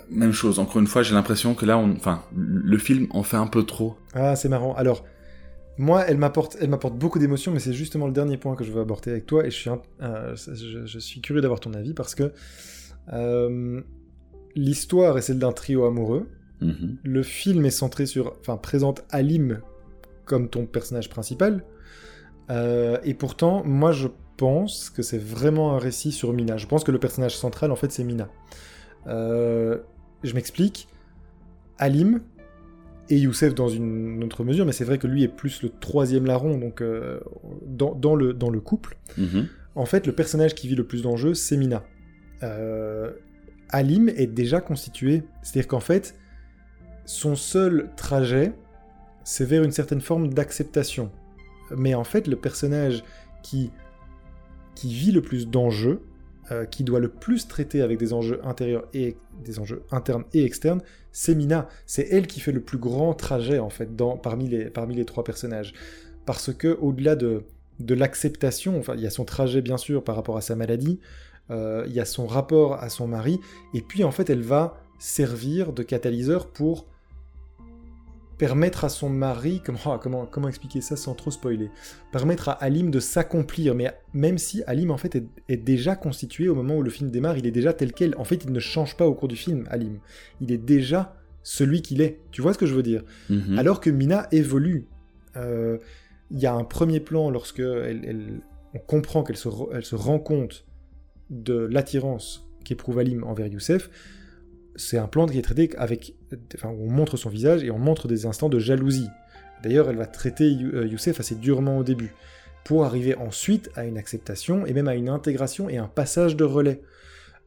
même 0.09 0.31
chose. 0.31 0.59
Encore 0.59 0.79
une 0.79 0.87
fois, 0.87 1.03
j'ai 1.03 1.13
l'impression 1.13 1.53
que 1.53 1.65
là, 1.65 1.77
on, 1.77 1.91
enfin, 1.91 2.23
le 2.35 2.77
film 2.77 3.07
en 3.11 3.23
fait 3.23 3.37
un 3.37 3.47
peu 3.47 3.63
trop. 3.63 3.97
Ah, 4.13 4.35
c'est 4.35 4.49
marrant. 4.49 4.73
Alors, 4.75 5.03
moi, 5.77 6.03
elle 6.07 6.17
m'apporte, 6.17 6.57
elle 6.59 6.69
m'apporte 6.69 6.97
beaucoup 6.97 7.19
d'émotions, 7.19 7.51
mais 7.51 7.59
c'est 7.59 7.73
justement 7.73 8.07
le 8.07 8.13
dernier 8.13 8.37
point 8.37 8.55
que 8.55 8.63
je 8.63 8.71
veux 8.71 8.81
aborder 8.81 9.11
avec 9.11 9.25
toi, 9.25 9.45
et 9.45 9.51
je 9.51 9.55
suis, 9.55 9.69
euh, 10.01 10.35
je, 10.35 10.99
suis 10.99 11.21
curieux 11.21 11.41
d'avoir 11.41 11.59
ton 11.59 11.73
avis 11.73 11.93
parce 11.93 12.15
que 12.15 12.31
euh, 13.13 13.81
l'histoire 14.55 15.17
est 15.17 15.21
celle 15.21 15.39
d'un 15.39 15.51
trio 15.51 15.85
amoureux. 15.85 16.27
Mm-hmm. 16.61 16.95
Le 17.03 17.23
film 17.23 17.65
est 17.65 17.71
centré 17.71 18.07
sur, 18.07 18.33
enfin, 18.39 18.57
présente 18.57 19.03
Alim 19.11 19.61
comme 20.25 20.49
ton 20.49 20.65
personnage 20.65 21.09
principal, 21.09 21.63
euh, 22.49 22.97
et 23.03 23.13
pourtant, 23.13 23.63
moi, 23.63 23.91
je 23.91 24.07
pense 24.37 24.89
que 24.89 25.01
c'est 25.01 25.17
vraiment 25.17 25.73
un 25.75 25.79
récit 25.79 26.11
sur 26.11 26.33
Mina. 26.33 26.57
Je 26.57 26.67
pense 26.67 26.83
que 26.83 26.91
le 26.91 26.99
personnage 26.99 27.35
central, 27.35 27.71
en 27.71 27.75
fait, 27.75 27.91
c'est 27.91 28.03
Mina. 28.03 28.29
Euh, 29.07 29.79
je 30.23 30.33
m'explique. 30.33 30.87
Alim 31.77 32.21
et 33.09 33.17
Youssef 33.17 33.53
dans 33.55 33.69
une 33.69 34.23
autre 34.23 34.43
mesure, 34.43 34.65
mais 34.65 34.71
c'est 34.71 34.83
vrai 34.83 34.97
que 34.97 35.07
lui 35.07 35.23
est 35.23 35.27
plus 35.27 35.61
le 35.61 35.69
troisième 35.69 36.25
larron, 36.25 36.57
donc 36.57 36.81
euh, 36.81 37.19
dans, 37.65 38.15
le, 38.15 38.33
dans 38.33 38.49
le 38.49 38.59
couple. 38.59 38.97
Mhm. 39.17 39.47
En 39.75 39.85
fait, 39.85 40.07
le 40.07 40.13
personnage 40.13 40.55
qui 40.55 40.67
vit 40.67 40.75
le 40.75 40.85
plus 40.85 41.03
d'enjeux, 41.03 41.33
c'est 41.33 41.55
Mina. 41.55 41.83
Euh, 42.43 43.11
Alim 43.69 44.09
est 44.09 44.27
déjà 44.27 44.59
constitué, 44.59 45.23
c'est-à-dire 45.41 45.67
qu'en 45.67 45.79
fait, 45.79 46.17
son 47.05 47.35
seul 47.35 47.89
trajet, 47.95 48.53
c'est 49.23 49.45
vers 49.45 49.63
une 49.63 49.71
certaine 49.71 50.01
forme 50.01 50.33
d'acceptation. 50.33 51.11
mais 51.75 51.93
en 51.93 52.03
fait, 52.03 52.27
le 52.27 52.35
personnage 52.37 53.03
qui, 53.43 53.71
qui 54.75 54.93
vit 54.93 55.11
le 55.11 55.21
plus 55.21 55.47
d'enjeux, 55.47 56.01
euh, 56.51 56.65
qui 56.65 56.83
doit 56.83 56.99
le 56.99 57.09
plus 57.09 57.47
traiter 57.47 57.81
avec 57.81 57.97
des 57.97 58.13
enjeux 58.13 58.39
intérieurs 58.45 58.85
et 58.93 59.17
des 59.43 59.59
enjeux 59.59 59.83
internes 59.91 60.23
et 60.33 60.43
externes, 60.45 60.81
c'est 61.11 61.35
Mina. 61.35 61.67
C'est 61.85 62.07
elle 62.09 62.27
qui 62.27 62.39
fait 62.39 62.51
le 62.51 62.61
plus 62.61 62.77
grand 62.77 63.13
trajet 63.13 63.59
en 63.59 63.69
fait 63.69 63.89
parmi, 64.23 64.47
les, 64.47 64.65
parmi 64.69 64.95
les 64.95 65.05
trois 65.05 65.23
personnages. 65.23 65.73
Parce 66.25 66.53
que 66.53 66.77
au-delà 66.79 67.15
de, 67.15 67.43
de 67.79 67.93
l'acceptation, 67.93 68.79
enfin 68.79 68.93
il 68.95 69.01
y 69.01 69.07
a 69.07 69.09
son 69.09 69.25
trajet 69.25 69.61
bien 69.61 69.77
sûr 69.77 70.03
par 70.03 70.15
rapport 70.15 70.37
à 70.37 70.41
sa 70.41 70.55
maladie, 70.55 70.99
euh, 71.49 71.83
il 71.87 71.93
y 71.93 71.99
a 71.99 72.05
son 72.05 72.27
rapport 72.27 72.75
à 72.75 72.89
son 72.89 73.07
mari, 73.07 73.39
et 73.73 73.81
puis 73.81 74.03
en 74.03 74.11
fait 74.11 74.29
elle 74.29 74.41
va 74.41 74.81
servir 74.99 75.73
de 75.73 75.83
catalyseur 75.83 76.47
pour 76.47 76.87
permettre 78.37 78.85
à 78.85 78.89
son 78.89 79.09
mari, 79.09 79.61
comment, 79.65 79.97
comment, 79.97 80.25
comment 80.25 80.47
expliquer 80.47 80.81
ça 80.81 80.95
sans 80.95 81.15
trop 81.15 81.31
spoiler, 81.31 81.69
permettre 82.11 82.49
à 82.49 82.53
Alim 82.53 82.91
de 82.91 82.99
s'accomplir, 82.99 83.73
mais 83.73 83.91
même 84.13 84.37
si 84.37 84.63
Alim 84.67 84.91
en 84.91 84.97
fait 84.97 85.15
est, 85.49 85.57
déjà 85.57 85.95
constitué 85.95 86.47
au 86.47 86.55
moment 86.55 86.75
où 86.77 86.83
le 86.83 86.89
film 86.91 87.09
démarre, 87.09 87.37
il 87.37 87.47
est 87.47 87.51
déjà 87.51 87.73
tel 87.73 87.93
quel, 87.93 88.13
en 88.17 88.23
fait 88.23 88.43
il 88.45 88.51
ne 88.51 88.59
change 88.59 88.95
pas 88.95 89.07
au 89.07 89.15
cours 89.15 89.27
du 89.27 89.35
film, 89.35 89.65
Alim, 89.71 89.99
il 90.41 90.51
est 90.51 90.57
déjà 90.59 91.15
celui 91.41 91.81
qu'il 91.81 92.01
est, 92.01 92.19
tu 92.31 92.41
vois 92.41 92.53
ce 92.53 92.57
que 92.57 92.65
je 92.67 92.75
veux 92.75 92.83
dire? 92.83 93.03
Mhm. 93.29 93.57
Alors 93.57 93.79
que 93.81 93.89
Mina 93.89 94.27
évolue. 94.31 94.85
Euh, 95.35 95.77
Il 96.29 96.39
y 96.39 96.45
a 96.45 96.53
un 96.53 96.65
premier 96.65 96.99
plan 96.99 97.29
lorsque 97.29 97.59
elle, 97.61 98.01
elle- 98.05 98.41
on 98.73 98.79
comprend 98.79 99.23
qu'elle 99.23 99.37
se, 99.37 99.47
re- 99.47 99.69
elle 99.73 99.85
se 99.85 99.95
rend 99.95 100.19
compte 100.19 100.65
de 101.29 101.53
l'attirance 101.71 102.45
qu'éprouve 102.65 102.99
Alim 102.99 103.23
envers 103.23 103.47
Youssef. 103.47 103.89
C'est 104.77 104.97
un 104.97 105.07
plan 105.07 105.25
qui 105.25 105.37
est 105.37 105.41
traité 105.41 105.69
avec, 105.77 106.15
enfin, 106.55 106.69
on 106.69 106.89
montre 106.89 107.17
son 107.17 107.29
visage 107.29 107.63
et 107.63 107.71
on 107.71 107.79
montre 107.79 108.07
des 108.07 108.25
instants 108.25 108.49
de 108.49 108.59
jalousie. 108.59 109.09
D'ailleurs, 109.63 109.89
elle 109.89 109.97
va 109.97 110.05
traiter 110.05 110.55
euh, 110.61 110.87
Youssef 110.87 111.19
assez 111.19 111.35
durement 111.35 111.79
au 111.79 111.83
début, 111.83 112.13
pour 112.63 112.85
arriver 112.85 113.15
ensuite 113.15 113.69
à 113.75 113.85
une 113.85 113.97
acceptation 113.97 114.65
et 114.65 114.73
même 114.73 114.87
à 114.87 114.95
une 114.95 115.09
intégration 115.09 115.69
et 115.69 115.77
un 115.77 115.87
passage 115.87 116.35
de 116.35 116.43
relais. 116.43 116.81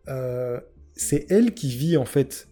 Euh, 0.09 0.61
c'est 0.95 1.27
elle 1.31 1.55
qui 1.55 1.69
vit 1.69 1.97
en 1.97 2.05
fait 2.05 2.49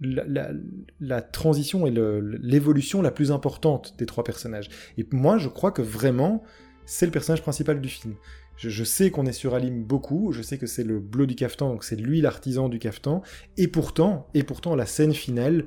la, 0.00 1.22
transition 1.22 1.86
et 1.86 1.90
l'évolution 1.90 3.02
la 3.02 3.10
plus 3.10 3.30
importante 3.32 3.96
des 3.98 4.06
trois 4.06 4.24
personnages. 4.24 4.68
Et 4.98 5.06
moi, 5.12 5.38
je 5.38 5.48
crois 5.48 5.72
que 5.72 5.82
vraiment, 5.82 6.42
c'est 6.86 7.06
le 7.06 7.12
personnage 7.12 7.42
principal 7.42 7.80
du 7.80 7.88
film. 7.88 8.14
Je, 8.56 8.84
sais 8.84 9.10
qu'on 9.10 9.26
est 9.26 9.32
sur 9.32 9.54
Alim 9.54 9.82
beaucoup, 9.82 10.30
je 10.32 10.42
sais 10.42 10.56
que 10.56 10.66
c'est 10.66 10.84
le 10.84 11.00
bleu 11.00 11.26
du 11.26 11.34
cafetan, 11.34 11.70
donc 11.70 11.84
c'est 11.84 11.96
lui 11.96 12.20
l'artisan 12.20 12.68
du 12.68 12.78
cafetan, 12.78 13.22
et 13.56 13.66
pourtant, 13.66 14.28
et 14.34 14.44
pourtant, 14.44 14.76
la 14.76 14.86
scène 14.86 15.14
finale, 15.14 15.66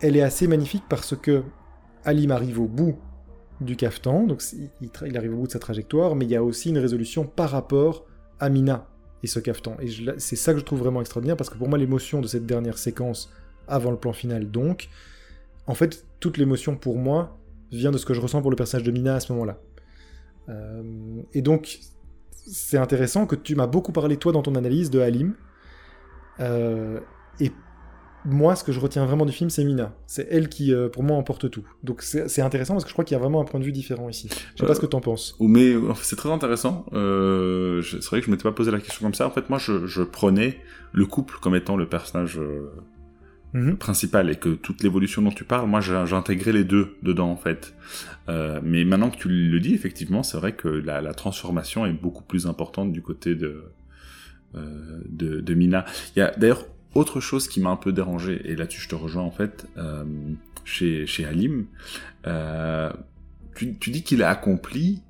elle 0.00 0.16
est 0.16 0.22
assez 0.22 0.46
magnifique 0.46 0.84
parce 0.88 1.14
que 1.14 1.42
Alim 2.04 2.30
arrive 2.30 2.60
au 2.60 2.66
bout 2.66 2.96
du 3.60 3.76
cafetan, 3.76 4.26
donc 4.26 4.42
il, 4.52 4.70
il 5.06 5.16
arrive 5.16 5.34
au 5.34 5.38
bout 5.38 5.46
de 5.46 5.52
sa 5.52 5.58
trajectoire, 5.58 6.14
mais 6.14 6.24
il 6.24 6.30
y 6.30 6.36
a 6.36 6.42
aussi 6.42 6.70
une 6.70 6.78
résolution 6.78 7.26
par 7.26 7.50
rapport 7.50 8.06
à 8.40 8.48
Mina 8.48 8.88
et 9.22 9.26
ce 9.26 9.40
cafetan. 9.40 9.76
Et 9.80 9.88
c'est 10.18 10.36
ça 10.36 10.52
que 10.54 10.60
je 10.60 10.64
trouve 10.64 10.78
vraiment 10.78 11.00
extraordinaire, 11.00 11.36
parce 11.36 11.50
que 11.50 11.58
pour 11.58 11.68
moi, 11.68 11.76
l'émotion 11.76 12.20
de 12.20 12.26
cette 12.26 12.46
dernière 12.46 12.78
séquence, 12.78 13.30
avant 13.68 13.90
le 13.90 13.98
plan 13.98 14.12
final 14.12 14.50
donc, 14.50 14.88
en 15.66 15.74
fait, 15.74 16.06
toute 16.20 16.36
l'émotion 16.36 16.76
pour 16.76 16.96
moi 16.96 17.38
vient 17.72 17.90
de 17.90 17.98
ce 17.98 18.06
que 18.06 18.14
je 18.14 18.20
ressens 18.20 18.42
pour 18.42 18.50
le 18.50 18.56
personnage 18.56 18.86
de 18.86 18.92
Mina 18.92 19.16
à 19.16 19.20
ce 19.20 19.32
moment-là. 19.32 19.58
Euh, 20.48 20.82
et 21.32 21.42
donc, 21.42 21.78
c'est 22.30 22.78
intéressant 22.78 23.26
que 23.26 23.36
tu 23.36 23.54
m'as 23.54 23.66
beaucoup 23.66 23.92
parlé, 23.92 24.16
toi, 24.16 24.32
dans 24.32 24.42
ton 24.42 24.54
analyse 24.54 24.90
de 24.90 25.00
Halim. 25.00 25.34
Euh, 26.40 27.00
et 27.40 27.50
moi, 28.26 28.56
ce 28.56 28.64
que 28.64 28.72
je 28.72 28.80
retiens 28.80 29.04
vraiment 29.04 29.26
du 29.26 29.32
film, 29.32 29.50
c'est 29.50 29.64
Mina. 29.64 29.94
C'est 30.06 30.26
elle 30.30 30.48
qui, 30.48 30.72
euh, 30.72 30.88
pour 30.88 31.02
moi, 31.02 31.16
emporte 31.16 31.50
tout. 31.50 31.62
Donc 31.82 32.02
c'est 32.02 32.40
intéressant 32.40 32.74
parce 32.74 32.84
que 32.84 32.88
je 32.88 32.94
crois 32.94 33.04
qu'il 33.04 33.14
y 33.14 33.18
a 33.18 33.20
vraiment 33.20 33.40
un 33.40 33.44
point 33.44 33.60
de 33.60 33.64
vue 33.64 33.72
différent 33.72 34.08
ici. 34.08 34.28
Je 34.30 34.34
sais 34.34 34.64
Euh, 34.64 34.66
pas 34.66 34.74
ce 34.74 34.80
que 34.80 34.86
t'en 34.86 35.00
penses. 35.00 35.36
Mais 35.40 35.74
c'est 36.02 36.16
très 36.16 36.30
intéressant. 36.30 36.86
Euh, 36.94 37.82
c'est 37.82 38.04
vrai 38.06 38.20
que 38.20 38.26
je 38.26 38.30
m'étais 38.30 38.42
pas 38.42 38.52
posé 38.52 38.70
la 38.70 38.80
question 38.80 39.04
comme 39.04 39.14
ça. 39.14 39.26
En 39.26 39.30
fait, 39.30 39.48
moi, 39.50 39.58
je, 39.58 39.86
je 39.86 40.02
prenais 40.02 40.58
le 40.92 41.04
couple 41.06 41.36
comme 41.40 41.54
étant 41.54 41.76
le 41.76 41.86
personnage 41.86 42.40
Mhm. 43.54 43.76
principal 43.76 44.30
et 44.30 44.34
que 44.36 44.50
toute 44.50 44.82
l'évolution 44.82 45.22
dont 45.22 45.30
tu 45.30 45.44
parles, 45.44 45.68
moi, 45.68 45.80
j'ai 45.80 45.94
intégré 46.14 46.52
les 46.52 46.64
deux 46.64 46.96
dedans 47.02 47.30
en 47.30 47.36
fait. 47.36 47.74
Euh, 48.28 48.60
mais 48.64 48.84
maintenant 48.84 49.10
que 49.10 49.16
tu 49.16 49.28
le 49.28 49.60
dis, 49.60 49.74
effectivement, 49.74 50.22
c'est 50.24 50.36
vrai 50.36 50.52
que 50.52 50.68
la, 50.68 51.00
la 51.00 51.14
transformation 51.14 51.86
est 51.86 51.92
beaucoup 51.92 52.24
plus 52.24 52.46
importante 52.46 52.92
du 52.92 53.00
côté 53.00 53.34
de 53.36 53.62
euh, 54.56 55.00
de, 55.08 55.40
de 55.40 55.54
Mina. 55.54 55.84
Il 56.14 56.18
y 56.18 56.22
a 56.22 56.30
d'ailleurs 56.36 56.66
autre 56.94 57.20
chose 57.20 57.48
qui 57.48 57.60
m'a 57.60 57.70
un 57.70 57.76
peu 57.76 57.92
dérangé 57.92 58.40
et 58.44 58.54
là-dessus 58.54 58.80
je 58.82 58.88
te 58.88 58.94
rejoins 58.94 59.24
en 59.24 59.32
fait 59.32 59.66
euh, 59.78 60.04
chez 60.64 61.06
chez 61.06 61.24
Halim. 61.24 61.66
Euh, 62.26 62.92
tu, 63.56 63.76
tu 63.78 63.90
dis 63.90 64.02
qu'il 64.02 64.22
a 64.22 64.30
accompli 64.30 65.00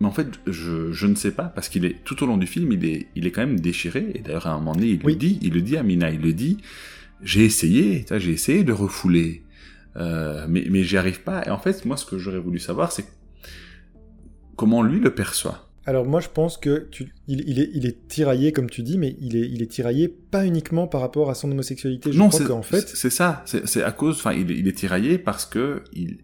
mais 0.00 0.08
en 0.08 0.10
fait, 0.12 0.40
je, 0.46 0.90
je 0.90 1.06
ne 1.06 1.14
sais 1.14 1.30
pas, 1.30 1.44
parce 1.44 1.68
qu'il 1.68 1.84
est 1.84 2.02
tout 2.04 2.20
au 2.22 2.26
long 2.26 2.36
du 2.36 2.48
film, 2.48 2.72
il 2.72 2.84
est, 2.84 3.06
il 3.14 3.26
est 3.26 3.30
quand 3.30 3.42
même 3.46 3.60
déchiré. 3.60 4.10
Et 4.14 4.18
d'ailleurs, 4.18 4.48
à 4.48 4.50
un 4.50 4.58
moment 4.58 4.72
donné, 4.72 4.88
il 4.88 5.00
Oui. 5.04 5.12
le 5.12 5.18
dit, 5.18 5.38
il 5.40 5.54
le 5.54 5.62
dit 5.62 5.76
à 5.76 5.84
Mina, 5.84 6.10
il 6.10 6.20
le 6.20 6.32
dit. 6.32 6.58
J'ai 7.24 7.44
essayé, 7.44 8.04
j'ai 8.18 8.30
essayé 8.32 8.62
de 8.64 8.72
refouler, 8.72 9.42
euh, 9.96 10.46
mais, 10.48 10.66
mais 10.70 10.84
j'y 10.84 10.96
arrive 10.96 11.22
pas. 11.22 11.42
Et 11.46 11.50
en 11.50 11.58
fait, 11.58 11.84
moi, 11.84 11.96
ce 11.96 12.04
que 12.06 12.18
j'aurais 12.18 12.38
voulu 12.38 12.58
savoir, 12.58 12.92
c'est 12.92 13.06
comment 14.56 14.82
lui 14.82 15.00
le 15.00 15.14
perçoit. 15.14 15.68
Alors 15.86 16.06
moi, 16.06 16.20
je 16.20 16.28
pense 16.28 16.56
que 16.56 16.88
tu, 16.90 17.12
il, 17.28 17.46
il 17.46 17.58
est, 17.60 17.70
il 17.74 17.84
est 17.86 18.08
tiraillé, 18.08 18.52
comme 18.52 18.70
tu 18.70 18.82
dis, 18.82 18.96
mais 18.96 19.16
il 19.20 19.36
est, 19.36 19.46
il 19.48 19.60
est 19.62 19.70
tiraillé 19.70 20.08
pas 20.08 20.46
uniquement 20.46 20.86
par 20.86 21.02
rapport 21.02 21.28
à 21.28 21.34
son 21.34 21.50
homosexualité. 21.50 22.10
Je 22.12 22.18
non, 22.18 22.30
c'est 22.30 22.44
qu'en 22.46 22.62
fait, 22.62 22.88
c'est 22.88 23.10
ça. 23.10 23.44
C'est 23.46 23.82
à 23.82 23.92
cause, 23.92 24.16
enfin, 24.16 24.32
il, 24.32 24.50
est- 24.50 24.58
il 24.58 24.66
est 24.68 24.72
tiraillé 24.76 25.18
parce 25.18 25.44
que 25.44 25.82
il, 25.92 26.18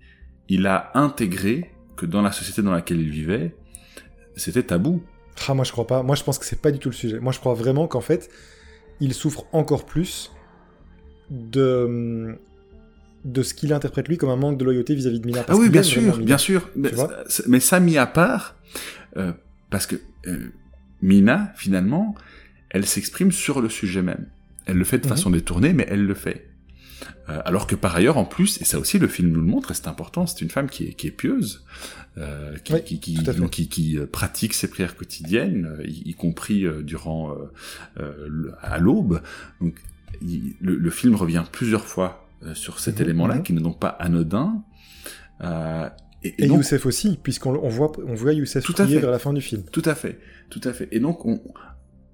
il 0.49 0.67
a 0.67 0.91
intégré 0.95 1.71
que 1.97 2.07
dans 2.07 2.23
la 2.23 2.33
société 2.33 2.63
dans 2.63 2.71
laquelle 2.73 3.01
il 3.01 3.11
vivait, 3.11 3.55
c'était 4.35 4.63
tabou. 4.63 5.03
Ah, 5.47 5.53
moi 5.55 5.65
je 5.65 5.73
crois 5.73 5.87
pas. 5.87 6.03
Moi 6.03 6.17
je 6.17 6.25
pense 6.25 6.39
que 6.39 6.47
c'est 6.47 6.61
pas 6.61 6.71
du 6.71 6.79
tout 6.79 6.89
le 6.89 6.95
sujet. 6.95 7.21
Moi 7.21 7.33
je 7.33 7.39
crois 7.39 7.53
vraiment 7.55 7.87
qu'en 7.87 8.01
fait, 8.01 8.31
il 9.01 9.13
souffre 9.13 9.45
encore 9.53 9.85
plus 9.85 10.31
de 11.31 12.37
de 13.25 13.43
ce 13.43 13.53
qu'il 13.53 13.73
interprète 13.75 14.09
lui 14.09 14.17
comme 14.17 14.31
un 14.31 14.37
manque 14.37 14.57
de 14.59 14.65
loyauté 14.65 14.95
vis-à-vis 14.95 15.21
de 15.21 15.27
Mina. 15.27 15.45
Ah 15.47 15.55
oui, 15.57 15.69
bien 15.69 15.83
sûr, 15.83 16.17
bien 16.19 16.39
sûr. 16.39 16.71
Mais, 16.75 16.91
mais 17.49 17.61
ça 17.61 17.79
mis 17.79 17.99
à 17.99 18.07
part, 18.07 18.57
euh, 19.19 19.33
parce 19.69 19.87
que 19.87 19.97
euh, 20.27 20.49
Mina, 21.03 21.53
finalement, 21.57 22.15
elle 22.71 22.87
s'exprime 22.87 23.31
sur 23.31 23.61
le 23.61 23.69
sujet 23.69 24.01
même. 24.01 24.27
Elle 24.65 24.77
le 24.79 24.85
fait 24.85 24.99
de 24.99 25.05
Mhm. 25.05 25.11
façon 25.11 25.31
détournée, 25.31 25.73
mais 25.75 25.87
elle 25.91 26.05
le 26.07 26.15
fait. 26.15 26.47
Euh, 27.29 27.41
alors 27.45 27.67
que 27.67 27.75
par 27.75 27.95
ailleurs, 27.95 28.17
en 28.17 28.25
plus, 28.25 28.61
et 28.63 28.65
ça 28.65 28.79
aussi 28.79 28.99
le 28.99 29.07
film 29.09 29.29
nous 29.31 29.41
le 29.41 29.47
montre, 29.47 29.71
et 29.71 29.75
c'est 29.75 29.89
important, 29.89 30.27
c'est 30.27 30.41
une 30.41 30.51
femme 30.51 30.69
qui 30.71 30.85
est, 30.89 30.93
qui 30.95 31.07
est 31.07 31.11
pieuse, 31.11 31.65
euh, 32.19 32.57
qui, 32.65 32.73
Oui, 32.73 33.99
pratique 34.11 34.55
ses 34.55 34.69
prières 34.69 34.97
quotidiennes, 34.97 35.77
y, 35.85 36.11
y 36.11 36.15
compris 36.15 36.65
durant 36.85 37.35
euh, 37.99 38.51
à 38.63 38.79
l'aube. 38.79 39.21
Donc, 39.61 39.75
il- 40.23 40.55
le, 40.61 40.77
le 40.77 40.91
film 40.91 41.15
revient 41.15 41.45
plusieurs 41.51 41.85
fois 41.87 42.27
euh, 42.45 42.55
sur 42.55 42.81
cet 42.81 42.97
Mhm, 42.99 43.05
élément-là, 43.05 43.35
mhm. 43.37 43.43
qui 43.43 43.53
n'est 43.53 43.61
donc 43.61 43.79
pas 43.79 43.89
anodin. 43.89 44.63
Euh, 45.43 45.89
et, 46.23 46.45
Et 46.45 46.47
donc, 46.49 46.59
Youssef 46.59 46.85
aussi, 46.87 47.19
puisqu'on 47.23 47.55
on 47.63 47.69
voit, 47.69 47.93
on 48.07 48.15
voit 48.15 48.33
Youssef 48.33 48.65
Tout 48.65 48.75
à 48.79 48.87
fait. 48.87 48.99
vers 48.99 49.11
la 49.11 49.19
fin 49.19 49.33
du 49.33 49.41
film. 49.41 49.63
Tout 49.73 49.83
à 49.85 49.95
fait, 49.95 50.19
tout 50.51 50.61
à 50.65 50.73
fait. 50.73 50.89
Et 50.93 51.01
donc, 51.01 51.25
on, 51.25 51.41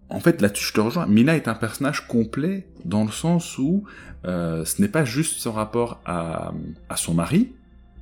en 0.08 0.20
fait, 0.20 0.40
là-dessus, 0.40 0.66
je 0.68 0.72
te 0.74 0.80
rejoins. 0.80 1.06
Mina 1.06 1.34
est 1.36 1.48
un 1.48 1.54
personnage 1.54 2.06
complet 2.06 2.68
dans 2.84 3.04
le 3.04 3.10
sens 3.10 3.58
où 3.58 3.84
euh, 4.24 4.64
ce 4.64 4.80
n'est 4.80 4.88
pas 4.88 5.04
juste 5.04 5.38
son 5.40 5.52
rapport 5.52 6.00
à, 6.06 6.52
à 6.88 6.96
son 6.96 7.14
mari 7.14 7.52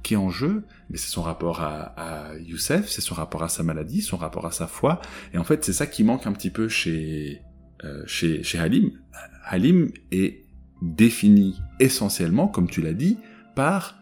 qui 0.02 0.12
est 0.12 0.18
en 0.18 0.28
jeu, 0.28 0.64
mais 0.90 0.98
c'est 0.98 1.08
son 1.08 1.22
rapport 1.22 1.62
à, 1.62 1.94
à 1.96 2.36
Youssef, 2.38 2.88
c'est 2.90 3.00
son 3.00 3.14
rapport 3.14 3.42
à 3.42 3.48
sa 3.48 3.62
maladie, 3.62 4.02
son 4.02 4.18
rapport 4.18 4.44
à 4.44 4.50
sa 4.52 4.66
foi. 4.66 5.00
Et 5.32 5.38
en 5.38 5.44
fait, 5.44 5.64
c'est 5.64 5.72
ça 5.72 5.86
qui 5.86 6.04
manque 6.04 6.26
un 6.26 6.32
petit 6.32 6.50
peu 6.50 6.68
chez, 6.68 7.40
chez, 8.06 8.42
chez 8.42 8.58
Halim. 8.58 8.90
Halim 9.46 9.90
est 10.10 10.42
défini 10.82 11.56
essentiellement, 11.80 12.48
comme 12.48 12.68
tu 12.68 12.82
l'as 12.82 12.92
dit, 12.92 13.16
par 13.54 13.98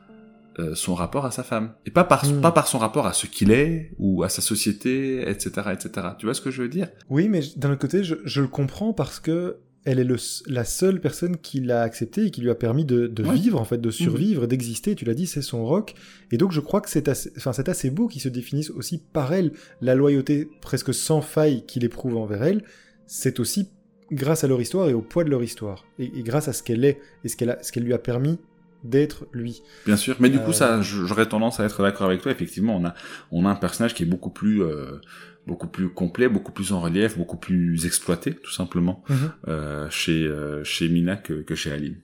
euh, 0.58 0.74
son 0.74 0.94
rapport 0.94 1.24
à 1.24 1.30
sa 1.30 1.42
femme 1.42 1.72
et 1.86 1.90
pas 1.90 2.04
par 2.04 2.26
Mm. 2.26 2.40
pas 2.42 2.52
par 2.52 2.66
son 2.68 2.78
rapport 2.78 3.06
à 3.06 3.12
ce 3.14 3.26
qu'il 3.26 3.50
est 3.50 3.92
ou 3.98 4.22
à 4.22 4.28
sa 4.28 4.42
société 4.42 5.26
etc 5.26 5.68
etc 5.72 6.08
tu 6.18 6.26
vois 6.26 6.34
ce 6.34 6.42
que 6.42 6.50
je 6.50 6.60
veux 6.62 6.68
dire? 6.68 6.88
Oui, 7.08 7.28
mais 7.30 7.40
d'un 7.56 7.70
autre 7.70 7.80
côté, 7.80 8.04
je, 8.04 8.16
je 8.26 8.42
le 8.42 8.48
comprends 8.48 8.92
parce 8.92 9.18
que 9.18 9.56
elle 9.84 9.98
est 9.98 10.04
le 10.04 10.16
la 10.46 10.64
seule 10.64 11.00
personne 11.00 11.36
qui 11.38 11.60
l'a 11.60 11.80
accepté 11.82 12.26
et 12.26 12.30
qui 12.30 12.40
lui 12.42 12.50
a 12.50 12.54
permis 12.54 12.84
de, 12.84 13.06
de 13.06 13.24
Ouais. 13.24 13.34
vivre, 13.34 13.58
en 13.60 13.64
fait, 13.64 13.80
de 13.80 13.90
survivre, 13.90 14.46
d'exister. 14.46 14.94
Tu 14.94 15.04
l'as 15.06 15.14
dit, 15.14 15.26
c'est 15.26 15.42
son 15.42 15.64
rock. 15.64 15.94
Et 16.30 16.36
donc, 16.36 16.52
je 16.52 16.60
crois 16.60 16.80
que 16.82 16.88
c'est 16.90 17.08
assez, 17.08 17.32
enfin, 17.36 17.52
c'est 17.52 17.68
assez 17.68 17.90
beau 17.90 18.06
qu'il 18.06 18.20
se 18.20 18.28
définisse 18.28 18.70
aussi 18.70 18.98
par 19.12 19.32
elle. 19.32 19.52
La 19.80 19.94
loyauté 19.96 20.48
presque 20.60 20.92
sans 20.94 21.20
faille 21.20 21.64
qu'il 21.66 21.82
éprouve 21.82 22.16
envers 22.16 22.44
elle, 22.44 22.62
c'est 23.06 23.40
aussi 23.40 23.68
grâce 24.10 24.44
à 24.44 24.48
leur 24.48 24.60
histoire 24.60 24.88
et 24.88 24.94
au 24.94 25.00
poids 25.02 25.24
de 25.24 25.30
leur 25.30 25.42
histoire. 25.42 25.84
Et, 25.98 26.04
et 26.18 26.22
grâce 26.22 26.48
à 26.48 26.52
ce 26.52 26.62
qu'elle 26.62 26.84
est 26.84 27.00
et 27.24 27.28
ce 27.28 27.36
qu'elle 27.36 27.82
lui 27.82 27.94
a 27.94 27.98
permis 27.98 28.38
d'être 28.84 29.26
lui. 29.32 29.62
bien 29.86 29.96
sûr 29.96 30.16
mais 30.18 30.28
du 30.28 30.38
coup 30.40 30.50
Euh. 30.50 30.52
ça 30.52 30.82
j'aurais 30.82 31.26
tendance 31.26 31.60
à 31.60 31.64
être 31.64 31.82
d'accord 31.84 32.08
avec 32.08 32.20
toi 32.20 32.32
effectivement 32.32 32.76
on 32.76 32.84
a 32.84 32.94
on 33.30 33.46
a 33.46 33.48
un 33.48 33.54
personnage 33.54 33.94
qui 33.94 34.02
est 34.02 34.06
beaucoup 34.06 34.30
plus 34.30 34.60
euh, 34.60 34.98
beaucoup 35.46 35.68
plus 35.68 35.88
complet 35.88 36.28
beaucoup 36.28 36.50
plus 36.50 36.72
en 36.72 36.80
relief 36.80 37.16
beaucoup 37.16 37.36
plus 37.36 37.86
exploité 37.86 38.34
tout 38.34 38.50
simplement 38.50 39.04
euh, 39.46 39.88
chez 39.88 40.26
euh, 40.26 40.64
chez 40.64 40.88
Mina 40.88 41.14
que, 41.16 41.42
que 41.42 41.54
chez 41.54 41.70
Alim 41.70 41.94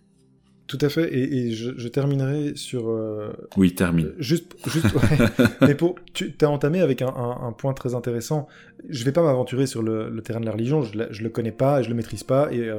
Tout 0.69 0.79
à 0.81 0.89
fait, 0.89 1.12
et, 1.12 1.53
je, 1.53 1.89
terminerai 1.89 2.53
sur... 2.55 2.91
Euh, 2.91 3.33
oui, 3.57 3.75
termine. 3.75 4.12
Juste, 4.19 4.55
juste 4.69 4.87
mais 5.62 5.75
pour, 5.75 5.97
tu 6.12 6.33
as 6.43 6.51
entamé 6.51 6.81
avec 6.81 7.03
un, 7.03 7.55
point 7.57 7.73
très 7.73 7.95
intéressant. 7.95 8.47
Je 8.89 9.03
vais 9.05 9.12
pas 9.12 9.23
m'aventurer 9.23 9.66
sur 9.66 9.83
le, 9.83 10.21
terrain 10.21 10.41
de 10.41 10.47
la 10.47 10.53
religion, 10.53 10.83
je, 10.83 10.93
je 11.11 11.23
le 11.23 11.31
connais 11.31 11.53
pas, 11.53 11.83
je 11.83 11.89
le 11.89 11.95
maîtrise 11.95 12.23
pas, 12.23 12.53
et 12.53 12.71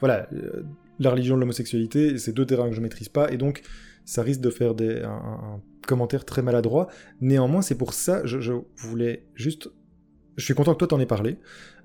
voilà, 0.00 0.28
la 0.98 1.10
religion, 1.10 1.36
l'homosexualité, 1.36 2.18
c'est 2.18 2.32
deux 2.32 2.46
terrains 2.46 2.70
que 2.70 2.74
je 2.74 2.80
maîtrise 2.80 3.08
pas, 3.08 3.30
et 3.30 3.36
donc 3.36 3.62
ça 4.04 4.22
risque 4.22 4.40
de 4.40 4.50
faire 4.50 4.74
des, 4.74 5.02
un, 5.02 5.60
commentaire 5.86 6.24
très 6.24 6.42
maladroit. 6.42 6.88
Néanmoins, 7.20 7.62
c'est 7.62 7.76
pour 7.76 7.94
ça, 7.94 8.24
je, 8.24 8.40
je, 8.40 8.52
voulais 8.76 9.24
juste... 9.34 9.70
Je 10.36 10.44
suis 10.44 10.54
content 10.54 10.74
que 10.74 10.78
toi 10.78 10.88
t'en 10.88 11.00
aies 11.00 11.06
parlé. 11.06 11.38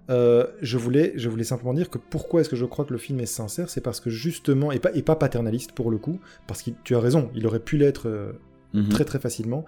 Euh, 0.10 0.48
je, 0.62 0.78
voulais, 0.78 1.14
je 1.16 1.30
voulais 1.30 1.44
simplement 1.44 1.74
dire 1.74 1.90
que 1.90 1.98
pourquoi 1.98 2.42
est-ce 2.42 2.50
que 2.50 2.56
je 2.56 2.66
crois 2.66 2.86
que 2.86 2.92
le 2.92 3.00
film 3.00 3.20
est 3.20 3.26
sincère, 3.26 3.70
c'est 3.70 3.82
parce 3.82 4.00
que 4.00 4.10
justement, 4.10 4.72
et 4.72 4.80
pas, 4.80 4.92
et 4.94 5.04
pas 5.04 5.16
paternaliste 5.16 5.72
pour 5.74 5.92
le 5.92 5.98
coup, 5.98 6.20
parce 6.48 6.64
que 6.64 6.72
tu 6.84 6.96
as 6.96 7.00
raison, 7.00 7.30
il 7.36 7.46
aurait 7.48 7.60
pu 7.60 7.78
l'être 7.78 8.08
euh, 8.10 8.34
mhm. 8.74 8.90
très 8.90 9.06
très 9.06 9.20
facilement, 9.20 9.64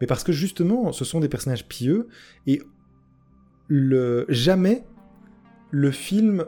mais 0.00 0.06
parce 0.06 0.24
que 0.24 0.32
justement, 0.32 0.92
ce 0.92 1.04
sont 1.04 1.20
des 1.20 1.28
personnages 1.28 1.68
pieux, 1.68 2.08
et 2.46 2.62
le, 3.68 4.26
jamais 4.28 4.84
le 5.70 5.90
film 5.90 6.46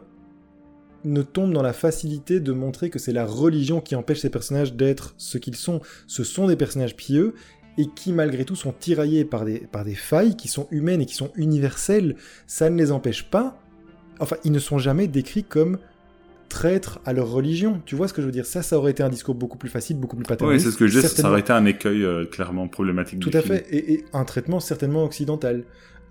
ne 1.05 1.23
tombe 1.23 1.53
dans 1.53 1.63
la 1.63 1.73
facilité 1.73 2.41
de 2.41 2.53
montrer 2.53 2.91
que 2.91 2.99
c'est 2.99 3.13
la 3.13 3.25
religion 3.25 3.81
qui 3.81 3.95
empêche 3.95 4.21
ces 4.21 4.31
personnages 4.31 4.75
d'être 4.75 5.15
ce 5.19 5.39
qu'ils 5.39 5.57
sont. 5.57 5.81
Ce 6.07 6.25
sont 6.25 6.49
des 6.49 6.57
personnages 6.57 6.97
pieux 6.97 7.35
et 7.79 7.87
qui 7.89 8.13
malgré 8.13 8.45
tout 8.45 8.57
sont 8.57 8.73
tiraillés 8.73 9.25
par 9.25 9.45
des, 9.45 9.61
par 9.61 9.85
des 9.85 9.95
failles 9.95 10.37
qui 10.37 10.49
sont 10.49 10.67
humaines 10.71 11.01
et 11.01 11.07
qui 11.07 11.15
sont 11.15 11.31
universelles. 11.37 12.17
Ça 12.47 12.71
ne 12.71 12.77
les 12.79 12.93
empêche 12.93 13.25
pas. 13.25 13.61
Enfin, 14.19 14.37
ils 14.45 14.53
ne 14.53 14.59
sont 14.59 14.79
jamais 14.79 15.09
décrits 15.09 15.45
comme 15.45 15.79
traîtres 16.49 17.01
à 17.05 17.13
leur 17.13 17.31
religion. 17.31 17.83
Tu 17.85 17.95
vois 17.95 18.09
ce 18.09 18.15
que 18.15 18.23
je 18.23 18.27
veux 18.27 18.33
dire? 18.33 18.47
Ça, 18.47 18.63
ça 18.63 18.79
aurait 18.79 18.93
été 18.93 19.03
un 19.03 19.09
discours 19.09 19.35
beaucoup 19.35 19.59
plus 19.59 19.69
facile, 19.69 19.99
beaucoup 19.99 20.17
plus 20.17 20.25
paternaliste. 20.25 20.67
Oui, 20.67 20.71
c'est 20.71 20.75
ce 20.75 20.79
que 20.79 20.87
je 20.87 21.01
dis, 21.01 21.07
ça 21.07 21.29
aurait 21.29 21.41
été 21.41 21.53
un 21.53 21.67
écueil 21.67 22.03
euh, 22.03 22.25
clairement 22.25 22.69
problématique. 22.69 23.21
Tout 23.21 23.31
à 23.33 23.43
fait, 23.43 23.67
et, 23.71 24.05
un 24.13 24.25
traitement 24.25 24.61
certainement 24.61 25.05
occidental. 25.05 25.65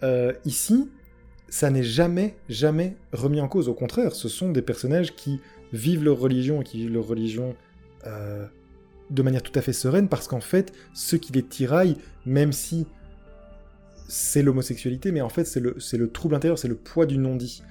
Euh, 0.03 0.34
ici, 0.45 0.89
ça 1.49 1.70
n'est 1.70 1.84
jamais, 1.84 2.36
jamais 2.49 2.95
remis 3.13 3.41
en 3.41 3.47
cause. 3.47 3.70
Au 3.70 3.74
contraire, 3.74 4.13
ce 4.13 4.30
sont 4.30 4.51
des 4.51 4.61
personnages 4.61 5.16
qui 5.16 5.39
vivent 5.74 6.03
leur 6.03 6.20
religion 6.20 6.61
et 6.61 6.63
qui 6.63 6.78
vivent 6.78 6.93
leur 6.93 7.07
religion 7.07 7.55
euh, 8.05 8.45
de 9.09 9.21
manière 9.21 9.43
tout 9.43 9.57
à 9.57 9.61
fait 9.61 9.73
sereine, 9.73 10.09
parce 10.09 10.27
qu'en 10.27 10.41
fait, 10.41 10.73
ce 10.93 11.15
qui 11.15 11.31
les 11.33 11.43
tiraille, 11.43 11.97
même 12.25 12.51
si 12.51 12.87
c'est 14.07 14.43
l'homosexualité, 14.43 15.11
mais 15.11 15.21
en 15.21 15.29
fait, 15.29 15.45
c'est 15.45 15.59
le, 15.59 15.77
le, 15.93 16.11
trouble 16.11 16.35
intérieur, 16.35 16.59
c'est 16.59 16.67
le 16.67 16.75
poids 16.75 17.05
du 17.05 17.17
non-dit. 17.17 17.63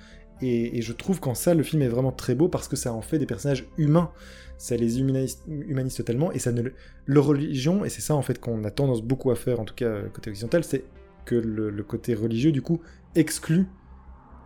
Et, 0.42 0.82
je 0.82 0.92
trouve 0.92 1.20
qu'en 1.20 1.34
ça, 1.34 1.54
le 1.54 1.62
film 1.62 1.82
est 1.82 1.88
vraiment 1.88 2.12
très 2.12 2.34
beau 2.34 2.48
parce 2.48 2.68
que 2.68 2.76
ça 2.76 2.92
en 2.92 3.02
fait 3.02 3.18
des 3.18 3.26
personnages 3.26 3.66
humains. 3.78 4.10
Ça 4.58 4.76
les 4.76 5.00
humanise, 5.00 5.38
humanise 5.48 5.94
totalement 5.94 6.30
et 6.30 6.38
ça 6.38 6.52
ne 6.52 6.62
leur 7.06 7.24
religion, 7.24 7.84
et 7.84 7.88
c'est 7.88 8.00
ça 8.00 8.14
en 8.14 8.22
fait 8.22 8.38
qu'on 8.40 8.62
a 8.64 8.70
tendance 8.70 9.02
beaucoup 9.02 9.30
à 9.30 9.36
faire, 9.36 9.58
en 9.58 9.64
tout 9.64 9.74
cas 9.74 10.02
côté 10.12 10.30
occidental, 10.30 10.62
c'est 10.62 10.84
que 11.24 11.34
le, 11.34 11.82
côté 11.82 12.14
religieux, 12.14 12.52
du 12.52 12.62
coup, 12.62 12.80
exclut 13.14 13.66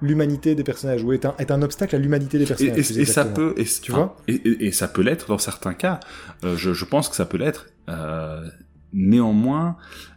l'humanité 0.00 0.54
des 0.54 0.64
personnages 0.64 1.02
ou 1.02 1.12
est 1.12 1.24
un, 1.24 1.34
est 1.38 1.50
un 1.50 1.62
obstacle 1.62 1.96
à 1.96 1.98
l'humanité 1.98 2.38
des 2.38 2.46
personnages. 2.46 2.78
Et, 2.96 3.04
ça 3.04 3.24
peut, 3.24 3.54
et, 3.56 3.64
tu 3.64 3.92
vois, 3.92 4.16
et, 4.26 4.72
ça 4.72 4.88
peut 4.88 5.02
l'être 5.02 5.28
dans 5.28 5.38
certains 5.38 5.74
cas. 5.74 6.00
Euh, 6.44 6.56
je, 6.56 6.72
je, 6.72 6.84
pense 6.84 7.08
que 7.08 7.16
ça 7.16 7.24
peut 7.24 7.38
l'être. 7.38 7.66
Euh, 7.88 8.48
néanmoins, 8.92 9.76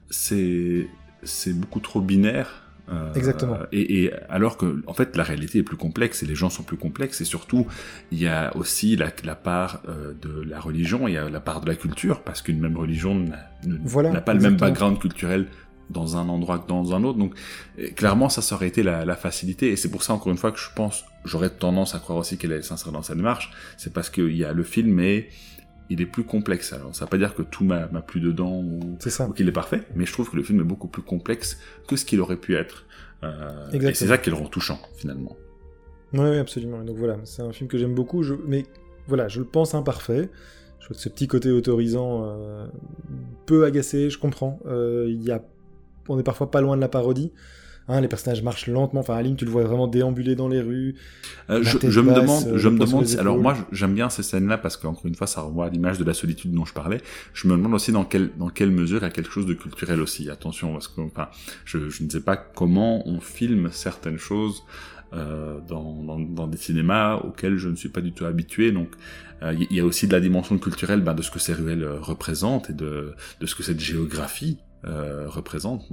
c'est 0.09 0.87
c'est 1.23 1.53
beaucoup 1.53 1.79
trop 1.79 2.01
binaire. 2.01 2.63
Euh, 2.89 3.13
Exactement. 3.13 3.57
Et, 3.71 4.11
alors 4.27 4.57
que, 4.57 4.83
en 4.85 4.93
fait, 4.93 5.15
la 5.15 5.23
réalité 5.23 5.59
est 5.59 5.63
plus 5.63 5.77
complexe 5.77 6.23
et 6.23 6.25
les 6.25 6.35
gens 6.35 6.49
sont 6.49 6.63
plus 6.63 6.77
complexes 6.77 7.21
et 7.21 7.25
surtout, 7.25 7.65
il 8.11 8.19
y 8.19 8.27
a 8.27 8.55
aussi 8.57 8.97
la, 8.97 9.07
la 9.23 9.35
part 9.35 9.81
euh, 9.87 10.13
de 10.21 10.41
la 10.41 10.59
religion, 10.59 11.07
il 11.07 11.13
y 11.13 11.17
a 11.17 11.29
la 11.29 11.39
part 11.39 11.61
de 11.61 11.67
la 11.67 11.75
culture 11.75 12.21
parce 12.21 12.41
qu'une 12.41 12.59
même 12.59 12.75
religion 12.75 13.15
n'a 13.15 13.37
voilà, 13.83 14.19
pas 14.19 14.33
le 14.33 14.41
même 14.41 14.57
background 14.57 14.99
culturel 14.99 15.47
dans 15.91 16.17
un 16.17 16.29
endroit 16.29 16.59
que 16.59 16.67
dans 16.67 16.93
un 16.93 17.03
autre. 17.03 17.17
Donc 17.17 17.35
clairement, 17.95 18.29
ça, 18.29 18.41
ça 18.41 18.55
aurait 18.55 18.67
été 18.67 18.83
la, 18.83 19.15
facilité. 19.15 19.71
Et 19.71 19.75
c'est 19.75 19.89
pour 19.89 20.03
ça, 20.03 20.13
encore 20.13 20.31
une 20.31 20.37
fois, 20.37 20.51
que 20.51 20.59
je 20.59 20.69
pense, 20.75 21.05
j'aurais 21.25 21.49
tendance 21.49 21.95
à 21.95 21.99
croire 21.99 22.17
aussi 22.17 22.37
qu'elle 22.37 22.51
est 22.51 22.61
sincère 22.61 22.91
dans 22.91 23.03
sa 23.03 23.15
démarche. 23.15 23.51
C'est 23.77 23.93
parce 23.93 24.09
qu'il 24.09 24.35
y 24.35 24.43
a 24.43 24.53
le 24.53 24.63
film, 24.63 24.91
mais 24.91 25.29
il 25.89 26.01
est 26.01 26.05
plus 26.05 26.23
complexe. 26.23 26.73
Alors, 26.73 26.95
ça 26.95 27.05
veut 27.05 27.09
pas 27.09 27.17
dire 27.17 27.35
que 27.35 27.41
tout 27.41 27.65
m'a 27.65 27.87
plu 28.01 28.21
dedans 28.21 28.55
ou, 28.55 28.97
qu'il 29.35 29.47
est 29.47 29.51
parfait, 29.51 29.83
mais 29.95 30.05
je 30.05 30.13
trouve 30.13 30.29
que 30.29 30.37
le 30.37 30.43
film 30.43 30.61
est 30.61 30.65
beaucoup 30.65 30.87
plus 30.87 31.01
complexe 31.01 31.59
que 31.87 31.95
ce 31.97 32.05
qu'il 32.05 32.21
aurait 32.21 32.37
pu 32.37 32.55
être. 32.55 32.85
Euh, 33.23 33.69
et 33.71 33.93
c'est 33.93 34.07
ça 34.07 34.17
qui 34.17 34.29
le 34.29 34.37
rend 34.37 34.47
touchant, 34.47 34.79
finalement. 34.95 35.35
Oui, 36.13 36.37
absolument. 36.37 36.83
Donc 36.83 36.97
voilà, 36.97 37.17
c'est 37.25 37.41
un 37.41 37.51
film 37.51 37.69
que 37.69 37.77
j'aime 37.77 37.93
beaucoup, 37.93 38.23
je... 38.23 38.33
mais 38.47 38.65
voilà, 39.07 39.27
je 39.27 39.39
le 39.39 39.45
pense 39.45 39.75
imparfait. 39.75 40.29
Je 40.79 40.85
trouve 40.85 40.97
que 40.97 41.03
ce 41.03 41.09
petit 41.09 41.27
côté 41.27 41.51
autorisant 41.51 42.23
euh, 42.25 42.65
peut 43.45 43.65
agacer, 43.65 44.09
je 44.09 44.17
comprends. 44.17 44.59
Euh, 44.65 45.05
il 45.09 45.21
y 45.23 45.31
a 45.31 45.43
on 46.09 46.19
est 46.19 46.23
parfois 46.23 46.51
pas 46.51 46.61
loin 46.61 46.75
de 46.75 46.81
la 46.81 46.89
parodie. 46.89 47.31
Hein, 47.87 47.99
les 47.99 48.07
personnages 48.07 48.43
marchent 48.43 48.67
lentement. 48.67 49.01
Enfin, 49.01 49.15
Aline, 49.15 49.35
tu 49.35 49.45
le 49.45 49.51
vois 49.51 49.63
vraiment 49.63 49.87
déambuler 49.87 50.35
dans 50.35 50.47
les 50.47 50.61
rues. 50.61 50.95
Euh, 51.49 51.63
je, 51.63 51.99
me 51.99 52.13
demande, 52.13 52.47
euh, 52.47 52.57
je 52.57 52.69
me 52.69 52.79
demande. 52.79 53.05
alors 53.19 53.37
moi, 53.37 53.57
j'aime 53.71 53.93
bien 53.93 54.09
ces 54.09 54.23
scènes-là 54.23 54.57
parce 54.57 54.77
qu'encore 54.77 55.05
une 55.05 55.15
fois, 55.15 55.27
ça 55.27 55.41
renvoie 55.41 55.65
à 55.65 55.69
l'image 55.69 55.97
de 55.97 56.03
la 56.03 56.13
solitude 56.13 56.53
dont 56.53 56.65
je 56.65 56.73
parlais. 56.73 57.01
Je 57.33 57.47
me 57.47 57.53
demande 57.53 57.73
aussi 57.73 57.91
dans 57.91 58.05
quelle 58.05 58.31
dans 58.37 58.49
quelle 58.49 58.71
mesure 58.71 58.99
il 58.99 59.03
y 59.03 59.07
a 59.07 59.09
quelque 59.09 59.31
chose 59.31 59.47
de 59.47 59.53
culturel 59.53 59.99
aussi. 59.99 60.29
Attention, 60.29 60.73
parce 60.73 60.87
que 60.87 61.01
enfin, 61.01 61.29
je, 61.65 61.89
je 61.89 62.03
ne 62.03 62.09
sais 62.09 62.21
pas 62.21 62.37
comment 62.37 63.07
on 63.07 63.19
filme 63.19 63.69
certaines 63.71 64.19
choses. 64.19 64.63
Euh, 65.13 65.59
dans, 65.67 66.01
dans, 66.03 66.19
dans, 66.19 66.47
des 66.47 66.55
cinémas 66.55 67.17
auxquels 67.17 67.57
je 67.57 67.67
ne 67.67 67.75
suis 67.75 67.89
pas 67.89 67.99
du 67.99 68.13
tout 68.13 68.23
habitué. 68.23 68.71
Donc, 68.71 68.91
il 69.41 69.67
y 69.69 69.81
a 69.81 69.83
aussi 69.83 70.07
de 70.07 70.13
la 70.13 70.21
dimension 70.21 70.57
culturelle 70.57 71.01
ben, 71.01 71.13
de 71.13 71.21
ce 71.21 71.29
que 71.29 71.39
ces 71.39 71.51
ruelles 71.51 71.85
représentent 71.85 72.69
et 72.69 72.73
de, 72.73 73.13
de 73.41 73.45
ce 73.45 73.53
que 73.53 73.61
cette 73.61 73.81
géographie 73.81 74.59
euh, 74.85 75.25
représente. 75.27 75.83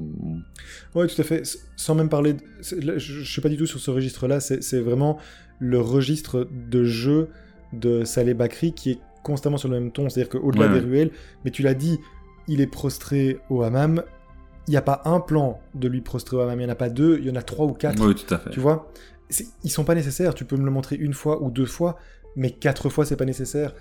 Oui, 0.95 1.07
tout 1.07 1.21
à 1.21 1.25
fait. 1.25 1.43
Sans 1.77 1.95
même 1.95 2.09
parler, 2.09 2.37
je, 2.61 2.93
ne 2.93 3.25
suis 3.25 3.41
pas 3.41 3.49
du 3.49 3.57
tout 3.57 3.67
sur 3.67 3.81
ce 3.81 3.91
registre-là. 3.91 4.41
C'est 4.41 4.81
vraiment 4.81 5.19
le 5.59 5.81
registre 5.81 6.49
de 6.51 6.85
jeu 6.85 7.29
de 7.73 8.05
Saleh 8.05 8.35
Bakri 8.35 8.73
qui 8.73 8.93
est 8.93 8.99
constamment 9.23 9.59
sur 9.59 9.69
le 9.69 9.79
même 9.79 9.93
ton. 9.93 10.09
C'est-à-dire 10.09 10.31
qu'au-delà 10.31 10.69
des 10.69 10.81
ruelles, 10.81 11.11
mais 11.45 11.51
tu 11.51 11.63
l'as 11.63 11.75
dit, 11.75 11.99
il 12.47 12.61
est 12.61 12.67
prostré 12.67 13.39
au 13.51 13.63
hammam. 13.63 14.03
Il 14.67 14.71
n'y 14.73 14.77
a 14.77 14.83
pas 14.83 15.03
un 15.05 15.21
plan 15.21 15.61
de 15.75 15.89
lui 15.89 16.01
prostrer 16.01 16.37
au 16.37 16.41
hammam, 16.41 16.61
il 16.61 16.65
n'y 16.65 16.71
en 16.71 16.73
a 16.73 16.77
pas 16.77 16.91
deux, 16.91 17.19
il 17.21 17.27
y 17.27 17.31
en 17.31 17.37
a 17.37 17.43
trois 17.43 17.67
ou 17.67 17.73
quatre. 17.73 18.03
Oui, 18.07 18.15
tout 18.15 18.35
à 18.35 18.39
fait. 18.39 18.51
Tu 18.51 18.61
vois? 18.61 18.91
Ils 19.65 19.71
sont 19.71 19.85
pas 19.85 19.95
nécessaires. 19.95 20.35
Tu 20.35 20.45
peux 20.45 20.57
me 20.57 20.65
le 20.65 20.71
montrer 20.71 20.97
une 20.97 21.15
fois 21.15 21.43
ou 21.43 21.51
deux 21.51 21.67
fois, 21.67 21.97
mais 22.37 22.51
quatre 22.51 22.89
fois, 22.89 23.05
c'est 23.05 23.17
pas 23.17 23.27
nécessaire. 23.27 23.75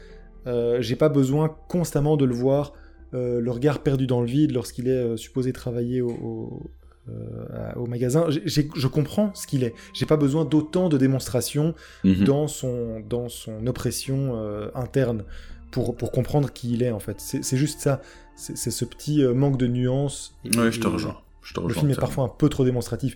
Euh, 0.47 0.81
J'ai 0.81 0.95
pas 0.95 1.09
besoin 1.09 1.55
constamment 1.67 2.17
de 2.17 2.25
le 2.25 2.33
voir 2.33 2.73
euh, 3.13 3.39
le 3.39 3.51
regard 3.51 3.79
perdu 3.79 4.05
dans 4.05 4.21
le 4.21 4.27
vide 4.27 4.51
lorsqu'il 4.51 4.87
est 4.87 4.91
euh, 4.91 5.17
supposé 5.17 5.53
travailler 5.53 6.01
au, 6.01 6.61
euh, 7.09 7.87
magasin. 7.87 8.27
je 8.29 8.87
comprends 8.87 9.33
ce 9.33 9.47
qu'il 9.47 9.63
est. 9.63 9.73
J'ai 9.93 10.05
pas 10.05 10.17
besoin 10.17 10.43
d'autant 10.43 10.89
de 10.89 10.97
démonstrations 10.97 11.73
mhm. 12.03 12.25
dans, 12.25 12.47
son, 12.47 12.99
dans 12.99 13.29
son 13.29 13.65
oppression 13.65 14.35
interne 14.75 15.23
pour, 15.71 15.95
pour 15.95 16.11
comprendre 16.11 16.51
qui 16.51 16.73
il 16.73 16.83
est 16.83 16.91
en 16.91 16.99
fait. 16.99 17.15
C'est 17.19 17.57
juste 17.57 17.79
ça. 17.79 18.01
C'est 18.35 18.71
ce 18.71 18.85
petit 18.85 19.23
manque 19.23 19.57
de 19.57 19.67
nuances. 19.67 20.37
oui, 20.43 20.71
je 20.71 20.81
te 20.81 20.87
rejoins. 20.87 21.17
le 21.65 21.73
film 21.73 21.89
est 21.91 21.99
parfois 21.99 22.25
un 22.25 22.29
peu 22.29 22.49
trop 22.49 22.65
démonstratif. 22.65 23.15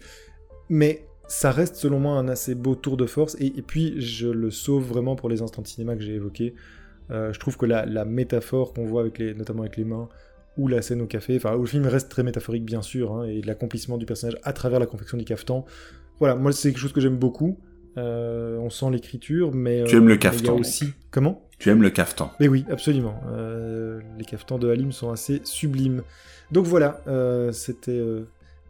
Mais 0.69 1.05
ça 1.27 1.51
reste 1.51 1.75
selon 1.75 1.99
moi 1.99 2.13
un 2.13 2.29
assez 2.29 2.55
beau 2.55 2.75
tour 2.75 2.95
de 2.95 3.05
force. 3.05 3.35
Et, 3.39 3.47
et 3.47 3.61
puis 3.61 3.99
je 3.99 4.29
le 4.29 4.51
sauve 4.51 4.87
vraiment 4.87 5.17
pour 5.17 5.27
les 5.27 5.41
instants 5.41 5.61
de 5.61 5.67
cinéma 5.67 5.95
que 5.97 6.01
j'ai 6.01 6.15
évoqués. 6.15 6.55
Euh, 7.09 7.33
je 7.33 7.39
trouve 7.39 7.57
que 7.57 7.65
la, 7.65 8.05
métaphore 8.05 8.73
qu'on 8.73 8.85
voit 8.85 9.01
avec 9.01 9.17
les, 9.17 9.33
notamment 9.33 9.63
avec 9.63 9.77
les 9.77 9.83
mains 9.83 10.07
ou 10.57 10.67
la 10.67 10.81
scène 10.81 11.01
au 11.01 11.07
café, 11.07 11.37
enfin 11.37 11.57
le 11.57 11.65
film 11.65 11.85
reste 11.87 12.09
très 12.09 12.23
métaphorique 12.23 12.65
bien 12.65 12.81
sûr, 12.81 13.13
hein, 13.13 13.23
et 13.25 13.41
l'accomplissement 13.41 13.97
du 13.97 14.05
personnage 14.05 14.37
à 14.43 14.53
travers 14.53 14.79
la 14.79 14.85
confection 14.85 15.17
du 15.17 15.25
caftan. 15.25 15.65
Voilà, 16.19 16.35
moi 16.35 16.51
c'est 16.51 16.69
quelque 16.69 16.81
chose 16.81 16.93
que 16.93 17.01
j'aime 17.01 17.17
beaucoup. 17.17 17.57
Euh, 17.97 18.57
on 18.57 18.69
sent 18.69 18.89
l'écriture, 18.91 19.53
mais 19.53 19.83
tu 19.85 19.97
aimes 19.97 20.07
le 20.07 20.17
caftan 20.17 20.57
aussi. 20.57 20.93
Comment? 21.09 21.47
Tu 21.59 21.69
aimes 21.69 21.81
le 21.81 21.89
caftan 21.89 22.31
Mais 22.39 22.47
oui, 22.47 22.65
absolument. 22.69 23.21
Euh, 23.27 23.99
les 24.17 24.23
caftans 24.23 24.57
de 24.57 24.69
Halim 24.69 24.91
sont 24.91 25.11
assez 25.11 25.41
sublimes. 25.43 26.03
Donc 26.51 26.65
voilà, 26.65 27.01
c'était 27.51 28.01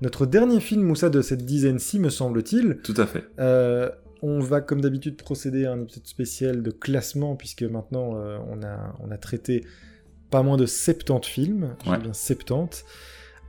notre 0.01 0.25
dernier 0.25 0.59
film, 0.59 0.83
Moussa, 0.83 1.09
de 1.09 1.21
cette 1.21 1.45
dizaine-ci, 1.45 1.99
me 1.99 2.09
semble-t-il. 2.09 2.77
Tout 2.83 2.95
à 2.97 3.05
fait. 3.05 3.25
On 4.21 4.39
va 4.39 4.61
comme 4.61 4.81
d'habitude 4.81 5.17
procéder 5.17 5.65
à 5.65 5.73
un 5.73 5.81
épisode 5.81 6.05
spécial 6.05 6.61
de 6.61 6.71
classement, 6.71 7.35
puisque 7.35 7.63
maintenant 7.63 8.15
euh, 8.15 8.37
on, 8.49 8.61
a, 8.63 8.95
on 8.99 9.11
a 9.11 9.17
traité 9.17 9.65
pas 10.29 10.43
moins 10.43 10.57
de 10.57 10.65
70 10.65 11.27
films, 11.27 11.75
ouais. 11.87 11.97
bien 11.97 12.13
70. 12.13 12.85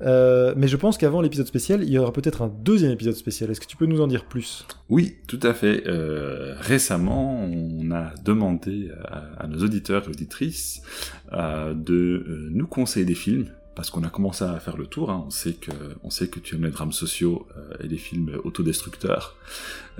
Euh, 0.01 0.53
mais 0.57 0.67
je 0.67 0.77
pense 0.77 0.99
qu'avant 0.99 1.21
l'épisode 1.21 1.47
spécial, 1.47 1.85
il 1.85 1.91
y 1.91 1.99
aura 1.99 2.13
peut-être 2.13 2.43
un 2.43 2.49
deuxième 2.49 2.91
épisode 2.91 3.15
spécial. 3.15 3.51
Est-ce 3.51 3.61
que 3.61 3.67
tu 3.67 3.77
peux 3.77 3.87
nous 3.87 4.01
en 4.01 4.09
dire 4.09 4.25
plus? 4.25 4.67
Oui, 4.89 5.17
tout 5.29 5.39
à 5.43 5.55
fait. 5.55 5.87
Euh, 5.87 6.55
récemment, 6.59 7.45
on 7.45 7.91
a 7.93 8.13
demandé 8.25 8.91
à, 9.39 9.47
nos 9.47 9.59
auditeurs 9.59 10.05
et 10.07 10.09
auditrices 10.09 10.83
de 11.31 12.49
nous 12.51 12.67
conseiller 12.67 13.07
des 13.07 13.15
films 13.15 13.47
parce 13.75 13.91
qu'on 13.91 14.03
a 14.05 14.11
commencé 14.11 14.45
à 14.45 14.59
faire 14.61 14.77
le 14.77 14.87
tour. 14.87 15.11
Hein. 15.11 15.25
On 15.27 15.31
sait 15.31 15.55
que 15.55 15.73
on 16.03 16.11
sait 16.11 16.29
que 16.29 16.39
tu 16.41 16.55
aimes 16.55 16.65
les 16.65 16.71
drames 16.71 16.93
sociaux 16.93 17.47
euh, 17.57 17.75
et 17.83 17.89
les 17.89 17.97
films 17.97 18.33
autodestructeurs, 18.45 19.37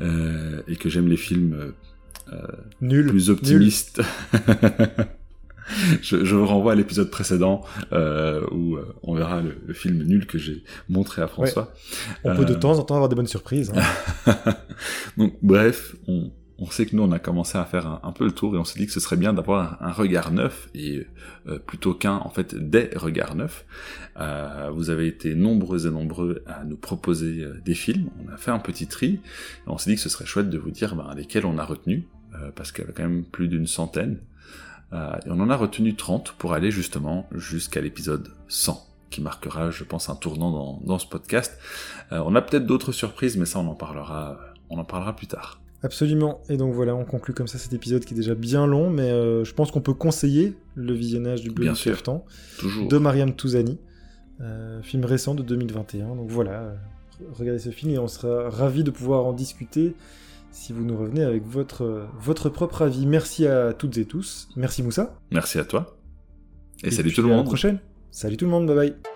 euh, 0.01 0.63
et 0.69 0.77
que 0.77 0.89
j'aime 0.89 1.09
les 1.09 1.17
films 1.17 1.73
euh, 2.33 2.47
Nul. 2.81 3.07
plus 3.07 3.31
optimistes. 3.31 4.03
je, 6.03 6.25
je, 6.25 6.35
vous 6.37 6.47
renvoie 6.47 6.73
à 6.73 6.75
l'épisode 6.75 7.11
précédent 7.11 7.63
où 8.51 8.77
on 9.03 9.15
verra 9.15 9.41
le, 9.41 9.57
le, 9.67 9.75
film 9.75 10.03
nul 10.03 10.27
que 10.27 10.39
j'ai 10.39 10.65
montré 10.89 11.23
à 11.23 11.29
François. 11.29 11.73
Ouais. 12.25 12.33
On 12.33 12.37
peut 12.37 12.45
de 12.45 12.55
temps 12.55 12.79
en 12.79 12.83
temps 12.83 12.95
avoir 12.95 13.09
des 13.09 13.17
bonnes 13.17 13.27
surprises. 13.27 13.73
Hein. 14.27 14.35
Donc 15.17 15.37
bref, 15.43 15.97
on, 16.07 16.31
on 16.63 16.71
sait 16.71 16.87
que 16.87 16.95
nous, 16.95 17.03
on 17.03 17.11
a 17.11 17.19
commencé 17.19 17.59
à 17.59 17.65
faire 17.65 18.01
un, 18.05 18.13
peu 18.13 18.25
le 18.25 18.31
tour 18.31 18.55
et 18.55 18.59
on 18.59 18.65
s'est 18.65 18.79
dit 18.79 18.87
que 18.87 18.93
ce 18.93 19.01
serait 19.01 19.17
bien 19.17 19.33
d'avoir 19.33 19.83
un, 19.83 19.91
regard 19.91 20.31
neuf 20.31 20.69
et 20.75 21.09
euh, 21.49 21.59
plutôt 21.59 21.93
qu'un, 21.93 22.15
en 22.15 22.31
fait, 22.31 22.55
des 22.55 22.91
regards 22.95 23.35
neufs. 23.35 23.67
Euh, 24.21 24.71
vous 24.73 24.89
avez 24.89 25.09
été 25.09 25.35
nombreux 25.35 25.89
et 25.89 25.91
nombreux 25.91 26.45
à 26.47 26.63
nous 26.63 26.77
proposer 26.77 27.43
euh, 27.43 27.61
des 27.65 27.75
films. 27.75 28.11
On 28.25 28.33
a 28.33 28.37
fait 28.37 28.53
un 28.53 28.61
petit 28.61 28.87
tri. 28.87 29.09
Et 29.09 29.21
on 29.67 29.77
s'est 29.77 29.91
dit 29.91 29.97
que 29.97 30.03
ce 30.03 30.09
serait 30.09 30.25
chouette 30.25 30.51
de 30.51 30.59
vous 30.59 30.71
dire 30.71 30.95
ben, 30.95 31.13
lesquels 31.17 31.47
on 31.47 31.59
a 31.59 31.65
retenu 31.65 32.07
parce 32.57 32.73
qu'il 32.73 32.81
y 32.81 32.85
avait 32.85 32.95
quand 32.95 33.03
même 33.03 33.25
plus 33.25 33.47
d'une 33.47 33.67
centaine. 33.67 34.19
Et 34.95 35.29
on 35.29 35.39
en 35.41 35.51
a 35.51 35.57
retenu 35.57 35.95
30 35.95 36.33
pour 36.39 36.55
aller 36.55 36.71
justement 36.71 37.29
jusqu'à 37.33 37.83
l'épisode 37.83 38.29
100 38.49 38.89
qui 39.11 39.21
marquera, 39.21 39.71
je 39.71 39.85
pense, 39.85 40.09
un 40.09 40.15
tournant 40.15 40.51
dans, 40.51 40.81
dans 40.83 40.99
ce 40.99 41.07
podcast. 41.07 41.59
on 42.11 42.35
a 42.35 42.41
peut-être 42.41 42.65
d'autres 42.65 42.93
surprises, 42.93 43.37
mais 43.37 43.45
ça, 43.45 43.59
on 43.59 43.69
en 43.69 43.75
parlera, 43.75 44.39
on 44.71 44.79
en 44.79 44.85
parlera 44.85 45.15
plus 45.15 45.27
tard. 45.27 45.62
Absolument. 45.83 46.41
Et 46.49 46.57
donc 46.57 46.73
voilà, 46.75 46.95
on 46.95 47.05
conclut 47.05 47.35
comme 47.35 47.49
ça 47.49 47.59
cet 47.59 47.73
épisode 47.73 48.05
qui 48.05 48.15
est 48.15 48.17
déjà 48.17 48.35
bien 48.35 48.67
long, 48.67 48.89
mais 48.89 49.11
euh, 49.11 49.45
je 49.45 49.53
pense 49.53 49.71
qu'on 49.71 49.81
peut 49.81 49.95
conseiller 49.95 50.55
le 50.75 50.93
visionnage 50.93 51.43
du 51.43 51.51
du 51.51 51.73
Temps 52.05 52.25
de 52.89 52.99
Mariam 52.99 53.35
Touzani, 53.35 53.79
euh, 54.41 54.81
film 54.83 55.05
récent 55.05 55.35
de 55.35 55.43
2021. 55.43 56.15
Donc 56.15 56.29
voilà, 56.29 56.53
euh, 56.53 56.75
regardez 57.33 57.59
ce 57.59 57.71
film 57.71 57.93
et 57.93 57.99
on 57.99 58.09
sera 58.09 58.49
ravis 58.49 58.85
de 58.85 58.91
pouvoir 58.91 59.27
en 59.27 59.33
discuter 59.33 59.95
si 60.53 60.73
vous 60.73 60.85
nous 60.85 60.97
revenez 60.97 61.25
avec 61.25 61.45
votre, 61.47 62.07
votre 62.21 62.49
propre 62.49 62.83
avis. 62.83 63.07
Merci 63.07 63.47
à 63.47 63.73
toutes 63.73 63.99
et 63.99 64.05
tous. 64.05 64.49
Merci 64.55 64.83
Moussa. 64.83 65.19
Merci 65.31 65.59
à 65.59 65.65
toi. 65.65 65.97
Et, 66.85 66.89
et 66.89 66.91
salut 66.91 67.13
tout 67.13 67.23
le 67.23 67.29
monde. 67.29 67.41
À 67.41 67.43
la 67.43 67.49
prochaine. 67.49 67.79
Salut 68.11 68.37
tout 68.37 68.45
le 68.45 68.51
monde. 68.51 68.67
Bye 68.67 68.77
bye. 68.77 69.12